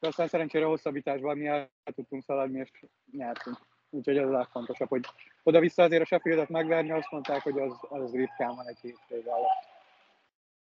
[0.00, 2.70] de aztán szerencsére hosszabbításban mi el tudtunk szaladni, és
[3.12, 3.58] nyertünk.
[3.90, 5.04] Úgyhogy ez a legfontosabb, hogy
[5.42, 9.72] oda-vissza azért a Sheffieldet megverni, azt mondták, hogy az, az ritkán van egy hétvége alatt.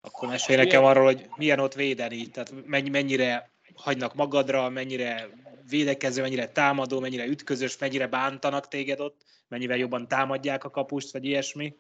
[0.02, 5.30] Akkor mesélj nekem arról, hogy milyen ott védeni, tehát mennyi- mennyire hagynak magadra, mennyire
[5.70, 11.26] védekező, mennyire támadó, mennyire ütközös, mennyire bántanak téged ott, mennyivel jobban támadják a kapust, vagy
[11.26, 11.76] ilyesmi.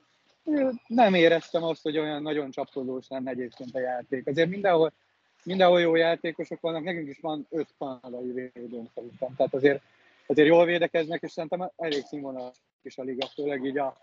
[0.87, 4.27] Nem éreztem azt, hogy olyan nagyon csapkodós lenne egyébként a játék.
[4.27, 4.93] Azért mindenhol,
[5.43, 9.35] mindenhol jó játékosok vannak, nekünk is van öt kanadai védőnk szerintem.
[9.35, 9.81] Tehát azért,
[10.25, 13.97] azért jól védekeznek, és szerintem elég színvonalas is a liga, főleg így a,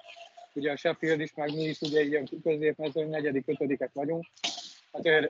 [0.53, 4.27] ugye a Sheffield is, meg mi is ugye ilyen középmezőn, negyedik, ötödikek vagyunk.
[4.91, 5.29] Azért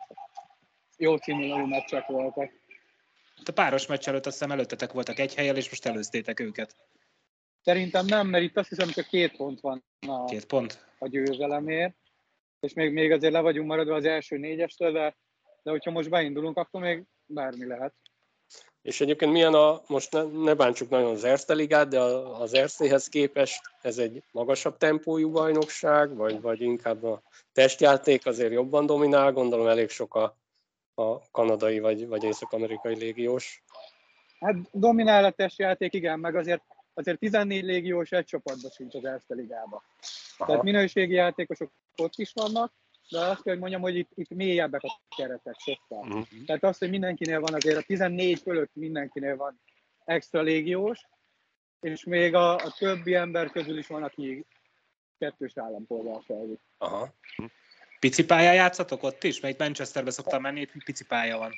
[1.01, 2.51] jó színvonalú meccsek voltak.
[3.45, 6.77] A páros meccs előtt azt hiszem előttetek voltak egy helyen, és most előztétek őket.
[7.63, 10.87] Szerintem nem, mert itt azt hiszem csak két pont van a, Két pont.
[10.99, 11.95] a győzelemért,
[12.61, 15.17] és még, még azért le vagyunk maradva az első négyestől, de,
[15.63, 17.95] de hogyha most beindulunk, akkor még bármi lehet.
[18.83, 23.09] És egyébként milyen a, most ne, ne bántsuk nagyon az Erste ligát, de az Erstehez
[23.09, 27.23] képest ez egy magasabb tempójú bajnokság, vagy, vagy inkább a
[27.53, 30.40] testjáték azért jobban dominál, gondolom elég sok a,
[31.01, 33.63] a kanadai vagy, vagy észak-amerikai légiós.
[34.41, 36.63] Hát dominál a testjáték, igen, meg azért,
[36.95, 39.83] azért 14 légiós egy csapatban sincs az Erste Ligába.
[40.47, 42.73] Tehát minőségi játékosok ott is vannak,
[43.11, 46.07] de azt kell, hogy mondjam, hogy itt, itt mélyebbek a keretek sokkal.
[46.07, 46.45] Mhm.
[46.47, 49.61] Tehát az, hogy mindenkinél van azért a 14 fölött mindenkinél van
[50.05, 51.07] extra légiós,
[51.81, 54.47] és még a, a többi ember közül is van, aki
[55.19, 56.59] kettős állampolgárságú.
[56.79, 57.15] Aha.
[58.01, 59.41] Pici pályán játszatok ott is?
[59.41, 61.53] Mert itt Manchesterbe szoktam menni, itt pici pálya van.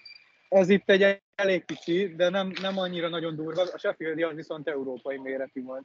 [0.48, 3.62] Ez itt egy elég kicsi, de nem, nem annyira nagyon durva.
[3.62, 5.85] A Sheffieldi az viszont európai méretű volt.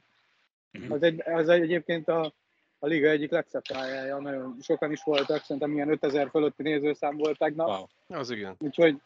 [0.70, 0.92] Mhm.
[0.92, 2.32] Az, egy, az egy, egyébként a,
[2.78, 7.38] a liga egyik legszebb pályája, nagyon sokan is voltak, szerintem ilyen 5000 fölötti nézőszám volt
[7.38, 7.68] tegnap.
[7.68, 8.20] Wow.
[8.20, 8.54] Az igen.
[8.58, 8.96] Úgyhogy,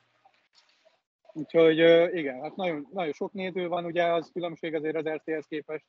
[1.32, 1.78] úgyhogy
[2.14, 5.84] igen, hát nagyon, nagyon sok néző van, ugye az különbség azért az RTS képest,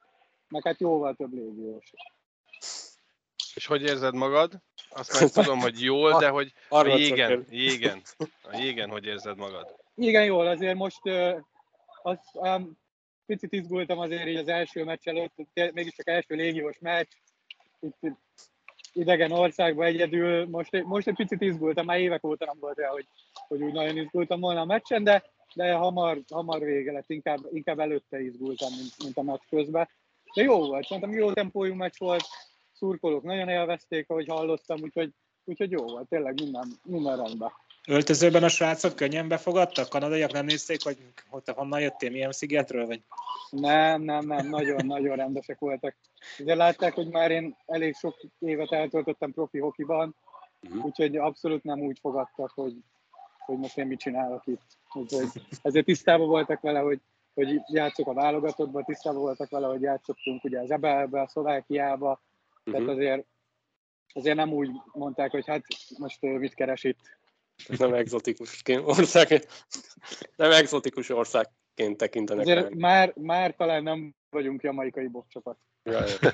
[0.48, 1.92] meg hát jóval több légiós.
[3.56, 4.62] És hogy érzed magad?
[4.94, 8.02] Azt meg tudom, hogy jól, de hogy a jégen, jégen,
[8.42, 9.76] a jégen hogy érzed magad?
[9.96, 11.02] Igen, jól, azért most
[12.04, 12.78] az, um,
[13.26, 17.12] picit izgultam azért így az első meccs előtt, mégiscsak első légiós meccs,
[17.80, 18.20] itt, itt
[18.94, 23.08] idegen országban egyedül, most, most egy picit izgultam, már évek óta nem volt hogy,
[23.48, 27.80] hogy úgy nagyon izgultam volna a meccsen, de, de hamar, hamar vége lett, inkább, inkább
[27.80, 29.90] előtte izgultam, mint, mint a meccs közben.
[30.34, 32.24] De jó volt, szerintem jó tempójú meccs volt,
[32.84, 35.12] szurkolók nagyon élvezték, ahogy hallottam, úgyhogy,
[35.44, 37.52] úgyhogy jó volt, tényleg minden, minden rendben.
[37.88, 39.90] Öltözőben a srácok könnyen befogadtak?
[39.90, 40.98] Kanadaiak nem nézték, hogy
[41.30, 42.86] hogy te honnan jöttél, milyen szigetről?
[42.86, 43.02] Vagy...
[43.50, 45.96] Nem, nem, nem, nagyon-nagyon rendesek voltak.
[46.40, 50.16] Ugye látták, hogy már én elég sok évet eltöltöttem profi hokiban,
[50.70, 50.86] Mhm.
[50.86, 52.76] úgyhogy abszolút nem úgy fogadtak, hogy,
[53.46, 54.78] hogy most én mit csinálok itt.
[54.94, 55.28] Úgyhogy
[55.62, 57.02] ezért tisztában voltak vele, hogy,
[57.34, 62.22] hogy játszok a válogatottban, tisztában voltak vele, hogy játszottunk ugye az Ebelbe, a Szlovákiába,
[62.64, 62.90] tehát Mhm.
[62.90, 63.26] azért,
[64.14, 65.66] azért nem úgy mondták, hogy hát
[65.98, 67.00] most mit keres itt.
[67.78, 69.46] Nem egzotikus ország,
[70.36, 72.74] nem egzotikus országként tekintenek Azért ránk.
[72.74, 75.58] már, már talán nem vagyunk jamaikai bokcsapat.
[75.84, 76.32] Ja, ja.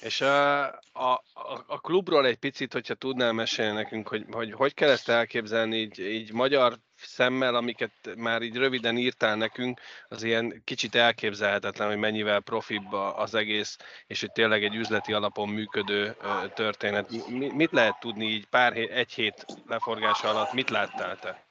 [0.00, 4.74] És a, a, a, a klubról egy picit, hogyha tudnál mesélni nekünk, hogy hogy, hogy
[4.74, 10.62] kell ezt elképzelni így, így magyar szemmel, amiket már így röviden írtál nekünk, az ilyen
[10.64, 13.76] kicsit elképzelhetetlen, hogy mennyivel profibb az egész,
[14.06, 16.16] és hogy tényleg egy üzleti alapon működő
[16.54, 17.28] történet.
[17.28, 21.46] Mi, mit lehet tudni így pár hét, egy hét leforgása alatt, mit láttál te?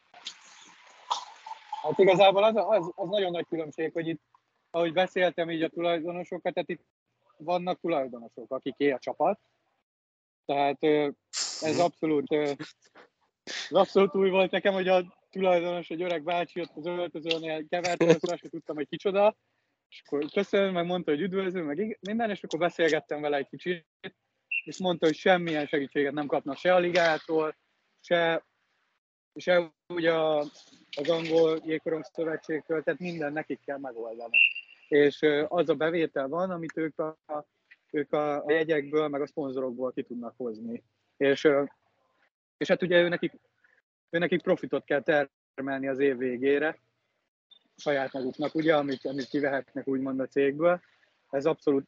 [1.82, 4.22] Hát igazából az, az, az nagyon nagy különbség, hogy itt,
[4.72, 6.82] ahogy beszéltem így a tulajdonosokat, tehát itt
[7.38, 9.40] vannak tulajdonosok, akiké a csapat.
[10.46, 10.84] Tehát
[11.62, 12.52] ez abszolút, ö,
[13.44, 15.04] ez abszolút új volt nekem, hogy a
[15.38, 19.36] tulajdonos, egy öreg bácsi ott az öltözőnél kevert, azt sem tudtam, hogy kicsoda.
[19.90, 23.86] És akkor köszönöm, meg mondta, hogy üdvözlő, meg minden, és akkor beszélgettem vele egy kicsit,
[24.64, 27.56] és mondta, hogy semmilyen segítséget nem kapnak se a ligától,
[28.00, 28.46] se,
[29.36, 30.38] se ugye a,
[30.98, 34.38] az angol jégkorong szövetségtől, tehát minden nekik kell megoldani.
[34.88, 37.18] És az a bevétel van, amit ők a,
[37.92, 40.84] ők a jegyekből, meg a szponzorokból ki tudnak hozni.
[41.18, 41.48] És,
[42.58, 43.32] és hát ugye ő nekik,
[44.10, 46.78] nekik profitot kell termelni az év végére,
[47.76, 50.82] saját maguknak, ugye, amit, amit kivehetnek úgymond a cégből.
[51.30, 51.88] Ez abszolút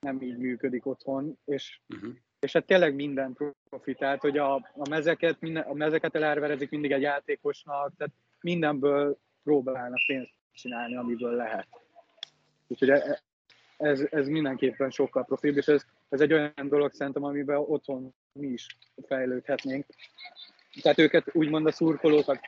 [0.00, 2.10] nem így működik otthon, és, Mhm.
[2.40, 3.36] és hát tényleg minden
[3.68, 9.18] profi, tehát hogy a, a mezeket, minden, a mezeket elárverezik mindig egy játékosnak, tehát mindenből
[9.42, 11.68] próbálnak pénzt csinálni, amiből lehet.
[12.66, 13.22] Úgyhogy e-
[13.76, 18.46] ez, ez mindenképpen sokkal profibb, és ez, ez egy olyan dolog szerintem, amiben otthon mi
[18.46, 18.66] is
[19.06, 19.86] fejlődhetnénk.
[20.82, 22.40] Tehát őket úgymond a szurkolókat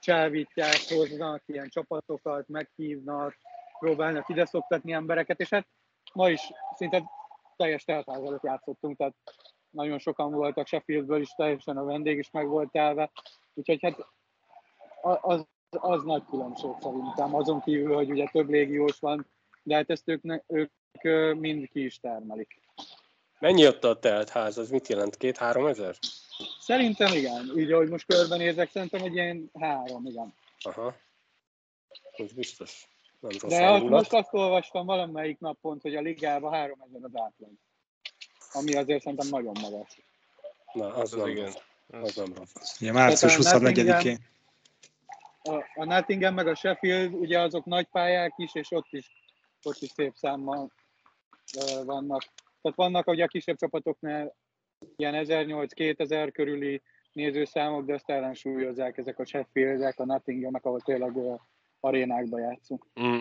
[0.00, 3.36] csávítják, hoznak ilyen csapatokat, meghívnak,
[3.78, 5.66] próbálnak ide szoktatni embereket, és hát
[6.12, 6.40] ma is
[6.74, 7.02] szinte
[7.56, 9.14] teljes teltház előtt játszottunk, tehát
[9.70, 13.10] nagyon sokan voltak, Sheffieldből is teljesen a vendég is meg volt elve,
[13.54, 14.06] úgyhogy hát
[15.22, 19.26] az, az nagy különbség szerintem, azon kívül, hogy ugye több légiós van,
[19.62, 20.72] de hát ezt ők, ők
[21.38, 22.60] mind ki is termelik.
[23.38, 24.58] Mennyi jött a teltház?
[24.58, 25.16] Az mit jelent?
[25.16, 25.94] Két-három ezer?
[26.60, 27.52] Szerintem igen.
[27.56, 30.34] Így, ahogy most körbenézek, szerintem egy ilyen három, igen.
[30.60, 30.94] Aha.
[32.16, 32.88] Ez biztos.
[33.20, 37.00] Nem rossz De azt, most azt olvastam valamelyik nap pont, hogy a ligában három ezer
[37.02, 37.50] az átlag.
[38.52, 40.00] Ami azért szerintem nagyon magas.
[40.72, 41.52] Na, az, az nem igen.
[41.90, 42.80] Az nem rossz.
[42.80, 44.18] Ugye március 24-én.
[45.42, 49.10] A, a Nottingham meg a Sheffield, ugye azok nagy pályák is, és ott is,
[49.62, 50.70] ott is szép számmal
[51.84, 52.24] vannak.
[52.62, 54.34] Tehát vannak ugye a kisebb csapatoknál
[54.96, 56.82] ilyen 1008-2000 körüli
[57.12, 61.40] nézőszámok, de ezt ellensúlyozzák ezek a Sheffieldek, a Nottinghamek, ahol tényleg uh,
[61.80, 62.86] arénákba játszunk.
[63.00, 63.18] Mm.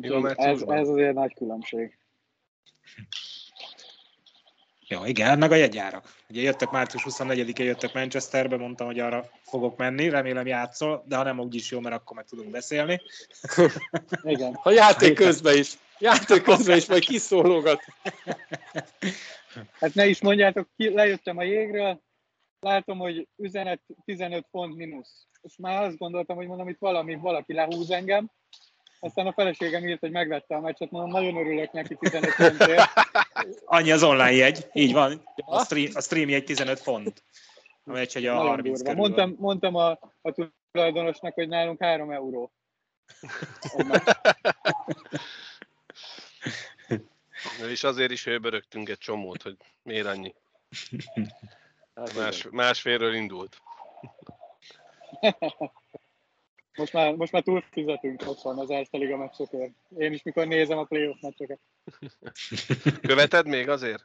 [0.00, 1.98] Jó, ez, ez azért nagy különbség.
[4.94, 6.14] Ja, igen, meg a jegyárak.
[6.28, 11.22] Ugye jöttek március 24-én, jöttek Manchesterbe, mondtam, hogy arra fogok menni, remélem játszol, de ha
[11.22, 13.00] nem, úgyis jó, mert akkor meg tudunk beszélni.
[14.22, 14.58] Igen.
[14.62, 15.72] A játék közben is.
[15.98, 17.80] Játék közben is majd kiszólogat.
[19.72, 22.02] Hát ne is mondjátok, ki, lejöttem a jégről,
[22.60, 25.26] látom, hogy üzenet 15 font mínusz.
[25.42, 28.30] És már azt gondoltam, hogy mondom, itt valami, valaki lehúz engem.
[29.00, 32.90] Aztán a feleségem írt, hogy megvette a meccset, mondom, nagyon örülök neki 15 fontért.
[33.64, 35.22] Annyi az online jegy, így van.
[35.36, 37.24] A stream, a stream jegy 15 font.
[37.84, 39.90] A meccs egy a 30 körül mondtam, mondtam a,
[40.22, 42.52] a tulajdonosnak, hogy nálunk 3 euró.
[47.68, 50.34] És azért is hőbörögtünk egy csomót, hogy miért annyi.
[52.16, 53.56] Más, másfélről indult.
[56.76, 59.72] Most már, most már túl fizetünk otthon az Erste Liga meccsekért.
[59.96, 61.60] Én is mikor nézem a playoff meccseket.
[63.08, 64.04] Követed még azért?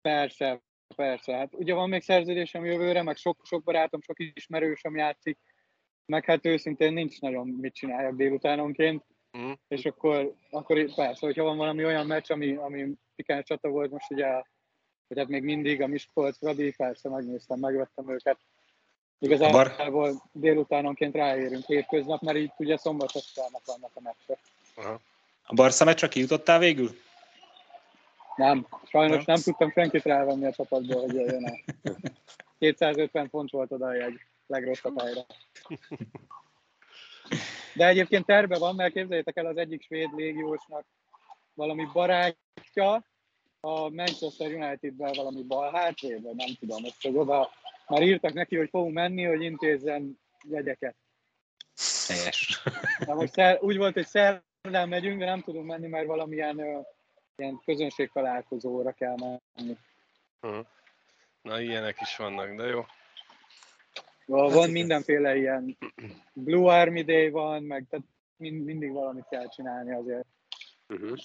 [0.00, 0.62] Persze,
[0.96, 1.36] persze.
[1.36, 5.38] Hát ugye van még szerződésem jövőre, meg sok, sok barátom, sok ismerősöm játszik,
[6.06, 9.04] meg hát őszintén nincs nagyon mit csináljak délutánonként.
[9.38, 9.52] Mm.
[9.68, 14.10] És akkor, akkor persze, hogyha van valami olyan meccs, ami, ami pikás csata volt most
[14.10, 14.42] ugye,
[15.08, 18.38] hogy hát még mindig a Miskolc, Fradi, persze megnéztem, megvettem őket.
[19.18, 20.12] Igazából Bar...
[20.32, 23.12] délutánonként ráérünk hétköznap, mert így ugye szombat
[23.64, 24.38] vannak a meccsek.
[24.74, 25.00] Aha.
[25.46, 26.90] A Barca meccsre kijutottál végül?
[28.36, 31.60] Nem, sajnos nem, nem tudtam senkit rávenni a csapatból, hogy jöjjön el.
[32.58, 35.26] 250 font volt oda a jegy, legrosszabb helyre.
[37.74, 40.84] De egyébként terve van, mert képzeljétek el az egyik svéd légiósnak
[41.54, 43.04] valami barátja,
[43.60, 47.50] a Manchester United-ben valami bal hátrébb, nem tudom, ezt hogy oda
[47.86, 50.96] már írtak neki, hogy fogunk menni, hogy intézzen jegyeket.
[52.06, 52.62] Helyes.
[52.98, 56.80] Na most szer, úgy volt, hogy szerdán megyünk, de nem tudunk menni, mert valamilyen ö,
[57.36, 59.76] ilyen közönség találkozóra kell menni.
[60.42, 60.66] Uh-huh.
[61.42, 62.84] Na, ilyenek is vannak, de jó.
[64.26, 65.78] Van mindenféle ilyen
[66.32, 68.06] Blue Army Day van, meg tehát
[68.36, 70.26] mind, mindig valamit kell csinálni azért.
[70.88, 71.18] Uh-huh.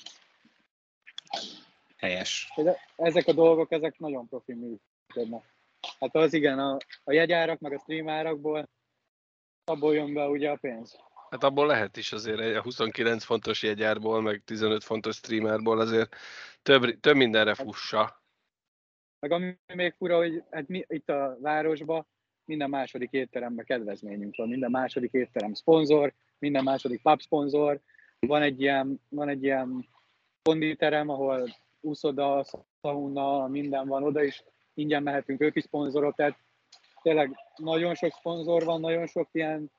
[1.97, 2.51] Helyes.
[2.55, 5.50] De ezek a dolgok, ezek nagyon profi működnek.
[5.99, 8.69] Hát az igen, a, a jegyárak, meg a stream árakból,
[9.63, 10.95] abból jön be ugye a pénz.
[11.29, 16.15] Hát abból lehet is azért a 29 fontos jegyárból, meg 15 fontos streamerból azért
[16.61, 18.23] több, több mindenre fussa.
[19.19, 22.07] Meg ami még fura, hogy hát mi, itt a városban
[22.45, 27.81] minden második étteremben kedvezményünk van, minden második étterem szponzor, minden második pub szponzor.
[28.19, 29.89] Van egy ilyen, van egy ilyen
[30.43, 32.45] konditerem, ahol úszoda,
[32.81, 34.43] szauna, minden van, oda is
[34.81, 36.37] ingyen mehetünk, ők is szponzorok, tehát
[37.01, 39.71] tényleg nagyon sok szponzor van, nagyon sok ilyen,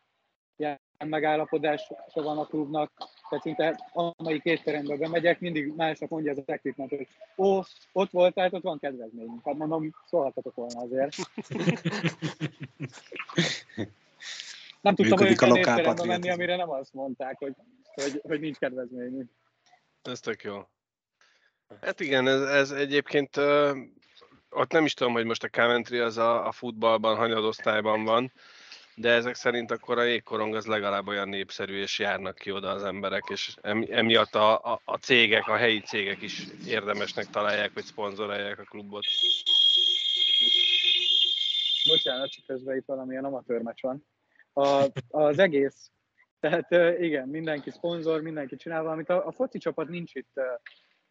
[0.56, 2.92] ilyen megállapodás van a klubnak,
[3.28, 7.60] tehát szinte amelyik étterembe bemegyek, mindig másnap mondja ez az equipment, hogy ó,
[7.92, 9.40] ott volt, tehát ott van kedvezmény.
[9.44, 11.14] Hát mondom, szólhatatok volna azért.
[14.80, 17.54] nem tudtam olyan étterembe menni, amire nem azt mondták, hogy,
[17.94, 19.30] hogy, hogy nincs kedvezmény.
[20.02, 20.62] Ez tök jó.
[21.80, 23.36] Hát igen, ez, ez egyébként
[24.52, 28.32] ott nem is tudom, hogy most a Coventry az a, a futballban, hanyadosztályban van,
[28.94, 32.84] de ezek szerint akkor a jégkorong az legalább olyan népszerű, és járnak ki oda az
[32.84, 33.54] emberek, és
[33.90, 39.04] emiatt a, a, a cégek, a helyi cégek is érdemesnek találják, hogy szponzorálják a klubot.
[41.88, 44.06] Bocsánat, csak közben itt valamilyen amatőr meccs van.
[44.52, 45.90] A, az egész,
[46.40, 46.70] tehát
[47.00, 49.08] igen, mindenki szponzor, mindenki csinál valamit.
[49.08, 50.40] A, a foci csapat nincs itt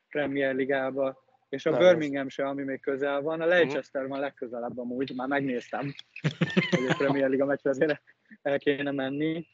[0.10, 1.18] Premier Ligában,
[1.52, 5.28] és a Nem Birmingham se, ami még közel van, a Leicester van legközelebb amúgy, már
[5.28, 5.94] megnéztem,
[6.70, 8.02] hogy a Premier Liga meccsre azért
[8.42, 9.48] el kéne menni,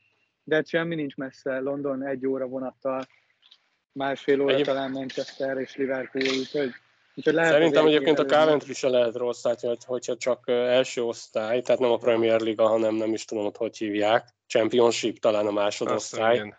[0.44, 3.08] de semmi nincs messze, London egy óra vonattal,
[3.92, 4.66] másfél óra Egyéb...
[4.66, 6.72] talán Manchester és Liverpool, úgyhogy
[7.16, 11.82] Úgyhogy lehet Szerintem egyébként a Coventry se lehet rossz, tehát hogyha csak első osztály, tehát
[11.82, 16.56] nem a Premier Liga, hanem nem is tudom, hogy hogy hívják, Championship talán a másodosztály.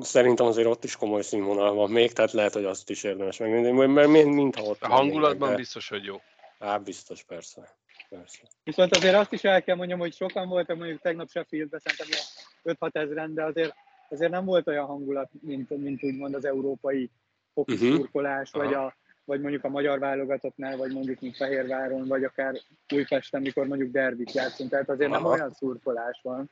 [0.00, 3.86] Szerintem azért ott is komoly színvonal van még, tehát lehet, hogy azt is érdemes megnézni,
[3.86, 5.56] mert mintha ott A hangulatban de...
[5.56, 6.20] biztos, hogy jó.
[6.58, 7.76] Á, biztos, persze.
[8.08, 8.38] persze.
[8.64, 12.20] Viszont azért azt is el kell mondjam, hogy sokan voltak mondjuk tegnap Sheffieldben, szerintem
[12.64, 13.74] 5-6 ezeren, de azért,
[14.08, 17.10] azért nem volt olyan hangulat, mint, mint úgymond az európai
[17.54, 17.88] hoki uh-huh.
[17.88, 18.94] szurkolás, vagy a,
[19.24, 22.60] vagy mondjuk a magyar válogatottnál, vagy mondjuk mint Fehérváron, vagy akár
[22.94, 24.70] Újpesten, mikor mondjuk derbit játszunk.
[24.70, 25.20] Tehát azért Aha.
[25.20, 26.50] nem olyan szurkolás van.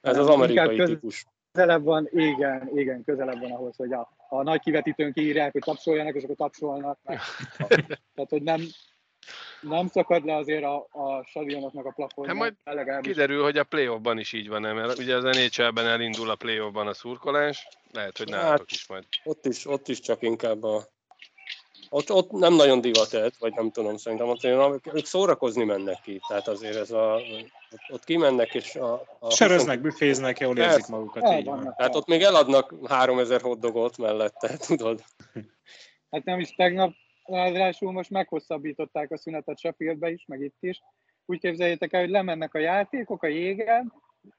[0.00, 1.26] Ez az amerikai köz, típus.
[1.52, 6.14] Közelebb van, igen, igen, közelebb van ahhoz, hogy a, a nagy kivetítőn kiírják, hogy tapsoljanak,
[6.14, 6.98] és akkor tapsolnak.
[8.14, 8.60] Tehát, hogy nem,
[9.60, 12.26] nem szakad le azért a, a stadionoknak a plafon.
[12.26, 13.12] Hát majd legalábbis.
[13.12, 16.92] kiderül, hogy a playoffban is így van, mert ugye az NHL-ben elindul a playoffban a
[16.92, 19.04] szurkolás, lehet, hogy nálatok hát, is majd.
[19.24, 20.84] Ott is, ott is csak inkább a
[21.92, 24.44] ott, ott nem nagyon divat ez, vagy nem tudom, szerintem ott
[24.92, 27.14] ők szórakozni mennek ki, tehát azért ez a,
[27.72, 29.02] ott, ott kimennek és a...
[29.18, 31.74] a Söröznek, büféznek, jól érzik magukat, így van.
[31.76, 35.04] Tehát ott még eladnak 3000 hoddogot mellette, tudod?
[36.10, 36.92] Hát nem is tegnap,
[37.24, 40.82] ráadásul most meghosszabbították a szünetet Sheffieldbe is, meg itt is.
[41.26, 43.92] Úgy képzeljétek el, hogy lemennek a játékok a jégen,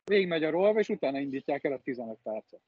[0.03, 2.61] végigmegy a rolva, és utána indítják el a 15 percet.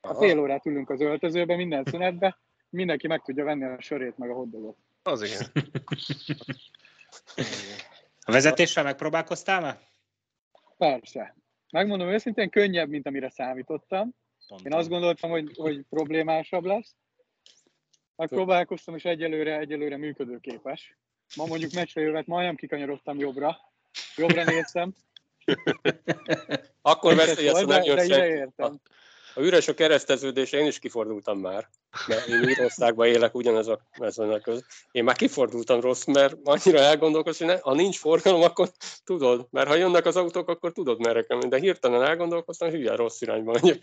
[0.00, 2.38] A fél órát ülünk az öltözőbe, minden szünetbe,
[2.70, 4.76] mindenki meg tudja venni a sörét, meg a hoddogot.
[5.02, 5.46] Az igen.
[8.28, 9.78] A vezetéssel megpróbálkoztál már?
[10.76, 11.36] Persze.
[11.70, 14.14] Megmondom őszintén, könnyebb, mint amire számítottam.
[14.46, 16.94] Pont Én azt gondoltam, hogy, hogy problémásabb lesz.
[18.16, 20.98] Megpróbálkoztam, és egyelőre, egyelőre működőképes.
[21.36, 23.56] Ma mondjuk meccsre jövet, majdnem kikanyarodtam jobbra.
[24.16, 24.94] Jobbra néztem.
[26.82, 27.98] Akkor veszélyes, hogy megjön
[29.38, 31.68] a üres a kereszteződés, én is kifordultam már,
[32.06, 34.64] mert én Írországban élek ugyanez a mezőnek köz.
[34.90, 38.70] Én már kifordultam rossz, mert annyira elgondolkozom, hogy ne, ha nincs forgalom, akkor
[39.04, 42.94] tudod, mert ha jönnek az autók, akkor tudod merre kell de hirtelen elgondolkoztam, hogy hülye
[42.94, 43.82] rossz irányba megyek.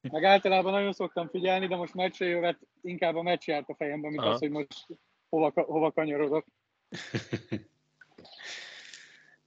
[0.00, 4.10] Meg általában nagyon szoktam figyelni, de most meccsre jövet, inkább a meccs járt a fejemben,
[4.10, 4.32] mint Aha.
[4.32, 4.86] az, hogy most
[5.28, 6.44] hova, hova kanyarodok.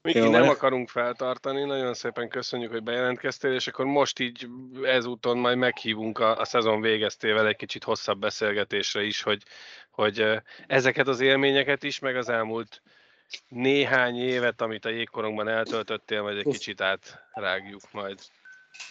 [0.03, 4.47] Miki, Jó, nem akarunk feltartani, nagyon szépen köszönjük, hogy bejelentkeztél, és akkor most így
[4.84, 9.43] ezúton majd meghívunk a, a szezon végeztével egy kicsit hosszabb beszélgetésre is, hogy,
[9.91, 10.25] hogy
[10.67, 12.81] ezeket az élményeket is, meg az elmúlt
[13.47, 18.19] néhány évet, amit a jégkorongban eltöltöttél, majd egy kicsit átrágjuk majd.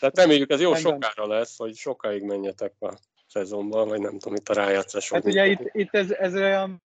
[0.01, 4.49] Tehát reméljük ez jó sokára lesz, hogy sokáig menjetek a szezonban, vagy nem tudom, itt
[4.49, 5.11] a rájátszás.
[5.11, 6.83] Hát ugye itt, itt ez, ez olyan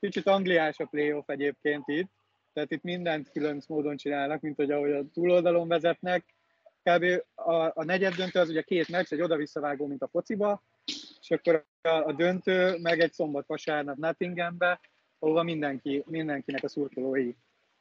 [0.00, 2.10] kicsit angliás a playoff egyébként itt,
[2.56, 6.24] tehát itt mindent külön módon csinálnak, mint hogy ahogy a túloldalon vezetnek.
[6.82, 7.04] Kb.
[7.34, 10.62] a, a negyed döntő az ugye két meccs, egy oda-visszavágó, mint a fociba,
[11.20, 14.80] és akkor a, a döntő meg egy szombat-vasárnap Nottinghambe,
[15.18, 17.34] ahova mindenki, mindenkinek a szurkolói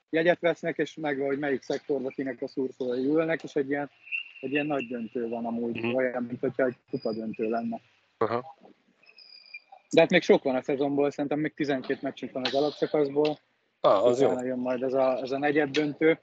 [0.10, 3.90] jegyet vesznek, és meg hogy melyik szektorba kinek a szurkolói ülnek, és egy ilyen,
[4.40, 5.96] egy ilyen nagy döntő van amúgy, uh-huh.
[5.96, 7.82] olyan, mint hogyha egy kupa döntő lenne.
[8.20, 8.44] Uh-huh.
[9.90, 13.38] De hát még sok van a szezonból, szerintem még 12 meccsünk van az alapszakaszból,
[13.86, 14.42] Ah, az jó.
[14.42, 16.20] jön majd ez a, ez a negyed döntő,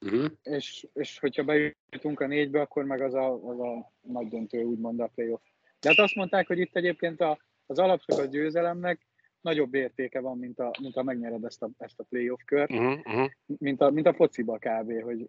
[0.00, 0.24] uh-huh.
[0.42, 5.00] és, és hogyha bejutunk a négybe, akkor meg az a, az a nagy döntő, úgymond
[5.00, 5.40] a playoff.
[5.80, 9.06] De hát azt mondták, hogy itt egyébként a, az alapszakasz győzelemnek
[9.40, 12.98] nagyobb értéke van, mint a, mint a megnyered ezt a, ezt a playoff kört, uh-huh,
[12.98, 13.30] uh-huh.
[13.46, 15.28] Mint, a, mint a fociba kb., hogy,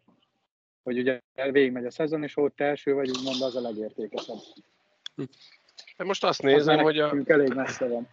[0.83, 4.37] hogy ugye végigmegy a szezon, és ott első vagy, úgymond az a legértékesebb.
[5.97, 7.15] De most azt nézem, az hogy a...
[7.25, 8.07] elég messze van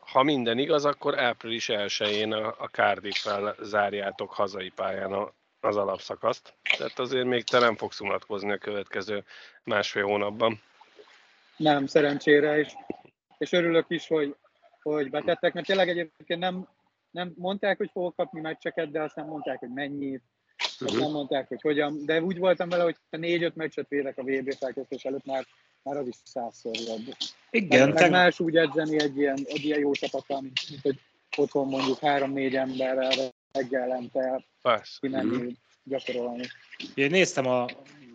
[0.00, 6.54] ha minden igaz, akkor április 1-én a, a Cardiff-fel zárjátok hazai pályán a, az alapszakaszt.
[6.76, 9.24] Tehát azért még te nem fogsz unatkozni a következő
[9.64, 10.62] másfél hónapban.
[11.56, 12.72] Nem, szerencsére, és,
[13.38, 14.36] és örülök is, hogy,
[14.82, 16.68] hogy betettek, mert tényleg egyébként nem,
[17.10, 20.22] nem mondták, hogy fogok kapni meccseket, de azt nem mondták, hogy mennyit,
[20.80, 20.98] uh-huh.
[20.98, 25.04] nem mondták, hogy hogyan, de úgy voltam vele, hogy négy-öt meccset védek a VB felkészülés
[25.04, 25.46] előtt, már
[25.84, 27.16] már az is százszor jobb.
[27.50, 27.88] Igen.
[27.88, 30.98] Meg, meg más úgy edzeni egy ilyen, egy ilyen jó csapattal, mint, mint hogy
[31.36, 34.44] otthon mondjuk három-négy emberrel reggelente
[35.00, 35.48] kimenni, mm-hmm.
[35.82, 36.46] gyakorolni.
[36.94, 37.66] Én néztem a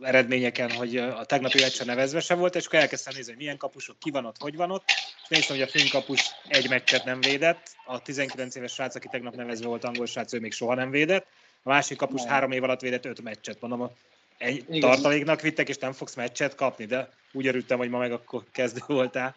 [0.01, 3.99] eredményeken, hogy a tegnapi meccsen nevezve se volt, és akkor elkezdtem nézni, hogy milyen kapusok,
[3.99, 4.83] ki van ott, hogy van ott,
[5.23, 9.07] és néztem, hogy a finn kapus egy meccset nem védett, a 19 éves srác, aki
[9.07, 11.27] tegnap nevezve volt angol srác, ő még soha nem védett,
[11.63, 12.29] a másik kapus Nem.
[12.29, 13.61] három év alatt védett öt meccset.
[13.61, 13.91] Mondom,
[14.37, 14.79] egy Igen.
[14.79, 18.81] tartaléknak vittek, és nem fogsz meccset kapni, de úgy örültem, hogy ma meg akkor kezdő
[18.87, 19.35] voltál.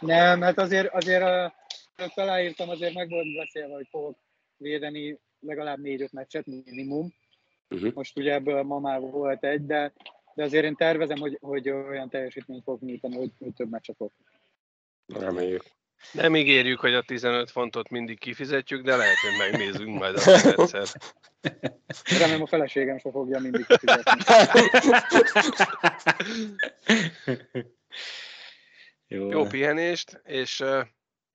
[0.00, 1.54] Nem, mert azért, azért a,
[2.14, 4.16] felállírtam, azért meg volt beszélve, hogy fogok
[4.56, 7.14] védeni legalább négy-öt meccset minimum.
[7.68, 7.92] Uh-huh.
[7.94, 9.92] Most ugye ebből ma már volt egy, de,
[10.34, 14.10] de azért én tervezem, hogy, hogy olyan teljesítményt fogok nyújtani, hogy, hogy több meccset fog.
[15.06, 15.64] Reméljük.
[16.12, 20.86] Nem ígérjük, hogy a 15 fontot mindig kifizetjük, de lehet, hogy megnézzünk majd azt egyszer.
[22.18, 24.22] Remélem a feleségem se fogja mindig kifizetni.
[29.08, 30.60] Jó, Jó pihenést, és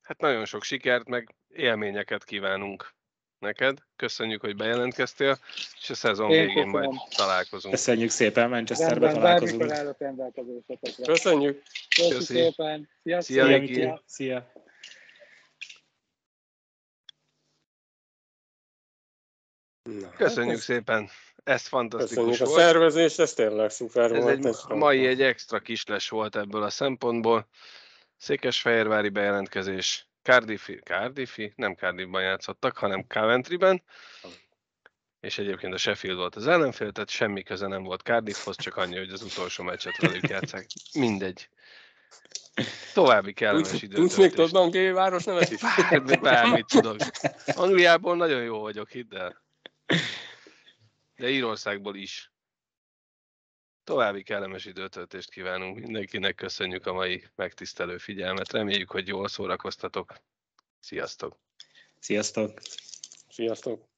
[0.02, 2.94] hát nagyon sok sikert, meg élményeket kívánunk
[3.42, 3.78] neked.
[3.96, 5.40] Köszönjük, hogy bejelentkeztél,
[5.82, 7.08] és a szezon Én végén majd köszönöm.
[7.16, 7.74] találkozunk.
[7.74, 10.66] Köszönjük szépen, Manchesterbe Rendben, találkozunk.
[11.04, 11.62] Köszönjük!
[11.96, 12.34] Köszi Köszi.
[12.34, 12.90] szépen!
[13.04, 13.36] Sziasztok!
[13.36, 13.90] Szia, Szia, Miki.
[14.06, 14.52] Szia.
[19.84, 21.10] Na, hát Köszönjük ez- szépen,
[21.44, 22.60] ez fantasztikus Köszönjük a volt.
[22.60, 24.46] szervezést, ez tényleg szuper Ez volt.
[24.46, 27.48] egy mai egy extra kisles volt ebből a szempontból.
[28.18, 30.11] Székesfehérvári bejelentkezés.
[30.22, 33.84] Cardiffi, Cardiffi, nem Cardiffban játszottak, hanem Coventryben.
[35.20, 38.98] És egyébként a Sheffield volt az ellenfél, tehát semmi köze nem volt Cardiffhoz, csak annyi,
[38.98, 40.66] hogy az utolsó meccset velük játszák.
[40.94, 41.50] Mindegy.
[42.94, 45.62] További kellemes Tudsz tudsz még Angéli város nevet is?
[45.90, 46.96] Bár- Bármit tudok.
[47.46, 49.42] Angliából nagyon jó vagyok, hidd el.
[51.16, 52.31] De Írországból is.
[53.84, 60.14] További kellemes időtöltést kívánunk mindenkinek, köszönjük a mai megtisztelő figyelmet, reméljük, hogy jól szórakoztatok.
[60.80, 61.38] Sziasztok!
[62.00, 62.60] Sziasztok.
[63.30, 63.90] Sziasztok!